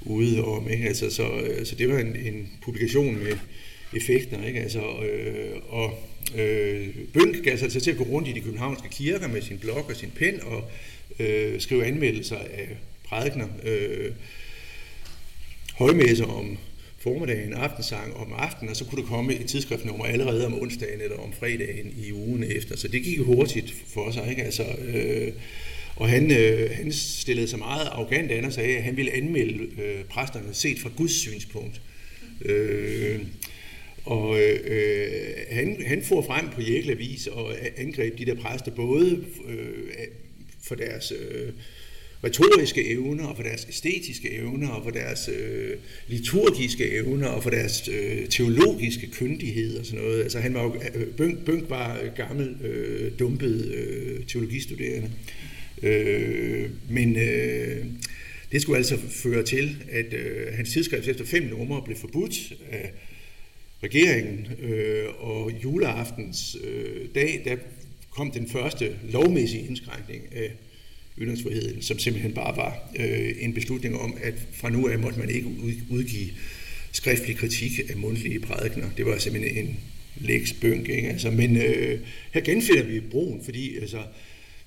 ude 0.00 0.44
om, 0.44 0.70
ikke? 0.70 0.88
Altså, 0.88 1.10
så, 1.10 1.40
øh, 1.40 1.66
så 1.66 1.74
det 1.74 1.88
var 1.88 1.98
en, 1.98 2.16
en 2.16 2.48
publikation 2.62 3.18
med 3.18 3.32
effekter, 3.96 4.46
ikke? 4.46 4.60
Altså, 4.60 4.80
øh, 4.80 5.56
og 5.68 5.98
øh, 6.38 6.88
Bønk 7.12 7.44
gav 7.44 7.56
sig 7.56 7.64
altså 7.64 7.80
til 7.80 7.90
at 7.90 7.96
gå 7.96 8.04
rundt 8.04 8.28
i 8.28 8.32
de 8.32 8.40
københavnske 8.40 8.88
kirker 8.90 9.28
med 9.28 9.42
sin 9.42 9.58
blog 9.58 9.84
og 9.88 9.96
sin 9.96 10.10
pen 10.16 10.40
og 10.42 10.70
øh, 11.18 11.60
skrive 11.60 11.84
anmeldelser 11.84 12.36
af 12.36 12.68
prædikner, 13.08 13.46
øh, 13.64 14.10
højmæsser 15.74 16.24
om 16.24 16.58
formiddagen, 16.98 17.52
aftensang 17.52 18.16
om 18.16 18.32
aftenen, 18.32 18.70
og 18.70 18.76
så 18.76 18.84
kunne 18.84 19.02
der 19.02 19.08
komme 19.08 19.34
et 19.34 19.46
tidsskriftnummer 19.46 20.04
allerede 20.04 20.46
om 20.46 20.62
onsdagen 20.62 21.00
eller 21.00 21.16
om 21.16 21.32
fredagen 21.32 21.94
i 22.06 22.12
ugen 22.12 22.44
efter. 22.44 22.76
Så 22.76 22.88
det 22.88 23.02
gik 23.02 23.18
hurtigt 23.18 23.74
for 23.86 24.10
sig. 24.10 24.30
Ikke? 24.30 24.42
Altså, 24.42 24.64
øh, 24.64 25.32
og 25.96 26.08
han, 26.08 26.30
øh, 26.38 26.70
han 26.70 26.92
stillede 26.92 27.48
sig 27.48 27.58
meget 27.58 27.86
arrogant 27.86 28.30
an 28.30 28.44
og 28.44 28.52
sagde, 28.52 28.76
at 28.76 28.82
han 28.82 28.96
ville 28.96 29.12
anmelde 29.12 29.82
øh, 29.82 30.04
præsterne 30.04 30.54
set 30.54 30.78
fra 30.78 30.90
Guds 30.96 31.14
synspunkt. 31.14 31.80
Øh, 32.44 33.20
og 34.04 34.40
øh, 34.40 35.08
han, 35.50 35.82
han 35.86 36.02
for 36.02 36.22
frem 36.22 36.48
på 36.48 36.62
Jæklevis 36.62 37.26
og 37.26 37.54
angreb 37.76 38.18
de 38.18 38.26
der 38.26 38.34
præster 38.34 38.70
både 38.70 39.24
øh, 39.48 39.68
for 40.62 40.74
deres 40.74 41.12
øh, 41.12 41.52
retoriske 42.24 42.88
evner, 42.88 43.26
og 43.26 43.36
for 43.36 43.42
deres 43.42 43.66
æstetiske 43.68 44.32
evner, 44.32 44.68
og 44.68 44.84
for 44.84 44.90
deres 44.90 45.28
øh, 45.28 45.76
liturgiske 46.08 46.90
evner, 46.90 47.26
og 47.26 47.42
for 47.42 47.50
deres 47.50 47.88
øh, 47.88 48.28
teologiske 48.28 49.10
kyndighed 49.12 49.78
og 49.78 49.86
sådan 49.86 50.00
noget. 50.00 50.22
Altså 50.22 50.38
han 50.40 50.54
var 50.54 50.62
jo, 50.62 50.74
øh, 50.94 51.06
Bønk, 51.06 51.44
Bønk 51.44 51.70
var 51.70 52.00
øh, 52.02 52.14
gammel, 52.16 52.56
øh, 52.64 53.12
dumpet 53.18 53.66
øh, 53.74 54.26
teologistuderende. 54.26 55.10
Øh, 55.82 56.70
men 56.90 57.16
øh, 57.16 57.84
det 58.52 58.62
skulle 58.62 58.76
altså 58.76 58.98
føre 59.08 59.42
til, 59.42 59.76
at 59.90 60.14
øh, 60.14 60.54
hans 60.54 60.70
tidsskrift 60.70 61.08
efter 61.08 61.24
fem 61.24 61.42
numre 61.42 61.82
blev 61.84 61.96
forbudt 61.96 62.52
af 62.70 62.92
regeringen, 63.82 64.46
øh, 64.62 65.04
og 65.18 65.52
juleaftens 65.64 66.56
øh, 66.64 67.06
dag, 67.14 67.42
der 67.44 67.56
kom 68.10 68.30
den 68.30 68.48
første 68.48 68.96
lovmæssige 69.10 69.66
indskrænkning 69.66 70.22
af 70.32 70.52
ytringsfriheden, 71.20 71.82
som 71.82 71.98
simpelthen 71.98 72.32
bare 72.32 72.56
var 72.56 72.90
øh, 72.98 73.30
en 73.40 73.54
beslutning 73.54 73.96
om, 74.00 74.16
at 74.22 74.34
fra 74.52 74.70
nu 74.70 74.88
af 74.88 74.98
måtte 74.98 75.18
man 75.18 75.30
ikke 75.30 75.48
udgive 75.90 76.30
skriftlig 76.92 77.36
kritik 77.36 77.80
af 77.90 77.96
mundtlige 77.96 78.40
prædikner. 78.40 78.86
Det 78.96 79.06
var 79.06 79.18
simpelthen 79.18 79.66
en 79.66 79.76
lægsbønk. 80.20 80.88
Ikke? 80.88 81.08
Altså, 81.08 81.30
men 81.30 81.56
øh, 81.56 82.00
her 82.32 82.40
genfinder 82.40 82.82
vi 82.82 83.00
Broen, 83.00 83.44
fordi 83.44 83.76
altså, 83.76 84.02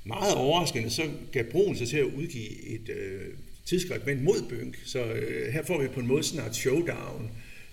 meget 0.04 0.36
overraskende, 0.36 0.90
så 0.90 1.02
gav 1.32 1.44
Broen 1.44 1.76
sig 1.76 1.88
til 1.88 1.98
at 1.98 2.06
udgive 2.18 2.68
et 2.68 2.90
øh, 2.90 3.22
tidsskrift 3.66 4.06
med 4.06 4.14
en 4.14 4.24
modbønk, 4.24 4.78
Så 4.86 5.04
øh, 5.04 5.54
her 5.54 5.64
får 5.66 5.82
vi 5.82 5.88
på 5.88 6.00
en 6.00 6.08
måde 6.08 6.24
snart 6.24 6.56
showdown 6.56 7.30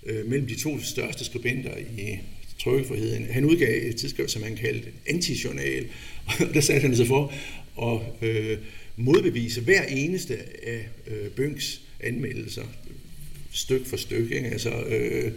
øh, 0.07 0.27
mellem 0.27 0.47
de 0.47 0.55
to 0.55 0.81
største 0.81 1.25
skribenter 1.25 1.77
i 1.77 2.19
trykkefriheden. 2.59 3.25
Han 3.25 3.45
udgav 3.45 3.89
et 3.89 3.97
tidsskrift, 3.97 4.31
som 4.31 4.43
han 4.43 4.57
kaldte 4.57 4.89
antijournal, 5.07 5.87
og 6.27 6.55
der 6.55 6.61
satte 6.61 6.87
han 6.87 6.97
sig 6.97 7.07
for 7.07 7.33
og 7.79 8.17
øh, 8.23 8.59
modbevise 8.97 9.61
hver 9.61 9.83
eneste 9.83 10.37
af 10.63 10.89
øh, 11.07 11.31
Bønks 11.31 11.81
anmeldelser, 12.01 12.65
styk 13.53 13.87
for 13.87 13.97
styk. 13.97 14.31
Ikke? 14.33 14.49
Altså, 14.49 14.71
øh, 14.71 15.33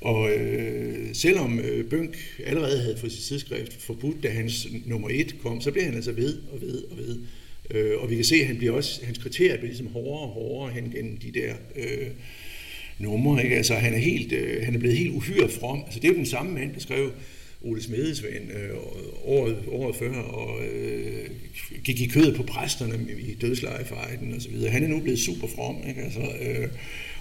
og 0.00 0.32
øh, 0.32 1.08
selvom 1.12 1.60
øh, 1.60 1.90
Bønk 1.90 2.16
allerede 2.46 2.80
havde 2.80 2.98
fået 2.98 3.12
sit 3.12 3.24
tidsskrift 3.24 3.82
forbudt, 3.82 4.22
da 4.22 4.28
hans 4.28 4.68
nummer 4.86 5.08
et 5.12 5.36
kom, 5.42 5.60
så 5.60 5.70
blev 5.70 5.84
han 5.84 5.94
altså 5.94 6.12
ved 6.12 6.38
og 6.52 6.60
ved 6.60 6.82
og 6.90 6.96
ved. 6.98 7.18
Øh, 7.70 7.98
og 7.98 8.10
vi 8.10 8.14
kan 8.16 8.24
se, 8.24 8.36
at 8.36 8.46
han 8.46 8.56
bliver 8.56 8.72
også, 8.72 9.04
hans 9.04 9.18
kriterier 9.18 9.56
bliver 9.56 9.68
ligesom 9.68 9.86
hårdere 9.86 10.20
og 10.20 10.28
hårdere 10.28 10.74
hen 10.74 10.92
gennem 10.94 11.16
de 11.16 11.40
der 11.40 11.54
øh, 11.76 12.08
numre. 12.98 13.44
Ikke? 13.44 13.56
Altså, 13.56 13.74
han, 13.74 13.94
er 13.94 13.98
helt, 13.98 14.32
øh, 14.32 14.64
han 14.64 14.74
er 14.74 14.78
blevet 14.78 14.96
helt 14.96 15.14
uhyre 15.14 15.48
from. 15.48 15.82
Altså, 15.84 16.00
det 16.00 16.08
er 16.08 16.12
jo 16.12 16.18
den 16.18 16.26
samme 16.26 16.52
mand, 16.52 16.74
der 16.74 16.80
skrev 16.80 17.12
Ole 17.64 17.82
Smedesvend 17.82 18.50
øh, 18.52 18.70
året, 19.24 19.56
året 19.68 19.96
før, 19.96 20.14
og 20.14 20.64
øh, 20.64 21.30
gik 21.84 22.00
i 22.00 22.06
kødet 22.06 22.36
på 22.36 22.42
præsterne 22.42 23.06
i 23.20 23.34
dødslejefejden 23.34 24.34
og 24.34 24.42
så 24.42 24.48
videre. 24.48 24.70
Han 24.70 24.84
er 24.84 24.88
nu 24.88 25.00
blevet 25.00 25.18
super 25.18 25.48
from, 25.48 25.76
ikke? 25.88 26.00
Altså, 26.00 26.20
øh, 26.20 26.68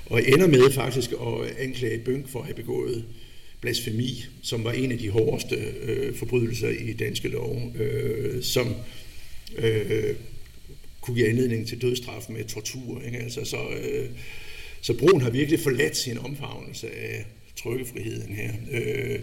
og 0.06 0.28
ender 0.28 0.48
med 0.48 0.72
faktisk 0.72 1.12
at 1.12 1.58
anklage 1.58 2.00
Bønk 2.00 2.28
for 2.28 2.40
at 2.40 2.46
have 2.46 2.56
begået 2.56 3.06
blasfemi, 3.62 4.26
som 4.42 4.64
var 4.64 4.72
en 4.72 4.92
af 4.92 4.98
de 4.98 5.10
hårdeste 5.10 5.56
øh, 5.82 6.16
forbrydelser 6.16 6.70
i 6.70 6.94
danske 6.94 7.28
lov, 7.28 7.72
øh, 7.76 8.44
som 8.44 8.76
øh, 9.58 10.16
kunne 11.02 11.16
give 11.16 11.30
anledning 11.30 11.68
til 11.68 11.82
dødstraf 11.82 12.30
med 12.30 12.44
tortur. 12.44 13.02
Ikke? 13.02 13.18
Altså, 13.18 13.46
så, 13.46 13.58
øh, 13.82 14.10
så 14.82 14.94
Brun 14.94 15.22
har 15.22 15.30
virkelig 15.30 15.60
forladt 15.60 15.98
sin 15.98 16.18
omfavnelse 16.18 16.96
af 16.96 17.26
trykkefriheden 17.56 18.34
her. 18.34 18.52
Øh, 18.72 19.20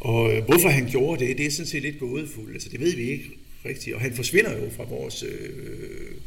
og 0.00 0.36
øh, 0.36 0.44
hvorfor 0.44 0.68
han 0.68 0.88
gjorde 0.90 1.26
det, 1.26 1.38
det 1.38 1.46
er 1.46 1.50
sådan 1.50 1.66
set 1.66 1.82
lidt 1.82 1.98
gådefuldt. 1.98 2.52
Altså, 2.52 2.68
det 2.68 2.80
ved 2.80 2.96
vi 2.96 3.10
ikke 3.10 3.30
rigtigt. 3.64 3.94
Og 3.94 4.00
han 4.00 4.12
forsvinder 4.12 4.64
jo 4.64 4.70
fra 4.70 4.84
vores 4.84 5.22
øh, 5.22 5.48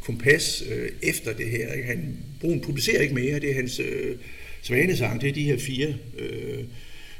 kompas 0.01 0.63
øh, 0.69 0.89
efter 1.01 1.33
det 1.33 1.49
her. 1.49 1.73
Ikke? 1.73 1.87
Han, 1.87 2.17
Brun 2.41 2.59
publicerer 2.59 3.01
ikke 3.01 3.15
mere. 3.15 3.39
Det 3.39 3.49
er 3.49 3.55
hans 3.55 3.79
øh, 3.79 4.15
svanesang. 4.61 5.21
Det 5.21 5.29
er 5.29 5.33
de 5.33 5.43
her 5.43 5.57
fire, 5.57 5.95
øh, 6.17 6.63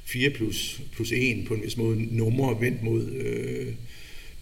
fire 0.06 0.30
plus, 0.30 0.82
plus 0.96 1.12
en 1.12 1.46
på 1.46 1.54
en 1.54 1.64
vis 1.64 1.78
måde 1.78 2.16
numre 2.18 2.62
vendt 2.62 2.84
mod 2.84 3.12
øh, 3.12 3.68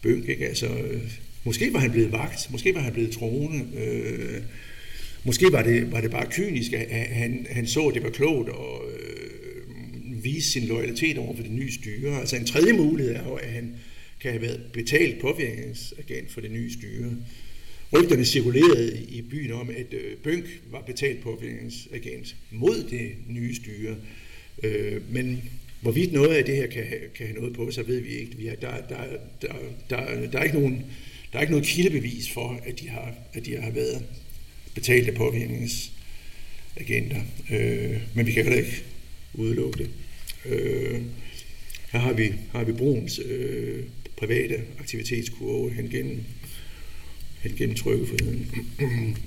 Bønk. 0.01 0.29
Ikke? 0.29 0.47
Altså, 0.47 0.67
øh, 0.67 1.01
måske 1.43 1.73
var 1.73 1.79
han 1.79 1.91
blevet 1.91 2.11
vagt. 2.11 2.51
Måske 2.51 2.75
var 2.75 2.81
han 2.81 2.93
blevet 2.93 3.11
troende. 3.11 3.65
Øh, 3.77 4.41
måske 5.23 5.51
var 5.51 5.61
det, 5.61 5.91
var 5.91 6.01
det 6.01 6.11
bare 6.11 6.27
kynisk, 6.31 6.73
at 6.73 7.07
han, 7.09 7.47
han 7.49 7.67
så, 7.67 7.87
at 7.87 7.95
det 7.95 8.03
var 8.03 8.09
klogt 8.09 8.49
og 8.49 8.83
øh, 8.91 9.04
vise 10.25 10.51
sin 10.51 10.67
loyalitet 10.67 11.17
over 11.17 11.35
for 11.35 11.43
det 11.43 11.51
nye 11.51 11.71
styre. 11.71 12.19
Altså 12.19 12.35
en 12.35 12.45
tredje 12.45 12.73
mulighed 12.73 13.15
er 13.15 13.23
jo, 13.23 13.33
at 13.33 13.49
han 13.49 13.75
kan 14.19 14.31
have 14.31 14.41
været 14.41 14.61
betalt 14.73 15.19
påvirkningsagent 15.19 16.31
for 16.31 16.41
det 16.41 16.51
nye 16.51 16.73
styre. 16.73 17.11
Rygterne 17.93 18.25
cirkulerede 18.25 19.05
i 19.09 19.21
byen 19.21 19.51
om, 19.51 19.69
at 19.69 19.93
øh, 19.93 20.17
Bønk 20.23 20.45
var 20.71 20.81
betalt 20.81 21.21
påvirkningsagent 21.21 22.35
mod 22.51 22.89
det 22.89 23.11
nye 23.27 23.55
styre. 23.55 23.95
Øh, 24.63 25.13
men 25.13 25.43
hvorvidt 25.81 26.13
noget 26.13 26.35
af 26.35 26.45
det 26.45 26.55
her 26.55 26.67
kan, 26.67 26.85
kan 27.15 27.27
have 27.27 27.39
noget 27.39 27.53
på 27.53 27.71
sig, 27.71 27.87
ved 27.87 27.99
vi 27.99 28.09
ikke. 28.09 28.37
Vi 28.37 28.45
har, 28.45 28.55
der, 28.55 28.87
der, 28.89 28.97
der, 29.41 29.53
der, 29.89 30.27
der, 30.31 30.39
er 30.39 30.43
ikke 30.43 30.59
nogen, 30.59 30.85
der 31.31 31.37
er 31.37 31.41
ikke 31.41 31.53
noget 31.53 31.67
kildebevis 31.67 32.31
for, 32.31 32.61
at 32.65 32.79
de 32.79 32.89
har, 32.89 33.13
at 33.33 33.45
de 33.45 33.57
har 33.57 33.71
været 33.71 34.03
betalte 34.75 35.11
påvirkningsagenter. 35.11 37.21
Øh, 37.51 38.01
men 38.13 38.25
vi 38.25 38.31
kan 38.31 38.43
heller 38.43 38.59
ikke 38.59 38.83
udelukke 39.33 39.77
det. 39.77 39.89
Øh, 40.49 41.01
her 41.91 41.99
har 41.99 42.13
vi, 42.13 42.33
har 42.51 42.63
vi 42.63 42.71
Bruns 42.71 43.19
øh, 43.25 43.83
private 44.17 44.61
aktivitetskurve 44.79 45.71
hen 45.71 45.89
gennem, 45.89 46.23
hen 47.39 47.55
gennem 47.57 47.75
trykkefriheden. 47.75 48.51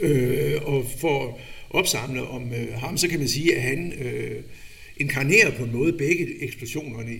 øh, 0.00 0.62
og 0.62 0.86
for 1.00 1.28
at 1.28 1.34
opsamle 1.70 2.22
om 2.22 2.52
øh, 2.52 2.72
ham, 2.72 2.98
så 2.98 3.08
kan 3.08 3.18
man 3.18 3.28
sige, 3.28 3.56
at 3.56 3.62
han 3.62 3.92
øh, 3.92 4.42
inkarnerer 4.96 5.56
på 5.56 5.64
en 5.64 5.72
måde 5.72 5.92
begge 5.92 6.42
eksplosionerne 6.42 7.18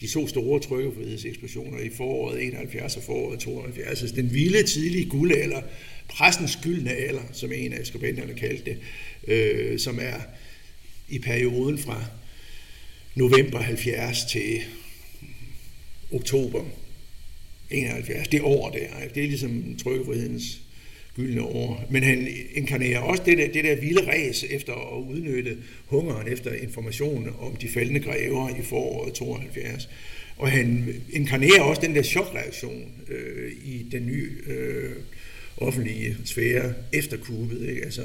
de 0.00 0.06
to 0.06 0.28
store 0.28 0.60
trykkefrihedseksplosioner 0.60 1.78
i 1.78 1.90
foråret 1.90 2.46
71 2.46 2.96
og 2.96 3.02
foråret 3.02 3.40
72. 3.40 4.02
Altså 4.02 4.16
den 4.16 4.34
vilde 4.34 4.62
tidlige 4.62 5.08
guldalder, 5.08 5.62
pressens 6.08 6.58
gyldne 6.62 6.90
alder, 6.90 7.22
som 7.32 7.52
en 7.52 7.72
af 7.72 7.86
skribenterne 7.86 8.34
kaldte 8.34 8.64
det, 8.64 8.78
øh, 9.28 9.78
som 9.78 9.98
er 10.02 10.20
i 11.08 11.18
perioden 11.18 11.78
fra 11.78 12.04
november 13.14 13.58
70 13.58 14.24
til 14.24 14.60
oktober 16.12 16.64
71. 17.70 18.28
Det 18.28 18.40
år 18.42 18.70
der, 18.70 19.08
det 19.14 19.24
er 19.24 19.28
ligesom 19.28 19.76
trykkefrihedens 19.82 20.60
gyldne 21.16 21.42
år. 21.42 21.84
Men 21.90 22.02
han 22.02 22.28
inkarnerer 22.54 22.98
også 22.98 23.22
det 23.26 23.38
der, 23.38 23.52
det 23.52 23.64
der 23.64 23.80
vilde 23.80 24.10
ræs 24.10 24.44
efter 24.50 24.72
at 24.72 25.02
udnytte 25.02 25.56
hungeren 25.86 26.28
efter 26.28 26.52
information 26.52 27.34
om 27.40 27.56
de 27.56 27.68
faldende 27.68 28.00
grever 28.00 28.48
i 28.48 28.62
foråret 28.62 29.14
72. 29.14 29.88
Og 30.36 30.50
han 30.50 30.94
inkarnerer 31.10 31.60
også 31.60 31.82
den 31.82 31.94
der 31.94 32.02
chokreaktion 32.02 32.92
øh, 33.08 33.52
i 33.64 33.86
den 33.92 34.06
nye 34.06 34.30
øh, 34.46 34.92
offentlige 35.56 36.16
sfære 36.24 36.74
efter 36.92 37.16
kuppet. 37.16 37.68
Ikke? 37.68 37.84
Altså, 37.84 38.02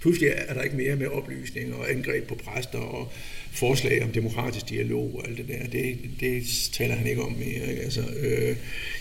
pludselig 0.00 0.28
er 0.36 0.54
der 0.54 0.62
ikke 0.62 0.76
mere 0.76 0.96
med 0.96 1.06
oplysning 1.06 1.74
og 1.74 1.90
angreb 1.90 2.26
på 2.26 2.34
præster 2.34 2.78
og 2.78 3.12
forslag 3.52 4.04
om 4.04 4.12
demokratisk 4.12 4.68
dialog 4.68 5.14
og 5.14 5.28
alt 5.28 5.38
det 5.38 5.48
der. 5.48 5.66
Det, 5.66 5.98
det 6.20 6.44
taler 6.72 6.94
han 6.94 7.06
ikke 7.06 7.22
om 7.22 7.32
mere. 7.32 7.70
Ikke? 7.70 7.82
Altså, 7.82 8.02
øh, 8.20 8.56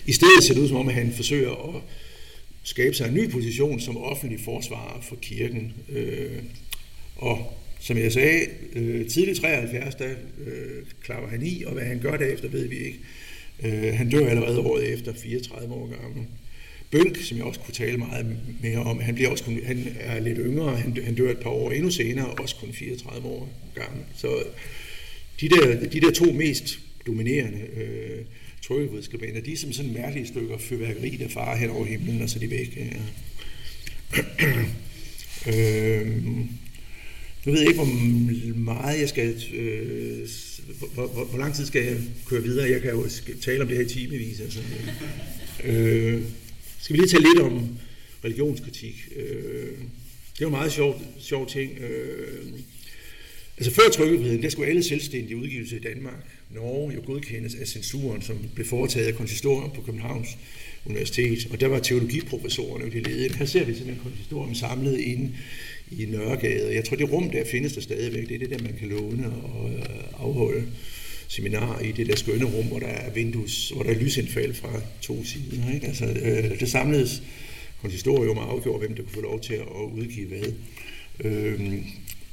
I 0.06 0.12
stedet 0.12 0.44
ser 0.44 0.54
det 0.54 0.62
ud 0.62 0.68
som 0.68 0.78
om, 0.78 0.88
at 0.88 0.94
han 0.94 1.14
forsøger 1.14 1.76
at 1.76 1.82
skabe 2.64 2.96
sig 2.96 3.08
en 3.08 3.14
ny 3.14 3.30
position 3.30 3.80
som 3.80 3.98
offentlig 3.98 4.40
forsvarer 4.40 5.02
for 5.02 5.16
kirken. 5.16 5.74
Øh, 5.90 6.44
og 7.16 7.58
som 7.80 7.98
jeg 7.98 8.12
sagde, 8.12 8.46
øh, 8.74 9.08
tidligt 9.08 9.40
73, 9.40 9.96
der 9.96 10.10
øh, 10.46 10.86
klapper 11.04 11.30
han 11.30 11.46
i, 11.46 11.64
og 11.64 11.74
hvad 11.74 11.84
han 11.84 12.00
gør 12.00 12.18
derefter, 12.18 12.48
ved 12.50 12.68
vi 12.68 12.78
ikke. 12.78 13.00
Øh, 13.64 13.94
han 13.94 14.10
dør 14.10 14.28
allerede 14.28 14.60
året 14.60 14.94
efter, 14.94 15.14
34 15.14 15.74
år 15.74 16.02
gammel. 16.02 16.26
Bønk, 16.92 17.18
som 17.18 17.38
jeg 17.38 17.46
også 17.46 17.60
kunne 17.60 17.74
tale 17.74 17.98
meget 17.98 18.26
mere 18.62 18.78
om, 18.78 19.00
han, 19.00 19.16
bliver 19.16 19.30
også 19.30 19.44
kun, 19.44 19.60
han 19.66 19.96
er 20.00 20.20
lidt 20.20 20.38
yngre, 20.42 20.78
han, 20.78 20.98
han 21.04 21.16
dør 21.16 21.32
et 21.32 21.40
par 21.40 21.50
år 21.50 21.72
endnu 21.72 21.92
senere, 21.92 22.26
også 22.26 22.56
kun 22.56 22.74
34 22.74 23.28
år 23.28 23.50
gammel. 23.76 24.04
Så 24.18 24.44
de 25.42 25.50
der, 25.50 25.90
de 25.90 26.02
der 26.02 26.12
to 26.12 26.32
mest 26.32 26.80
dominerende 27.08 27.60
øh, 27.60 28.26
trykkefrihedsskribenter, 28.62 29.42
de 29.42 29.54
er 29.54 29.58
som 29.58 29.74
sådan 29.74 29.94
mærkelige 29.94 30.28
stykker 30.28 30.58
fyrværkeri, 30.58 31.10
der 31.10 31.30
farer 31.30 31.58
hen 31.58 31.70
over 31.70 31.86
himlen, 31.86 32.22
og 32.22 32.30
så 32.30 32.40
er 32.40 32.40
de 32.40 32.52
væk. 32.52 32.78
Ja. 32.78 32.88
øh, 35.52 36.08
jeg 37.46 37.54
ved 37.54 37.62
ikke, 37.62 37.74
hvor 37.74 38.56
meget 38.56 39.00
jeg 39.00 39.10
skal... 39.10 39.44
Øh, 39.54 40.28
hvor, 40.80 41.08
hvor, 41.08 41.26
hvor 41.26 41.40
lang 41.40 41.54
tid 41.54 41.66
skal 41.66 41.84
jeg 41.84 41.98
køre 42.26 42.44
videre? 42.44 42.70
Jeg 42.70 42.82
kan 42.82 42.92
jo 42.92 43.08
tale 43.42 43.62
om 43.62 43.68
det 43.68 43.78
her 43.78 43.86
i 43.86 43.90
timevis. 43.90 44.40
Altså. 44.40 44.60
Øh, 45.64 46.22
skal 46.92 47.00
vi 47.00 47.06
lige 47.06 47.12
tale 47.12 47.34
lidt 47.34 47.40
om 47.40 47.70
religionskritik? 48.26 49.08
Øh, 49.16 49.26
det 50.34 50.40
er 50.40 50.42
jo 50.42 50.48
en 50.48 50.52
meget 50.52 50.72
sjov, 50.72 51.02
sjov 51.20 51.48
ting. 51.48 51.72
Øh, 51.80 52.44
altså 53.58 53.74
før 53.74 53.90
trykkefriheden, 53.94 54.44
der 54.44 54.50
skulle 54.50 54.70
alle 54.70 54.84
selvstændige 54.84 55.38
udgivelser 55.38 55.78
i 55.78 55.80
Danmark, 55.80 56.26
Norge, 56.50 56.94
jo 56.94 57.02
godkendes 57.06 57.56
af 57.56 57.68
censuren, 57.68 58.22
som 58.22 58.38
blev 58.56 58.68
foretaget 58.68 59.08
af 59.08 59.16
konsistorium 59.16 59.72
på 59.76 59.82
Københavns 59.82 60.28
Universitet. 60.86 61.48
Og 61.52 61.60
der 61.60 61.68
var 61.68 61.80
teologiprofessorerne 61.80 62.86
jo 62.86 62.92
de 62.92 63.00
ledede. 63.00 63.36
Her 63.36 63.46
ser 63.46 63.64
vi 63.66 63.74
simpelthen 63.74 64.04
konsistorium 64.04 64.56
samlet 64.56 65.00
inde 65.00 65.32
i 65.92 66.06
Nørregade. 66.06 66.76
Jeg 66.76 66.86
tror, 66.86 66.98
det 66.98 67.12
rum 67.12 67.30
der 67.30 67.46
findes 67.46 67.74
der 67.74 67.82
stadigvæk. 67.82 68.28
Det 68.28 68.36
er 68.36 68.40
det 68.40 68.50
der, 68.50 68.64
man 68.64 68.76
kan 68.80 68.90
låne 68.90 69.28
og 69.28 69.72
øh, 69.74 69.84
afholde 70.20 70.68
seminar 71.32 71.80
i 71.80 71.92
det 71.92 72.08
der 72.08 72.16
skønne 72.16 72.46
rum, 72.46 72.66
hvor 72.66 72.80
der 72.80 72.88
er 72.88 73.12
vindues, 73.12 73.70
hvor 73.70 73.84
der 73.84 73.90
er 73.90 74.00
lysindfald 74.00 74.54
fra 74.54 74.82
to 75.02 75.24
sider. 75.24 75.74
Ikke? 75.74 75.88
Altså, 75.88 76.06
øh, 76.06 76.60
det 76.60 76.72
samledes 76.72 77.24
konsistorium 77.82 78.38
og 78.38 78.52
afgjorde, 78.52 78.80
hvem 78.80 78.96
der 78.96 79.04
kunne 79.04 79.14
få 79.14 79.22
lov 79.22 79.42
til 79.42 79.54
at 79.54 79.68
udgive 79.94 80.28
hvad. 80.28 80.54
Øh, 81.24 81.78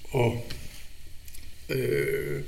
og 0.04 0.46
øh, 1.68 2.42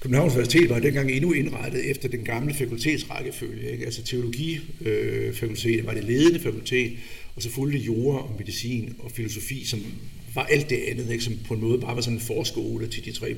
Københavns 0.00 0.32
Universitet 0.32 0.70
var 0.70 0.78
dengang 0.78 1.10
endnu 1.10 1.32
indrettet 1.32 1.90
efter 1.90 2.08
den 2.08 2.24
gamle 2.24 2.54
fakultetsrækkefølge. 2.54 3.72
Ikke? 3.72 3.84
Altså 3.84 4.02
teologifakultetet 4.02 5.78
øh, 5.78 5.86
var 5.86 5.94
det 5.94 6.04
ledende 6.04 6.40
fakultet, 6.40 6.92
og 7.36 7.42
så 7.42 7.50
fulgte 7.50 7.78
jura 7.78 8.22
og 8.22 8.34
medicin 8.38 8.94
og 8.98 9.10
filosofi, 9.10 9.64
som 9.64 9.84
var 10.34 10.44
alt 10.44 10.70
det 10.70 10.78
andet, 10.88 11.10
ikke? 11.10 11.24
som 11.24 11.38
på 11.46 11.54
en 11.54 11.60
måde 11.60 11.80
bare 11.80 11.96
var 11.96 12.02
sådan 12.02 12.18
en 12.18 12.24
forskole 12.24 12.86
til 12.86 13.04
de 13.04 13.12
tre 13.12 13.34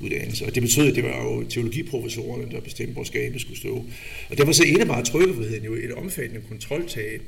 uddannelse. 0.00 0.46
Og 0.46 0.54
det 0.54 0.62
betød, 0.62 0.88
at 0.88 0.94
det 0.94 1.04
var 1.04 1.24
jo 1.24 1.44
teologiprofessorerne, 1.48 2.50
der 2.50 2.60
bestemte, 2.60 2.92
hvor 2.92 3.04
skabet 3.04 3.40
skulle 3.40 3.58
stå. 3.58 3.84
Og 4.30 4.38
derfor 4.38 4.52
så 4.52 4.64
indebar 4.64 5.02
trykkefriheden 5.02 5.64
jo 5.64 5.74
et 5.74 5.92
omfattende 5.92 6.42
kontroltab, 6.48 7.22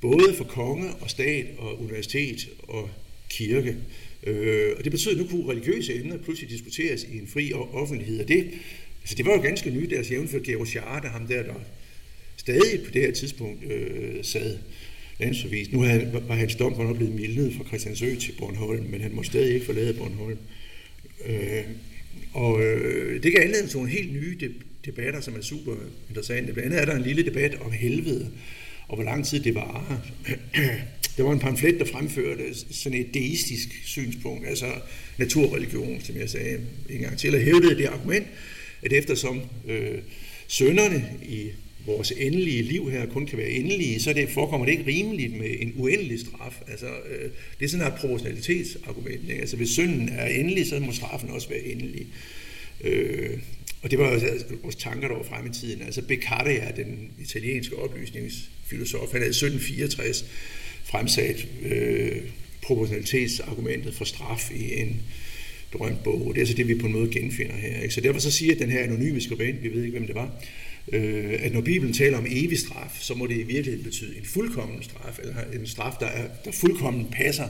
både 0.00 0.34
for 0.34 0.44
konge 0.44 0.90
og 1.00 1.10
stat 1.10 1.46
og 1.58 1.82
universitet 1.82 2.48
og 2.62 2.90
kirke. 3.30 3.76
Øh, 4.22 4.72
og 4.78 4.84
det 4.84 4.92
betød, 4.92 5.12
at 5.12 5.18
nu 5.18 5.26
kunne 5.26 5.52
religiøse 5.52 5.94
emner 5.94 6.16
pludselig 6.16 6.50
diskuteres 6.50 7.04
i 7.04 7.18
en 7.18 7.26
fri 7.26 7.52
offentlighed. 7.52 8.20
Og 8.20 8.28
det, 8.28 8.50
altså 9.02 9.14
det 9.16 9.26
var 9.26 9.32
jo 9.32 9.42
ganske 9.42 9.70
nyt, 9.70 9.90
deres 9.90 10.10
jævnført 10.10 10.42
Georg 10.42 10.66
Schade, 10.66 11.08
ham 11.08 11.26
der, 11.26 11.42
der 11.42 11.54
stadig 12.36 12.82
på 12.84 12.90
det 12.90 13.02
her 13.02 13.12
tidspunkt 13.12 13.72
øh, 13.72 14.24
sad 14.24 14.58
landsforvist. 15.18 15.72
Nu 15.72 15.78
var 16.28 16.34
hans 16.34 16.54
dom 16.54 16.78
var 16.78 16.92
blevet 16.92 17.14
mildnet 17.14 17.54
fra 17.54 17.64
Christiansø 17.64 18.14
til 18.14 18.32
Bornholm, 18.38 18.84
men 18.84 19.00
han 19.00 19.14
må 19.14 19.22
stadig 19.22 19.54
ikke 19.54 19.66
forlade 19.66 19.94
Bornholm. 19.94 20.38
Øh, 21.26 21.62
og 22.32 22.62
øh, 22.62 23.22
det 23.22 23.32
kan 23.32 23.42
anledning 23.42 23.70
til 23.70 23.78
nogle 23.78 23.92
helt 23.92 24.12
nye 24.12 24.38
debatter, 24.84 25.20
som 25.20 25.34
er 25.36 25.42
super 25.42 25.74
interessante. 26.08 26.52
Blandt 26.52 26.72
andet 26.72 26.80
er 26.80 26.84
der 26.84 26.96
en 26.96 27.02
lille 27.02 27.24
debat 27.24 27.58
om 27.60 27.72
helvede, 27.72 28.30
og 28.88 28.94
hvor 28.94 29.04
lang 29.04 29.26
tid 29.26 29.40
det 29.40 29.54
var. 29.54 30.02
Der 31.16 31.24
var 31.24 31.32
en 31.32 31.38
pamflet, 31.38 31.78
der 31.78 31.84
fremførte 31.84 32.42
sådan 32.70 32.98
et 32.98 33.14
deistisk 33.14 33.68
synspunkt, 33.84 34.48
altså 34.48 34.66
naturreligion, 35.16 36.00
som 36.04 36.16
jeg 36.16 36.30
sagde 36.30 36.60
en 36.90 37.00
gang 37.00 37.18
til, 37.18 37.34
og 37.34 37.40
hævdede 37.40 37.76
det 37.76 37.86
argument, 37.86 38.26
at 38.82 38.92
eftersom 38.92 39.40
øh, 39.68 39.98
sønderne 40.48 41.04
i 41.22 41.50
vores 41.88 42.12
endelige 42.16 42.62
liv 42.62 42.90
her 42.90 43.06
kun 43.06 43.26
kan 43.26 43.38
være 43.38 43.50
endelige, 43.50 44.00
så 44.00 44.12
det 44.12 44.28
forekommer 44.28 44.66
det 44.66 44.72
ikke 44.72 44.86
rimeligt 44.86 45.38
med 45.38 45.50
en 45.60 45.72
uendelig 45.76 46.20
straf. 46.20 46.60
Altså, 46.68 46.86
øh, 46.86 47.30
det 47.58 47.64
er 47.64 47.68
sådan 47.68 47.86
et 47.86 47.94
proportionalitetsargument. 47.94 49.30
Ikke? 49.30 49.40
Altså, 49.40 49.56
hvis 49.56 49.70
synden 49.70 50.08
er 50.08 50.26
endelig, 50.26 50.66
så 50.66 50.78
må 50.78 50.92
straffen 50.92 51.30
også 51.30 51.48
være 51.48 51.62
endelig. 51.62 52.06
Øh, 52.84 53.38
og 53.82 53.90
det 53.90 53.98
var 53.98 54.10
altså 54.10 54.44
vores 54.62 54.76
tanker, 54.76 55.08
der 55.08 55.14
var 55.16 55.22
frem 55.22 55.46
i 55.46 55.54
tiden. 55.54 55.82
Altså 55.82 56.02
Beccaria, 56.02 56.72
den 56.76 57.10
italienske 57.22 57.76
oplysningsfilosof, 57.76 59.12
han 59.12 59.20
havde 59.20 59.30
1764 59.30 60.24
fremsat 60.84 61.46
øh, 61.62 62.16
proportionalitetsargumentet 62.62 63.94
for 63.94 64.04
straf 64.04 64.50
i 64.54 64.80
en 64.80 65.02
berømt 65.72 66.02
bog. 66.04 66.30
Det 66.34 66.36
er 66.36 66.42
altså 66.42 66.54
det, 66.54 66.68
vi 66.68 66.74
på 66.74 66.86
en 66.86 66.92
måde 66.92 67.10
genfinder 67.10 67.56
her. 67.56 67.80
Ikke? 67.82 67.94
Så 67.94 68.00
derfor 68.00 68.20
så 68.20 68.30
siger 68.30 68.54
den 68.54 68.70
her 68.70 68.82
anonyme 68.82 69.20
skribent, 69.20 69.62
vi 69.62 69.68
ved 69.68 69.82
ikke, 69.82 69.98
hvem 69.98 70.06
det 70.06 70.14
var, 70.14 70.42
øh, 70.92 71.38
at 71.38 71.52
når 71.52 71.60
Bibelen 71.60 71.94
taler 71.94 72.18
om 72.18 72.26
evig 72.30 72.58
straf, 72.58 72.98
så 73.00 73.14
må 73.14 73.26
det 73.26 73.34
i 73.34 73.42
virkeligheden 73.42 73.84
betyde 73.84 74.16
en 74.16 74.24
fuldkommen 74.24 74.82
straf, 74.82 75.18
eller 75.22 75.34
en 75.54 75.66
straf, 75.66 75.92
der, 76.00 76.06
er, 76.06 76.28
der 76.44 76.52
fuldkommen 76.52 77.06
passer 77.12 77.48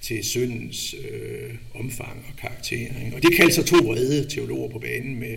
til 0.00 0.24
syndens 0.24 0.94
øh, 1.10 1.54
omfang 1.74 2.24
og 2.28 2.40
karakter. 2.40 2.76
Ikke? 2.76 3.16
Og 3.16 3.22
det 3.22 3.36
kaldte 3.36 3.54
sig 3.54 3.64
to 3.64 3.76
vrede 3.76 4.28
teologer 4.28 4.70
på 4.70 4.78
banen 4.78 5.20
med 5.20 5.36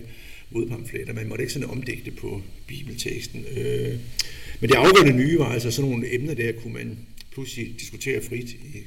modpamfletter. 0.50 1.14
Man 1.14 1.28
måtte 1.28 1.44
ikke 1.44 1.54
sådan 1.54 1.70
omdægte 1.70 2.12
på 2.12 2.42
bibelteksten. 2.68 3.46
Øh, 3.58 4.00
men 4.60 4.70
det 4.70 4.76
afgørende 4.76 5.14
nye 5.24 5.40
var 5.40 5.54
altså 5.54 5.72
sådan 5.72 5.92
nogle 5.92 6.16
emner 6.16 6.34
der, 6.34 6.52
kunne 6.52 6.74
man 6.74 6.98
pludselig 7.32 7.76
diskutere 7.80 8.22
frit 8.22 8.50
i 8.50 8.78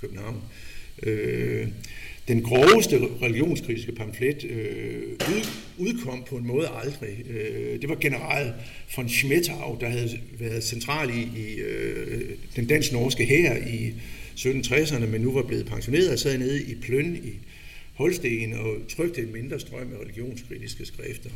København. 0.00 0.42
Øh, 1.02 1.68
den 2.28 2.42
groveste 2.42 3.00
religionskritiske 3.22 3.92
pamflet 3.92 4.44
øh, 4.44 5.02
ud, 5.12 5.46
udkom 5.78 6.24
på 6.28 6.36
en 6.36 6.46
måde 6.46 6.68
aldrig. 6.82 7.30
Øh, 7.30 7.80
det 7.80 7.88
var 7.88 7.94
general 7.94 8.52
von 8.96 9.08
Schmettau, 9.08 9.78
der 9.80 9.88
havde 9.88 10.20
været 10.38 10.64
central 10.64 11.10
i, 11.10 11.40
i 11.40 11.54
øh, 11.54 12.30
den 12.56 12.66
dansk-norske 12.66 13.24
hær 13.24 13.56
i 13.56 13.94
1760'erne, 14.36 15.06
men 15.06 15.20
nu 15.20 15.32
var 15.32 15.42
blevet 15.42 15.66
pensioneret 15.66 16.10
og 16.10 16.18
sad 16.18 16.38
nede 16.38 16.62
i 16.62 16.74
Pløn 16.74 17.16
i 17.16 17.32
Holsten 17.94 18.52
og 18.52 18.76
trykte 18.88 19.20
en 19.20 19.32
mindre 19.32 19.60
strøm 19.60 19.92
af 19.92 20.04
religionskritiske 20.04 20.86
skrifter. 20.86 21.30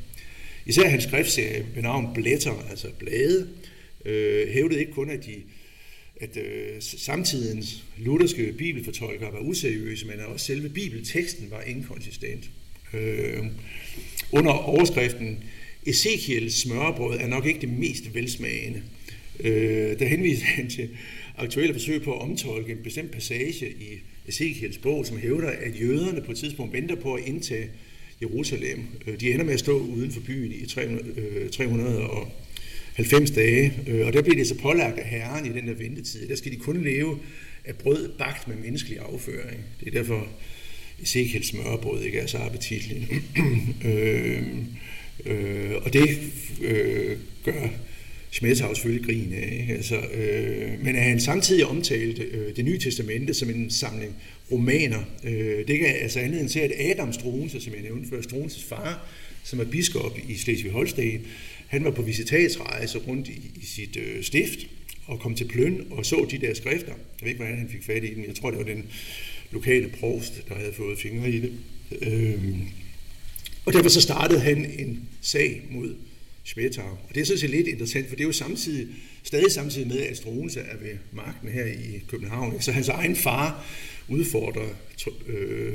Især 0.66 0.88
hans 0.88 1.04
skriftserie 1.04 1.66
med 1.74 1.82
navn 1.82 2.14
Blætter, 2.14 2.66
altså 2.70 2.88
blade, 2.98 3.48
øh, 4.04 4.48
hævdede 4.48 4.80
ikke 4.80 4.92
kun, 4.92 5.10
at 5.10 5.26
de 5.26 5.34
at 6.20 6.36
øh, 6.36 6.76
samtidens 6.80 7.84
lutherske 7.98 8.52
bibelfortolkere 8.52 9.32
var 9.32 9.38
useriøse, 9.38 10.06
men 10.06 10.20
at 10.20 10.26
også 10.26 10.46
selve 10.46 10.68
bibelteksten 10.68 11.50
var 11.50 11.60
inkonsistent. 11.60 12.50
Øh, 12.94 13.44
under 14.32 14.52
overskriften 14.52 15.44
Ezekiels 15.86 16.54
smørbrød 16.54 17.18
er 17.18 17.26
nok 17.26 17.46
ikke 17.46 17.60
det 17.60 17.68
mest 17.68 18.14
velsmagende. 18.14 18.82
Øh, 19.40 19.98
der 19.98 20.06
henviser 20.06 20.44
han 20.56 20.70
til 20.70 20.88
aktuelle 21.36 21.74
forsøg 21.74 22.02
på 22.02 22.14
at 22.14 22.20
omtolke 22.20 22.72
en 22.72 22.82
bestemt 22.82 23.10
passage 23.10 23.70
i 23.70 24.00
Ezekiels 24.28 24.78
bog, 24.78 25.06
som 25.06 25.18
hævder, 25.18 25.48
at 25.50 25.80
jøderne 25.80 26.20
på 26.20 26.32
et 26.32 26.38
tidspunkt 26.38 26.72
venter 26.72 26.94
på 26.94 27.14
at 27.14 27.24
indtage 27.26 27.68
Jerusalem. 28.22 28.84
Øh, 29.06 29.20
de 29.20 29.32
ender 29.32 29.44
med 29.44 29.54
at 29.54 29.60
stå 29.60 29.78
uden 29.78 30.12
for 30.12 30.20
byen 30.20 30.52
i 30.52 30.66
300, 30.66 31.48
300 31.48 31.96
øh, 31.96 32.08
og 32.08 32.32
90 32.96 33.30
dage, 33.30 33.72
øh, 33.86 34.06
og 34.06 34.12
der 34.12 34.22
bliver 34.22 34.36
det 34.36 34.46
så 34.46 34.54
pålagt 34.54 34.98
af 34.98 35.08
herren 35.08 35.46
i 35.46 35.48
den 35.48 35.68
der 35.68 35.74
ventetid. 35.74 36.28
Der 36.28 36.36
skal 36.36 36.52
de 36.52 36.56
kun 36.56 36.84
leve 36.84 37.18
af 37.64 37.74
brød 37.74 38.10
bagt 38.18 38.48
med 38.48 38.56
menneskelig 38.56 38.98
afføring. 38.98 39.60
Det 39.80 39.88
er 39.88 39.90
derfor 39.90 40.28
Ezekiel 41.02 41.44
smørbrød, 41.44 42.02
ikke 42.02 42.18
er 42.18 42.26
så 42.26 42.38
appetitligt. 42.38 43.04
øh, 43.84 44.42
øh, 45.26 45.74
og 45.82 45.92
det 45.92 46.18
øh, 46.62 47.16
gør 47.44 47.68
Schmettau 48.30 48.74
selvfølgelig 48.74 49.06
grin 49.06 49.32
af. 49.32 49.58
Ikke? 49.60 49.74
Altså, 49.74 49.96
øh, 49.96 50.84
men 50.84 50.96
at 50.96 51.02
han 51.02 51.20
samtidig 51.20 51.66
omtalte 51.66 52.22
øh, 52.22 52.56
det 52.56 52.64
nye 52.64 52.78
testamente 52.78 53.34
som 53.34 53.50
en 53.50 53.70
samling 53.70 54.16
romaner, 54.52 55.02
øh, 55.24 55.68
det 55.68 55.78
kan 55.78 55.88
altså 56.00 56.20
anledning 56.20 56.50
til, 56.50 56.60
at 56.60 56.72
Adam 56.78 57.12
Struense, 57.12 57.60
som 57.60 57.72
jeg 57.72 57.82
nævnte 57.82 58.08
før, 58.08 58.22
Struenses 58.22 58.64
far, 58.64 59.08
som 59.44 59.60
er 59.60 59.64
biskop 59.64 60.18
i 60.28 60.34
Slesvig-Holsten, 60.34 61.20
han 61.66 61.84
var 61.84 61.90
på 61.90 62.02
visitatsrejse 62.02 62.98
rundt 62.98 63.28
i, 63.28 63.50
i 63.62 63.66
sit 63.66 63.96
øh, 63.96 64.22
stift 64.22 64.58
og 65.06 65.20
kom 65.20 65.34
til 65.34 65.44
Pløn 65.44 65.86
og 65.90 66.06
så 66.06 66.26
de 66.30 66.38
der 66.38 66.54
skrifter. 66.54 66.92
Jeg 66.92 67.22
ved 67.22 67.28
ikke, 67.28 67.38
hvordan 67.38 67.58
han 67.58 67.68
fik 67.68 67.82
fat 67.82 68.04
i 68.04 68.14
dem. 68.14 68.24
Jeg 68.26 68.34
tror, 68.34 68.50
det 68.50 68.58
var 68.58 68.64
den 68.64 68.86
lokale 69.50 69.88
provst, 69.88 70.48
der 70.48 70.54
havde 70.54 70.72
fået 70.72 70.98
fingre 70.98 71.30
i 71.30 71.40
det. 71.40 71.52
Øhm, 72.02 72.62
og 73.64 73.72
derfor 73.72 73.88
så 73.88 74.00
startede 74.00 74.40
han 74.40 74.64
en 74.78 75.08
sag 75.20 75.62
mod 75.70 75.94
Schmettau. 76.44 76.90
Og 77.08 77.14
det 77.14 77.20
er 77.20 77.24
sådan 77.24 77.40
set 77.40 77.50
lidt 77.50 77.66
interessant, 77.66 78.08
for 78.08 78.16
det 78.16 78.22
er 78.22 78.26
jo 78.26 78.32
samtidig, 78.32 78.88
stadig 79.22 79.52
samtidig 79.52 79.88
med, 79.88 79.98
at 79.98 80.16
Struense 80.16 80.60
er 80.60 80.76
ved 80.76 80.96
magten 81.12 81.48
her 81.48 81.64
i 81.66 82.02
København. 82.08 82.60
Så 82.60 82.72
hans 82.72 82.88
egen 82.88 83.16
far 83.16 83.66
udfordrer 84.08 84.68
øh, 85.26 85.74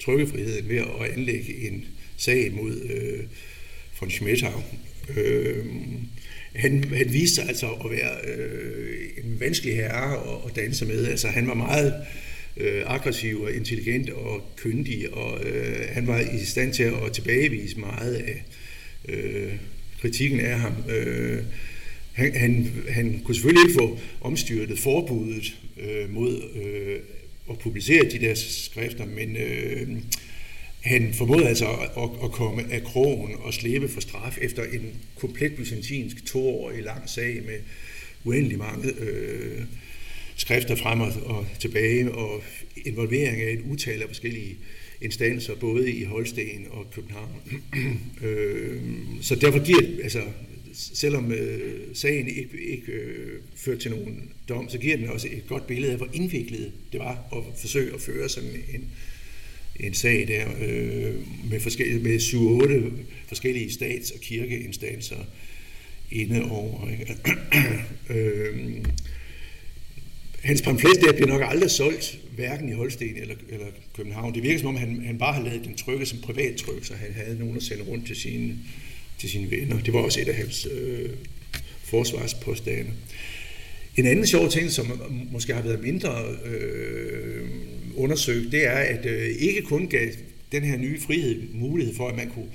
trykkefriheden 0.00 0.68
ved 0.68 0.76
at 0.76 1.10
anlægge 1.16 1.68
en 1.68 1.84
sag 2.16 2.52
mod 2.52 2.80
øh, 2.80 3.24
von 4.00 4.10
Schmettau. 4.10 4.62
Øh, 5.16 5.64
han, 6.54 6.84
han 6.84 7.12
viste 7.12 7.34
sig 7.34 7.48
altså 7.48 7.66
at 7.66 7.90
være 7.90 8.36
øh, 8.36 9.08
en 9.24 9.40
vanskelig 9.40 9.76
herre 9.76 10.34
at, 10.34 10.50
at 10.50 10.56
danse 10.56 10.86
med. 10.86 11.06
Altså, 11.06 11.28
han 11.28 11.46
var 11.46 11.54
meget 11.54 11.94
øh, 12.56 12.82
aggressiv 12.86 13.40
og 13.40 13.52
intelligent 13.52 14.10
og 14.10 14.42
kyndig, 14.56 15.14
og 15.14 15.44
øh, 15.44 15.88
han 15.88 16.06
var 16.06 16.20
i 16.20 16.44
stand 16.44 16.72
til 16.72 16.82
at 16.82 17.12
tilbagevise 17.12 17.80
meget 17.80 18.14
af 18.14 18.44
øh, 19.08 19.52
kritikken 20.00 20.40
af 20.40 20.58
ham. 20.58 20.72
Øh, 20.88 21.42
han, 22.12 22.34
han, 22.34 22.72
han 22.88 23.20
kunne 23.24 23.34
selvfølgelig 23.34 23.68
ikke 23.68 23.78
få 23.78 23.98
omstyrtet 24.20 24.78
forbuddet 24.78 25.56
øh, 25.80 26.14
mod 26.14 26.42
øh, 26.64 26.98
at 27.50 27.58
publicere 27.58 28.10
de 28.10 28.18
der 28.18 28.34
skrifter, 28.34 29.06
men 29.06 29.36
øh, 29.36 29.88
han 30.82 31.14
formåede 31.14 31.48
altså 31.48 31.66
at, 31.96 32.24
at 32.24 32.32
komme 32.32 32.72
af 32.72 32.82
krogen 32.82 33.34
og 33.40 33.54
slæbe 33.54 33.88
for 33.88 34.00
straf 34.00 34.38
efter 34.40 34.64
en 34.64 34.94
komplet 35.16 35.56
byzantinsk 35.56 36.24
toårig 36.24 36.82
lang 36.82 37.08
sag 37.08 37.42
med 37.46 37.58
uendelig 38.24 38.58
mange 38.58 38.92
øh, 38.98 39.62
skrifter 40.36 40.74
frem 40.76 41.00
og, 41.00 41.12
og 41.24 41.46
tilbage, 41.58 42.12
og 42.12 42.42
involvering 42.76 43.42
af 43.42 43.52
et 43.52 43.60
utal 43.70 44.02
af 44.02 44.08
forskellige 44.08 44.56
instanser, 45.00 45.54
både 45.54 45.92
i 45.92 46.04
Holsten 46.04 46.66
og 46.70 46.86
København. 46.94 47.62
øh, 48.24 48.82
så 49.20 49.34
derfor 49.34 49.64
giver, 49.64 50.02
altså, 50.02 50.22
selvom 50.74 51.32
øh, 51.32 51.80
sagen 51.94 52.28
ikke, 52.28 52.60
ikke 52.68 52.92
øh, 52.92 53.40
førte 53.56 53.80
til 53.80 53.90
nogen 53.90 54.32
dom, 54.48 54.68
så 54.68 54.78
giver 54.78 54.96
den 54.96 55.08
også 55.08 55.28
et 55.30 55.46
godt 55.46 55.66
billede 55.66 55.92
af, 55.92 55.98
hvor 55.98 56.08
indviklet 56.12 56.72
det 56.92 57.00
var 57.00 57.18
at 57.36 57.60
forsøge 57.60 57.94
at 57.94 58.00
føre 58.00 58.28
sådan 58.28 58.50
en, 58.74 58.90
en 59.80 59.94
sag 59.94 60.28
der 60.28 60.46
øh, 60.60 61.14
med, 61.50 61.60
forskellige, 61.60 61.98
med 61.98 62.18
7-8 62.18 63.02
forskellige 63.26 63.72
stats- 63.72 64.10
og 64.10 64.20
kirkeinstanser 64.20 65.24
inde 66.10 66.50
over. 66.50 66.90
Ikke? 66.90 67.16
øh, 68.14 68.84
hans 70.42 70.62
pamflet 70.62 71.00
der 71.00 71.12
bliver 71.12 71.28
nok 71.28 71.42
aldrig 71.44 71.70
solgt, 71.70 72.18
hverken 72.34 72.68
i 72.68 72.72
Holsten 72.72 73.16
eller, 73.16 73.34
eller 73.48 73.66
København. 73.96 74.34
Det 74.34 74.42
virker 74.42 74.58
som 74.58 74.68
om, 74.68 74.76
han, 74.76 75.02
han 75.06 75.18
bare 75.18 75.32
har 75.32 75.42
lavet 75.42 75.64
den 75.64 75.74
trykke 75.74 76.06
som 76.06 76.18
privattryk, 76.18 76.84
så 76.84 76.94
han 76.94 77.12
havde 77.12 77.38
nogen 77.38 77.56
at 77.56 77.62
sende 77.62 77.84
rundt 77.84 78.06
til 78.06 78.16
sine, 78.16 78.56
til 79.18 79.30
sine 79.30 79.50
venner. 79.50 79.80
Det 79.80 79.92
var 79.92 80.00
også 80.00 80.20
et 80.20 80.28
af 80.28 80.34
hans 80.34 80.68
øh, 80.72 81.10
forsvarspåstande. 81.84 82.90
En 83.96 84.06
anden 84.06 84.26
sjov 84.26 84.50
ting, 84.50 84.70
som 84.70 85.02
måske 85.32 85.54
har 85.54 85.62
været 85.62 85.82
mindre 85.82 86.24
øh, 86.44 87.48
undersøgt, 87.96 88.52
det 88.52 88.66
er, 88.66 88.70
at 88.70 89.06
øh, 89.06 89.28
ikke 89.28 89.62
kun 89.62 89.86
gav 89.86 90.08
den 90.52 90.62
her 90.62 90.76
nye 90.76 91.00
frihed 91.00 91.42
mulighed 91.54 91.94
for, 91.94 92.08
at 92.08 92.16
man 92.16 92.30
kunne 92.30 92.50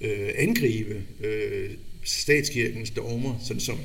øh, 0.00 0.28
angribe 0.36 1.02
øh, 1.24 1.70
statskirkens 2.04 2.90
dogmer, 2.90 3.38
sådan 3.44 3.60
som 3.60 3.78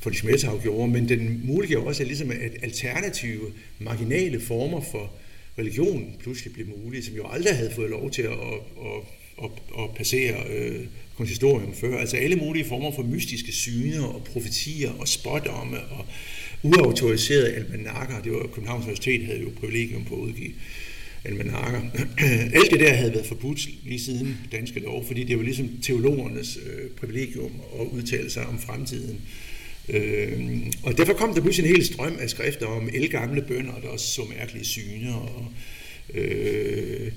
for 0.00 0.10
de 0.10 0.16
Schmettau 0.16 0.60
gjorde, 0.60 0.92
men 0.92 1.08
den 1.08 1.40
muliggjorde 1.44 1.86
også, 1.86 2.02
at, 2.02 2.06
ligesom, 2.06 2.30
at 2.30 2.52
alternative, 2.62 3.52
marginale 3.78 4.40
former 4.40 4.80
for 4.80 5.12
religion 5.58 6.14
pludselig 6.20 6.54
blev 6.54 6.66
mulige, 6.66 7.02
som 7.02 7.14
jo 7.14 7.26
aldrig 7.28 7.56
havde 7.56 7.70
fået 7.70 7.90
lov 7.90 8.10
til 8.10 8.22
at, 8.22 8.32
at, 8.32 9.02
at, 9.44 9.50
at 9.78 9.94
passere 9.96 10.44
øh, 10.50 10.86
konsistorium 11.16 11.74
før. 11.74 11.98
Altså 11.98 12.16
alle 12.16 12.36
mulige 12.36 12.64
former 12.64 12.92
for 12.92 13.02
mystiske 13.02 13.52
syner 13.52 14.04
og 14.04 14.24
profetier 14.24 14.90
og 14.90 15.08
spådomme 15.08 15.80
og 15.80 16.06
uautoriserede 16.62 17.52
almanakker. 17.52 18.22
Det 18.22 18.32
var 18.32 18.46
Københavns 18.54 18.84
Universitet 18.84 19.26
havde 19.26 19.40
jo 19.40 19.50
privilegium 19.60 20.04
på 20.04 20.14
at 20.14 20.20
udgive 20.20 20.52
almanakker. 21.24 21.80
Alt 22.58 22.70
det 22.70 22.80
der 22.80 22.92
havde 22.92 23.12
været 23.12 23.26
forbudt 23.26 23.68
lige 23.84 24.00
siden 24.00 24.36
danske 24.52 24.80
lov, 24.80 25.06
fordi 25.06 25.24
det 25.24 25.36
var 25.36 25.44
ligesom 25.44 25.68
teologernes 25.82 26.58
øh, 26.66 26.90
privilegium 26.90 27.52
at 27.80 27.86
udtale 27.86 28.30
sig 28.30 28.46
om 28.46 28.58
fremtiden. 28.58 29.20
Øh, 29.88 30.66
og 30.82 30.98
derfor 30.98 31.12
kom 31.12 31.34
der 31.34 31.40
pludselig 31.40 31.70
en 31.70 31.76
hel 31.76 31.86
strøm 31.86 32.16
af 32.20 32.30
skrifter 32.30 32.66
om 32.66 32.88
elgamle 32.92 33.42
bønder, 33.42 33.80
der 33.82 33.88
også 33.88 34.06
så 34.06 34.22
mærkelige 34.38 34.64
syner. 34.64 35.14
Og, 35.14 35.52
øh, 36.14 37.12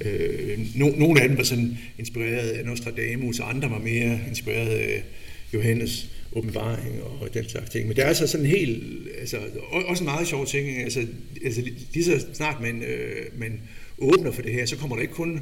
øh, 0.00 0.58
no, 0.74 0.88
nogle 0.88 1.22
af 1.22 1.28
dem 1.28 1.38
var 1.38 1.44
sådan 1.44 1.78
inspireret 1.98 2.50
af 2.50 2.64
Nostradamus, 2.64 3.38
og 3.38 3.50
andre 3.50 3.70
var 3.70 3.78
mere 3.78 4.20
inspireret 4.28 4.76
af 4.76 5.02
Johannes 5.54 6.08
åbenbaring 6.32 7.02
og 7.02 7.34
den 7.34 7.48
slags 7.48 7.70
ting. 7.70 7.88
Men 7.88 7.96
der 7.96 8.02
er 8.02 8.08
altså 8.08 8.26
sådan 8.26 8.46
en 8.46 8.52
helt, 8.52 9.08
altså, 9.18 9.38
også 9.70 10.02
en 10.02 10.04
meget 10.04 10.28
sjov 10.28 10.46
ting, 10.46 10.68
altså, 10.68 11.06
altså 11.44 11.62
lige 11.92 12.04
så 12.04 12.26
snart 12.32 12.60
man, 12.60 12.82
øh, 12.82 13.26
man 13.38 13.60
åbner 13.98 14.30
for 14.30 14.42
det 14.42 14.52
her, 14.52 14.66
så 14.66 14.76
kommer 14.76 14.96
der 14.96 15.02
ikke 15.02 15.14
kun 15.14 15.40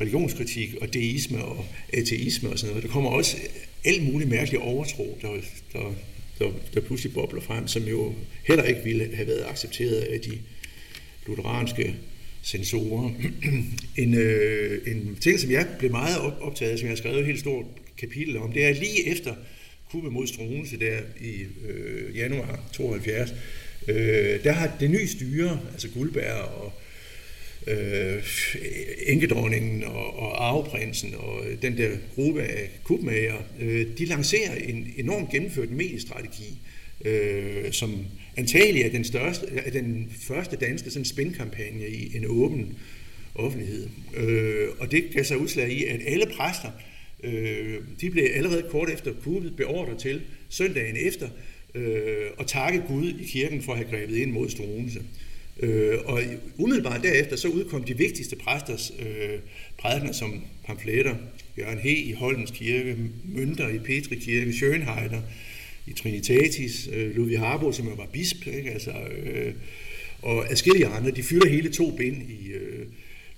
religionskritik 0.00 0.74
og 0.80 0.94
deisme 0.94 1.44
og 1.44 1.64
ateisme 1.92 2.50
og 2.50 2.58
sådan 2.58 2.70
noget. 2.70 2.82
Der 2.82 2.92
kommer 2.92 3.10
også 3.10 3.36
alt 3.84 4.12
muligt 4.12 4.30
mærkelig 4.30 4.60
overtro, 4.60 5.18
der, 5.22 5.28
der, 5.72 5.94
der, 6.38 6.50
der 6.74 6.80
pludselig 6.80 7.14
bobler 7.14 7.40
frem, 7.40 7.68
som 7.68 7.82
jo 7.82 8.14
heller 8.46 8.64
ikke 8.64 8.80
ville 8.84 9.10
have 9.14 9.26
været 9.26 9.44
accepteret 9.48 10.00
af 10.00 10.20
de 10.20 10.38
lutheranske 11.26 11.94
sensorer. 12.42 13.10
en, 14.02 14.14
øh, 14.14 14.80
en 14.86 15.16
ting, 15.20 15.40
som 15.40 15.50
jeg 15.50 15.66
blev 15.78 15.90
meget 15.90 16.16
optaget 16.40 16.72
af, 16.72 16.78
som 16.78 16.86
jeg 16.86 16.90
har 16.90 16.96
skrevet 16.96 17.18
et 17.18 17.26
helt 17.26 17.40
stort 17.40 17.64
kapitel 17.98 18.36
om, 18.36 18.52
det 18.52 18.64
er 18.64 18.74
lige 18.74 19.08
efter 19.08 19.34
kuppet 19.90 20.12
mod 20.12 20.26
Struense 20.26 20.78
der 20.78 20.98
i 21.20 21.46
øh, 21.68 22.16
januar 22.16 22.60
72, 22.72 23.34
øh, 23.88 24.44
der 24.44 24.52
har 24.52 24.76
det 24.80 24.90
nye 24.90 25.08
styre, 25.08 25.60
altså 25.72 25.88
Guldberg 25.88 26.34
og 26.34 26.72
øh, 27.66 28.22
enkedronningen 29.06 29.84
og, 29.84 30.18
og 30.18 30.48
arveprinsen 30.48 31.14
og 31.14 31.46
øh, 31.46 31.62
den 31.62 31.76
der 31.76 31.90
gruppe 32.14 32.42
af 32.42 32.70
kubmager, 32.84 33.36
øh, 33.60 33.86
de 33.98 34.04
lancerer 34.04 34.54
en 34.54 34.92
enormt 34.96 35.30
gennemført 35.30 35.70
mediestrategi, 35.70 36.58
øh, 37.04 37.72
som 37.72 38.06
antagelig 38.36 38.82
er 38.82 38.90
den, 38.90 39.04
største, 39.04 39.46
er 39.46 39.70
den 39.70 40.12
første 40.20 40.56
danske 40.56 40.90
sådan 40.90 41.04
spændkampagne 41.04 41.88
i 41.88 42.16
en 42.16 42.24
åben 42.26 42.78
offentlighed. 43.34 43.88
Øh, 44.16 44.68
og 44.78 44.90
det 44.90 45.04
gav 45.14 45.24
sig 45.24 45.38
udslag 45.38 45.72
i, 45.72 45.84
at 45.84 46.00
alle 46.06 46.26
præster, 46.36 46.70
øh, 47.24 47.78
de 48.00 48.10
blev 48.10 48.28
allerede 48.34 48.64
kort 48.70 48.90
efter 48.90 49.12
kuppet 49.24 49.56
beordret 49.56 49.98
til 49.98 50.20
søndagen 50.48 50.96
efter 50.96 51.28
øh, 51.74 52.26
at 52.40 52.46
takke 52.46 52.82
Gud 52.88 53.08
i 53.20 53.24
kirken 53.24 53.62
for 53.62 53.72
at 53.72 53.78
have 53.78 53.90
grebet 53.90 54.16
ind 54.16 54.32
mod 54.32 54.48
Struense. 54.48 55.02
Øh, 55.60 55.98
og 56.04 56.22
umiddelbart 56.56 57.02
derefter 57.02 57.36
så 57.36 57.48
udkom 57.48 57.84
de 57.84 57.98
vigtigste 57.98 58.36
præsters 58.36 58.92
øh, 58.98 59.38
prædikener 59.78 60.12
som 60.12 60.44
pamfletter. 60.66 61.14
Jørgen 61.58 61.78
He 61.78 61.96
i 61.96 62.12
Holmens 62.12 62.50
Kirke, 62.50 62.96
Mønter 63.24 63.68
i 63.68 63.78
Petri 63.78 64.14
Kirke, 64.14 64.50
Schönheider 64.50 65.20
i 65.90 65.92
Trinitatis, 65.92 66.88
øh, 66.92 67.16
Ludvig 67.16 67.38
Harbo, 67.38 67.72
som 67.72 67.88
jo 67.88 67.94
var 67.94 68.08
bisp, 68.12 68.46
ikke? 68.46 68.70
Altså, 68.70 68.90
øh, 68.90 69.54
og 70.22 70.50
adskillige 70.50 70.86
andre, 70.86 71.10
de 71.10 71.22
fylder 71.22 71.48
hele 71.48 71.72
to 71.72 71.90
bind 71.96 72.30
i 72.30 72.48
øh, 72.52 72.86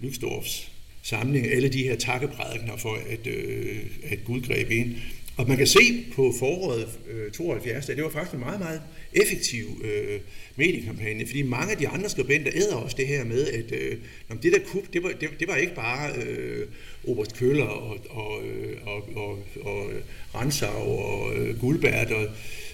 Lyksdorfs 0.00 0.72
samling, 1.02 1.46
alle 1.46 1.68
de 1.68 1.82
her 1.82 1.96
takkeprædikner 1.96 2.76
for, 2.76 2.98
at, 3.08 3.26
øh, 3.26 3.78
at 4.02 4.24
Gud 4.24 4.40
greb 4.40 4.70
ind. 4.70 4.94
Og 5.36 5.48
man 5.48 5.56
kan 5.56 5.66
se 5.66 6.04
på 6.14 6.34
foråret 6.38 6.88
øh, 7.10 7.30
72, 7.30 7.88
at 7.88 7.96
det 7.96 8.04
var 8.04 8.10
faktisk 8.10 8.34
en 8.34 8.40
meget, 8.40 8.60
meget 8.60 8.82
effektiv 9.12 9.66
øh, 9.84 10.20
mediekampagne, 10.56 11.26
fordi 11.26 11.42
mange 11.42 11.72
af 11.72 11.78
de 11.78 11.88
andre 11.88 12.08
skribenter 12.08 12.52
æder 12.54 12.74
også 12.74 12.96
det 12.96 13.06
her 13.06 13.24
med, 13.24 13.46
at 13.46 13.72
øh, 13.72 13.96
det 14.42 14.52
der 14.52 14.58
kup, 14.66 14.82
det 14.92 15.02
var, 15.02 15.12
det, 15.20 15.28
det 15.40 15.48
var 15.48 15.56
ikke 15.56 15.74
bare 15.74 16.10
øh, 16.26 16.66
Oberst 17.04 17.36
Køller 17.36 17.64
og, 17.64 17.98
og, 18.10 18.42
og, 18.82 19.08
og, 19.16 19.44
og 19.60 19.90
Ransau 20.34 20.98
og 20.98 21.36
øh, 21.36 21.60
Guldberg, 21.60 22.08
der 22.08 22.26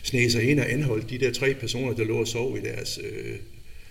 sneg 0.02 0.32
sig 0.32 0.42
ind 0.50 0.60
og 0.60 0.72
anholdt 0.72 1.10
de 1.10 1.18
der 1.18 1.32
tre 1.32 1.54
personer, 1.54 1.94
der 1.94 2.04
lå 2.04 2.20
og 2.20 2.28
sov 2.28 2.58
i 2.58 2.60
deres 2.60 3.00
øh, 3.02 3.36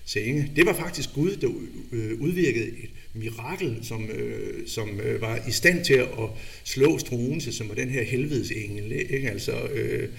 senge. 0.06 0.52
Det 0.56 0.66
var 0.66 0.74
faktisk 0.74 1.10
Gud, 1.14 1.36
der 1.36 1.50
øh, 1.92 2.22
udvirkede 2.22 2.68
et 2.68 2.90
mirakel, 3.20 3.80
som, 3.82 4.10
øh, 4.10 4.68
som 4.68 5.00
øh, 5.00 5.22
var 5.22 5.40
i 5.48 5.52
stand 5.52 5.86
til 5.86 5.94
at 5.94 6.08
slå 6.64 6.98
Struense, 6.98 7.54
som 7.54 7.70
var 7.70 7.76
den 7.76 7.90
her 7.90 8.04
helvedesengel. 8.04 8.92
Ikke? 8.92 9.30
Altså, 9.30 9.68
øh, 9.68 10.10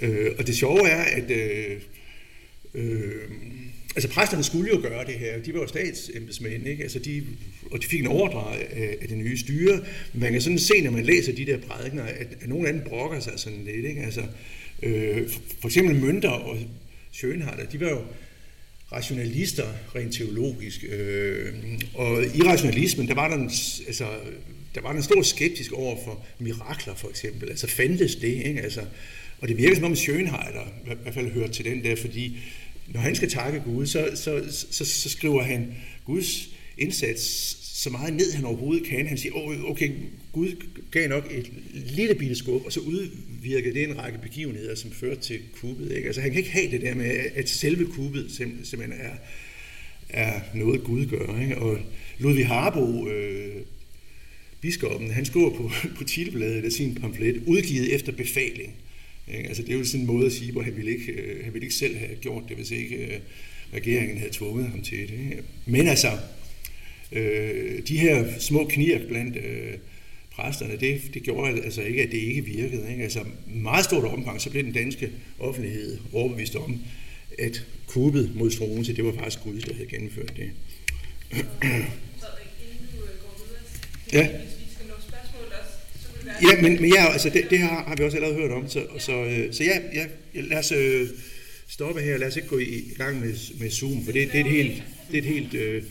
øh, 0.00 0.30
og 0.38 0.46
det 0.46 0.56
sjove 0.56 0.88
er, 0.88 1.02
at 1.02 1.30
øh, 1.30 1.76
øh, 2.74 3.30
altså 3.96 4.08
præsterne 4.08 4.44
skulle 4.44 4.70
jo 4.74 4.80
gøre 4.82 5.04
det 5.04 5.14
her. 5.14 5.42
De 5.42 5.54
var 5.54 5.60
jo 5.60 5.66
statsembedsmænd, 5.66 6.66
ikke? 6.66 6.82
Altså 6.82 6.98
de, 6.98 7.26
og 7.70 7.82
de 7.82 7.86
fik 7.86 8.00
en 8.00 8.06
ordre 8.06 8.60
af, 8.60 8.96
af 9.00 9.08
det 9.08 9.18
nye 9.18 9.38
styre. 9.38 9.80
Man 10.14 10.32
kan 10.32 10.40
sådan 10.40 10.58
se, 10.58 10.80
når 10.82 10.90
man 10.90 11.04
læser 11.04 11.32
de 11.32 11.46
der 11.46 11.58
prædikener, 11.58 12.02
at, 12.02 12.26
at 12.40 12.48
nogle 12.48 12.68
af 12.68 12.74
dem 12.74 12.82
brokker 12.82 13.20
sig 13.20 13.32
sådan 13.36 13.64
lidt. 13.64 13.86
Ikke? 13.86 14.02
Altså, 14.02 14.22
øh, 14.82 15.28
for 15.60 15.68
eksempel 15.68 15.96
Mønter 15.96 16.28
og 16.28 16.56
Schönhardt, 17.12 17.72
de 17.72 17.80
var 17.80 17.90
jo 17.90 18.02
rationalister 18.92 19.66
rent 19.94 20.14
teologisk. 20.14 20.84
Øh, 20.88 21.54
og 21.94 22.24
i 22.34 22.42
rationalismen, 22.42 23.08
der 23.08 23.14
var 23.14 23.28
der 23.28 23.36
en, 23.36 23.50
altså, 23.86 24.06
der 24.74 24.80
var 24.80 24.92
en 24.92 25.02
stor 25.02 25.22
skeptisk 25.22 25.72
over 25.72 25.96
for 26.04 26.26
mirakler, 26.38 26.94
for 26.94 27.08
eksempel. 27.08 27.50
Altså 27.50 27.66
fandtes 27.66 28.16
det, 28.16 28.28
ikke? 28.28 28.60
Altså, 28.60 28.80
og 29.40 29.48
det 29.48 29.56
virker 29.56 29.74
som 29.74 29.84
om 29.84 29.92
Schönhardt 29.92 30.68
i 30.92 30.96
hvert 31.02 31.14
fald 31.14 31.30
hører 31.30 31.48
til 31.48 31.64
den 31.64 31.84
der, 31.84 31.96
fordi 31.96 32.38
når 32.88 33.00
han 33.00 33.14
skal 33.14 33.30
takke 33.30 33.60
Gud, 33.60 33.86
så, 33.86 34.10
så, 34.14 34.42
så, 34.70 34.84
så 34.84 35.08
skriver 35.10 35.42
han 35.42 35.74
Guds 36.04 36.48
indsats 36.78 37.56
så 37.82 37.90
meget 37.90 38.14
ned, 38.14 38.32
han 38.32 38.44
overhovedet 38.44 38.86
kan. 38.86 39.06
Han 39.06 39.18
siger, 39.18 39.32
oh, 39.34 39.70
okay, 39.70 39.90
Gud 40.38 40.66
gav 40.90 41.08
nok 41.08 41.28
et 41.30 41.50
lille 41.74 42.14
bitte 42.14 42.34
skub, 42.34 42.64
og 42.64 42.72
så 42.72 42.80
udvirkede 42.80 43.74
det 43.74 43.82
en 43.82 43.98
række 43.98 44.18
begivenheder, 44.22 44.74
som 44.74 44.90
førte 44.90 45.20
til 45.20 45.40
kuppet. 45.52 45.92
Ikke? 45.92 46.06
Altså 46.06 46.20
han 46.20 46.30
kan 46.30 46.38
ikke 46.38 46.50
have 46.50 46.70
det 46.70 46.80
der 46.80 46.94
med, 46.94 47.10
at 47.34 47.48
selve 47.48 47.86
kuppet 47.86 48.30
simpelthen 48.64 48.92
er, 48.92 49.14
er 50.08 50.40
noget 50.54 50.84
Gud 50.84 51.06
gør. 51.06 51.40
Ikke? 51.40 51.58
Og 51.58 51.78
Ludvig 52.18 52.46
Harbo, 52.46 53.08
øh, 53.08 53.62
biskoppen, 54.60 55.10
han 55.10 55.24
skriver 55.24 55.50
på, 55.50 55.70
på 55.98 56.04
titelbladet 56.04 56.64
af 56.64 56.72
sin 56.72 56.94
pamflet, 56.94 57.42
udgivet 57.46 57.94
efter 57.94 58.12
befaling. 58.12 58.74
Ikke? 59.36 59.48
Altså 59.48 59.62
det 59.62 59.74
er 59.74 59.78
jo 59.78 59.84
sådan 59.84 60.00
en 60.00 60.06
måde 60.06 60.26
at 60.26 60.32
sige, 60.32 60.52
hvor 60.52 60.62
han 60.62 60.76
ville 60.76 60.90
ikke, 60.90 61.12
øh, 61.12 61.44
han 61.44 61.54
ville 61.54 61.66
ikke 61.66 61.76
selv 61.76 61.96
have 61.96 62.14
gjort 62.20 62.42
det, 62.48 62.56
hvis 62.56 62.70
ikke 62.70 62.96
øh, 62.96 63.18
regeringen 63.74 64.18
havde 64.18 64.32
tvunget 64.32 64.68
ham 64.68 64.82
til 64.82 64.98
det. 64.98 65.20
Ikke? 65.30 65.42
Men 65.66 65.88
altså, 65.88 66.10
øh, 67.12 67.82
de 67.88 67.98
her 67.98 68.38
små 68.38 68.66
knirk 68.70 69.08
blandt 69.08 69.36
øh, 69.36 69.74
præsterne, 70.38 70.76
det, 70.80 71.00
det 71.14 71.22
gjorde 71.22 71.62
altså 71.62 71.82
ikke, 71.82 72.02
at 72.02 72.10
det 72.10 72.18
ikke 72.18 72.44
virkede. 72.44 72.90
Ikke? 72.90 73.02
Altså 73.02 73.20
meget 73.46 73.84
stort 73.84 74.04
omfang, 74.04 74.40
så 74.40 74.50
blev 74.50 74.64
den 74.64 74.72
danske 74.72 75.10
offentlighed 75.38 75.98
overbevist 76.12 76.56
om, 76.56 76.78
at 77.38 77.64
kuppet 77.86 78.32
mod 78.34 78.50
Struense, 78.50 78.96
det 78.96 79.04
var 79.04 79.12
faktisk 79.12 79.42
Gud, 79.44 79.60
der 79.60 79.74
havde 79.74 79.88
gennemført 79.88 80.32
det. 80.36 80.50
Så, 82.20 82.26
ja. 84.12 84.28
Ja, 86.42 86.62
men, 86.62 86.80
men 86.80 86.92
ja, 86.94 87.12
altså 87.12 87.30
det, 87.30 87.46
det 87.50 87.58
her 87.58 87.68
har 87.68 87.94
vi 87.96 88.04
også 88.04 88.16
allerede 88.16 88.36
hørt 88.36 88.50
om, 88.50 88.68
så, 88.68 88.86
så, 88.98 89.24
øh, 89.24 89.52
så 89.52 89.64
ja, 89.64 89.80
ja, 89.94 90.06
lad 90.40 90.58
os 90.58 90.72
øh, 90.72 91.08
stoppe 91.68 92.00
her, 92.00 92.18
lad 92.18 92.28
os 92.28 92.36
ikke 92.36 92.48
gå 92.48 92.58
i 92.58 92.94
gang 92.96 93.20
med, 93.20 93.34
med 93.60 93.70
Zoom, 93.70 94.04
for 94.04 94.12
det, 94.12 94.32
det 94.32 94.40
er 94.40 94.44
et 94.44 94.50
helt, 94.50 94.82
det 95.10 95.18
er 95.18 95.22
et 95.22 95.28
helt 95.28 95.54
øh, 95.54 95.82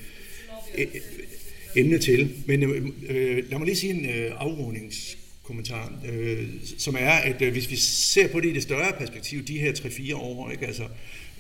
emne 1.77 1.97
til. 1.99 2.29
Men 2.45 2.63
øh, 2.63 2.85
øh, 3.09 3.49
lad 3.49 3.57
mig 3.57 3.65
lige 3.65 3.75
sige 3.75 3.93
en 3.93 4.05
øh, 4.05 4.31
afrundingskommentar, 4.37 5.93
øh, 6.11 6.43
som 6.77 6.95
er, 6.99 7.11
at 7.11 7.41
øh, 7.41 7.51
hvis 7.51 7.71
vi 7.71 7.75
ser 7.75 8.27
på 8.27 8.39
det 8.39 8.49
i 8.49 8.53
det 8.53 8.63
større 8.63 8.93
perspektiv, 8.99 9.43
de 9.43 9.59
her 9.59 9.71
3-4 9.73 10.15
år, 10.15 10.51
ikke, 10.51 10.65
altså, 10.65 10.83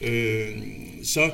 øh, 0.01 0.49
så 1.03 1.31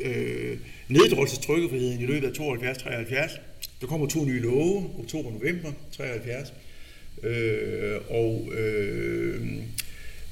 øh, 0.00 0.58
neddrosses 0.88 1.38
trykkefriheden 1.38 2.00
i 2.00 2.06
løbet 2.06 2.28
af 2.28 2.32
72-73. 2.32 3.38
Der 3.80 3.86
kommer 3.86 4.06
to 4.06 4.24
nye 4.24 4.40
love, 4.40 4.90
oktober-november 4.98 5.72
73. 5.96 6.52
Øh, 7.22 7.96
og 8.08 8.52
øh, 8.58 9.46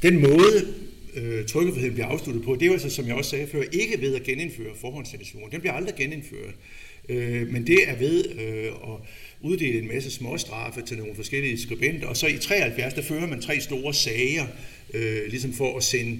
den 0.02 0.20
måde, 0.20 0.74
øh, 1.14 1.46
trykkefriheden 1.46 1.94
bliver 1.94 2.06
afsluttet 2.06 2.44
på, 2.44 2.54
det 2.54 2.62
er 2.62 2.66
jo 2.66 2.72
altså, 2.72 2.90
som 2.90 3.06
jeg 3.06 3.14
også 3.14 3.30
sagde 3.30 3.46
før, 3.46 3.62
ikke 3.72 4.00
ved 4.00 4.14
at 4.14 4.22
genindføre 4.22 4.74
forhåndscensuren. 4.80 5.52
Den 5.52 5.60
bliver 5.60 5.74
aldrig 5.74 5.94
genindført. 5.94 6.54
Øh, 7.08 7.48
men 7.52 7.66
det 7.66 7.88
er 7.88 7.96
ved 7.96 8.24
øh, 8.40 8.66
at 8.66 8.98
uddele 9.40 9.78
en 9.78 9.88
masse 9.88 10.10
småstraffe 10.10 10.82
til 10.82 10.98
nogle 10.98 11.14
forskellige 11.14 11.60
skribenter, 11.60 12.06
og 12.06 12.16
så 12.16 12.26
i 12.26 12.38
73, 12.38 12.94
der 12.94 13.02
fører 13.02 13.26
man 13.26 13.40
tre 13.40 13.60
store 13.60 13.94
sager, 13.94 14.46
øh, 14.94 15.26
ligesom 15.28 15.52
for 15.52 15.76
at 15.76 15.84
sende 15.84 16.18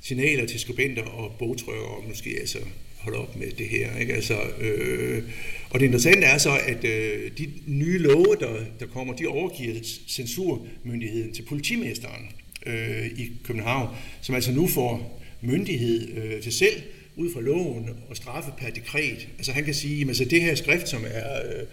signaler 0.00 0.46
til 0.46 0.60
skribenter 0.60 1.02
og 1.02 1.36
bogtrykker 1.38 1.86
om 1.86 2.04
måske 2.08 2.36
altså 2.40 2.58
holde 3.00 3.18
op 3.18 3.36
med 3.36 3.50
det 3.50 3.66
her. 3.66 3.96
Ikke? 3.96 4.14
Altså, 4.14 4.34
øh, 4.60 5.22
og 5.70 5.80
det 5.80 5.86
interessante 5.86 6.26
er 6.26 6.38
så, 6.38 6.58
at 6.66 6.84
øh, 6.84 7.30
de 7.38 7.52
nye 7.66 7.98
love, 7.98 8.36
der, 8.40 8.64
der 8.80 8.86
kommer, 8.86 9.14
de 9.14 9.26
overgiver 9.26 9.74
censurmyndigheden 10.08 11.32
til 11.32 11.42
politimesteren 11.42 12.28
øh, 12.66 13.06
i 13.06 13.32
København, 13.44 13.96
som 14.22 14.34
altså 14.34 14.52
nu 14.52 14.66
får 14.66 15.22
myndighed 15.40 16.16
øh, 16.16 16.42
til 16.42 16.52
selv 16.52 16.82
ud 17.16 17.32
fra 17.32 17.40
loven 17.40 17.90
og 18.08 18.16
straffe 18.16 18.50
per 18.58 18.70
dekret. 18.70 19.28
Altså 19.38 19.52
han 19.52 19.64
kan 19.64 19.74
sige, 19.74 20.02
at 20.02 20.08
altså, 20.08 20.24
det 20.24 20.40
her 20.40 20.54
skrift, 20.54 20.88
som 20.88 21.04
er 21.06 21.36
øh, 21.36 21.66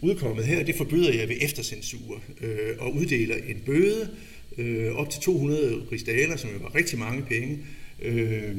udkommet 0.00 0.44
her, 0.46 0.62
det 0.62 0.74
forbyder 0.74 1.12
jeg 1.12 1.28
ved 1.28 1.36
eftercensur 1.40 2.22
øh, 2.40 2.76
og 2.78 2.94
uddeler 2.94 3.36
en 3.36 3.62
bøde 3.66 4.10
øh, 4.58 4.92
op 4.92 5.10
til 5.10 5.20
200 5.20 5.86
rigsdaler, 5.92 6.36
som 6.36 6.50
jo 6.50 6.58
var 6.58 6.74
rigtig 6.74 6.98
mange 6.98 7.22
penge. 7.22 7.58
Øh, 8.02 8.56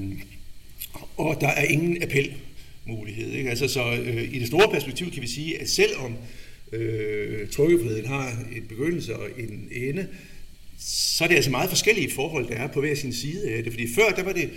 og 1.17 1.37
der 1.41 1.47
er 1.47 1.63
ingen 1.63 2.03
appelmulighed. 2.03 3.31
Ikke? 3.31 3.49
Altså, 3.49 3.67
så 3.67 3.93
øh, 3.93 4.33
i 4.33 4.39
det 4.39 4.47
store 4.47 4.71
perspektiv 4.71 5.11
kan 5.11 5.21
vi 5.21 5.27
sige, 5.27 5.61
at 5.61 5.69
selvom 5.69 6.15
øh, 6.71 7.49
trykkefriheden 7.49 8.05
har 8.05 8.45
en 8.55 8.63
begyndelse 8.69 9.15
og 9.15 9.27
en 9.37 9.67
ende, 9.71 10.07
så 10.79 11.23
er 11.23 11.27
det 11.27 11.35
altså 11.35 11.51
meget 11.51 11.69
forskellige 11.69 12.11
forhold, 12.11 12.47
der 12.47 12.55
er 12.55 12.67
på 12.67 12.79
hver 12.79 12.95
sin 12.95 13.13
side 13.13 13.49
af 13.49 13.63
det. 13.63 13.73
Fordi 13.73 13.87
før, 13.95 14.09
der 14.15 14.23
var 14.23 14.33
det 14.33 14.49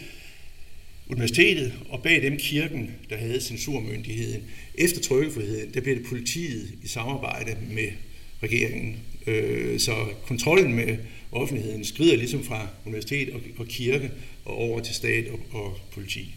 universitetet 1.08 1.72
og 1.88 2.02
bag 2.02 2.22
dem 2.22 2.36
kirken, 2.36 2.90
der 3.10 3.16
havde 3.16 3.40
censurmyndigheden. 3.40 4.42
Efter 4.74 5.00
trykkefriheden, 5.00 5.74
der 5.74 5.80
blev 5.80 5.96
det 5.96 6.06
politiet 6.06 6.74
i 6.82 6.88
samarbejde 6.88 7.56
med 7.70 7.88
regeringen. 8.42 8.96
Øh, 9.26 9.80
så 9.80 9.94
kontrollen 10.26 10.74
med 10.74 10.96
offentligheden 11.32 11.84
skrider 11.84 12.16
ligesom 12.16 12.44
fra 12.44 12.68
universitet 12.86 13.34
og 13.58 13.66
kirke 13.66 14.10
og 14.44 14.54
over 14.54 14.80
til 14.80 14.94
stat 14.94 15.28
og, 15.28 15.40
og 15.52 15.78
politi. 15.92 16.34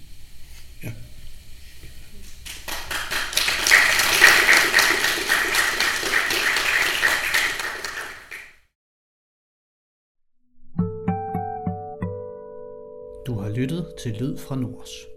Lyttet 13.59 13.95
til 13.97 14.15
Lyd 14.19 14.37
fra 14.37 14.55
Nords. 14.55 15.07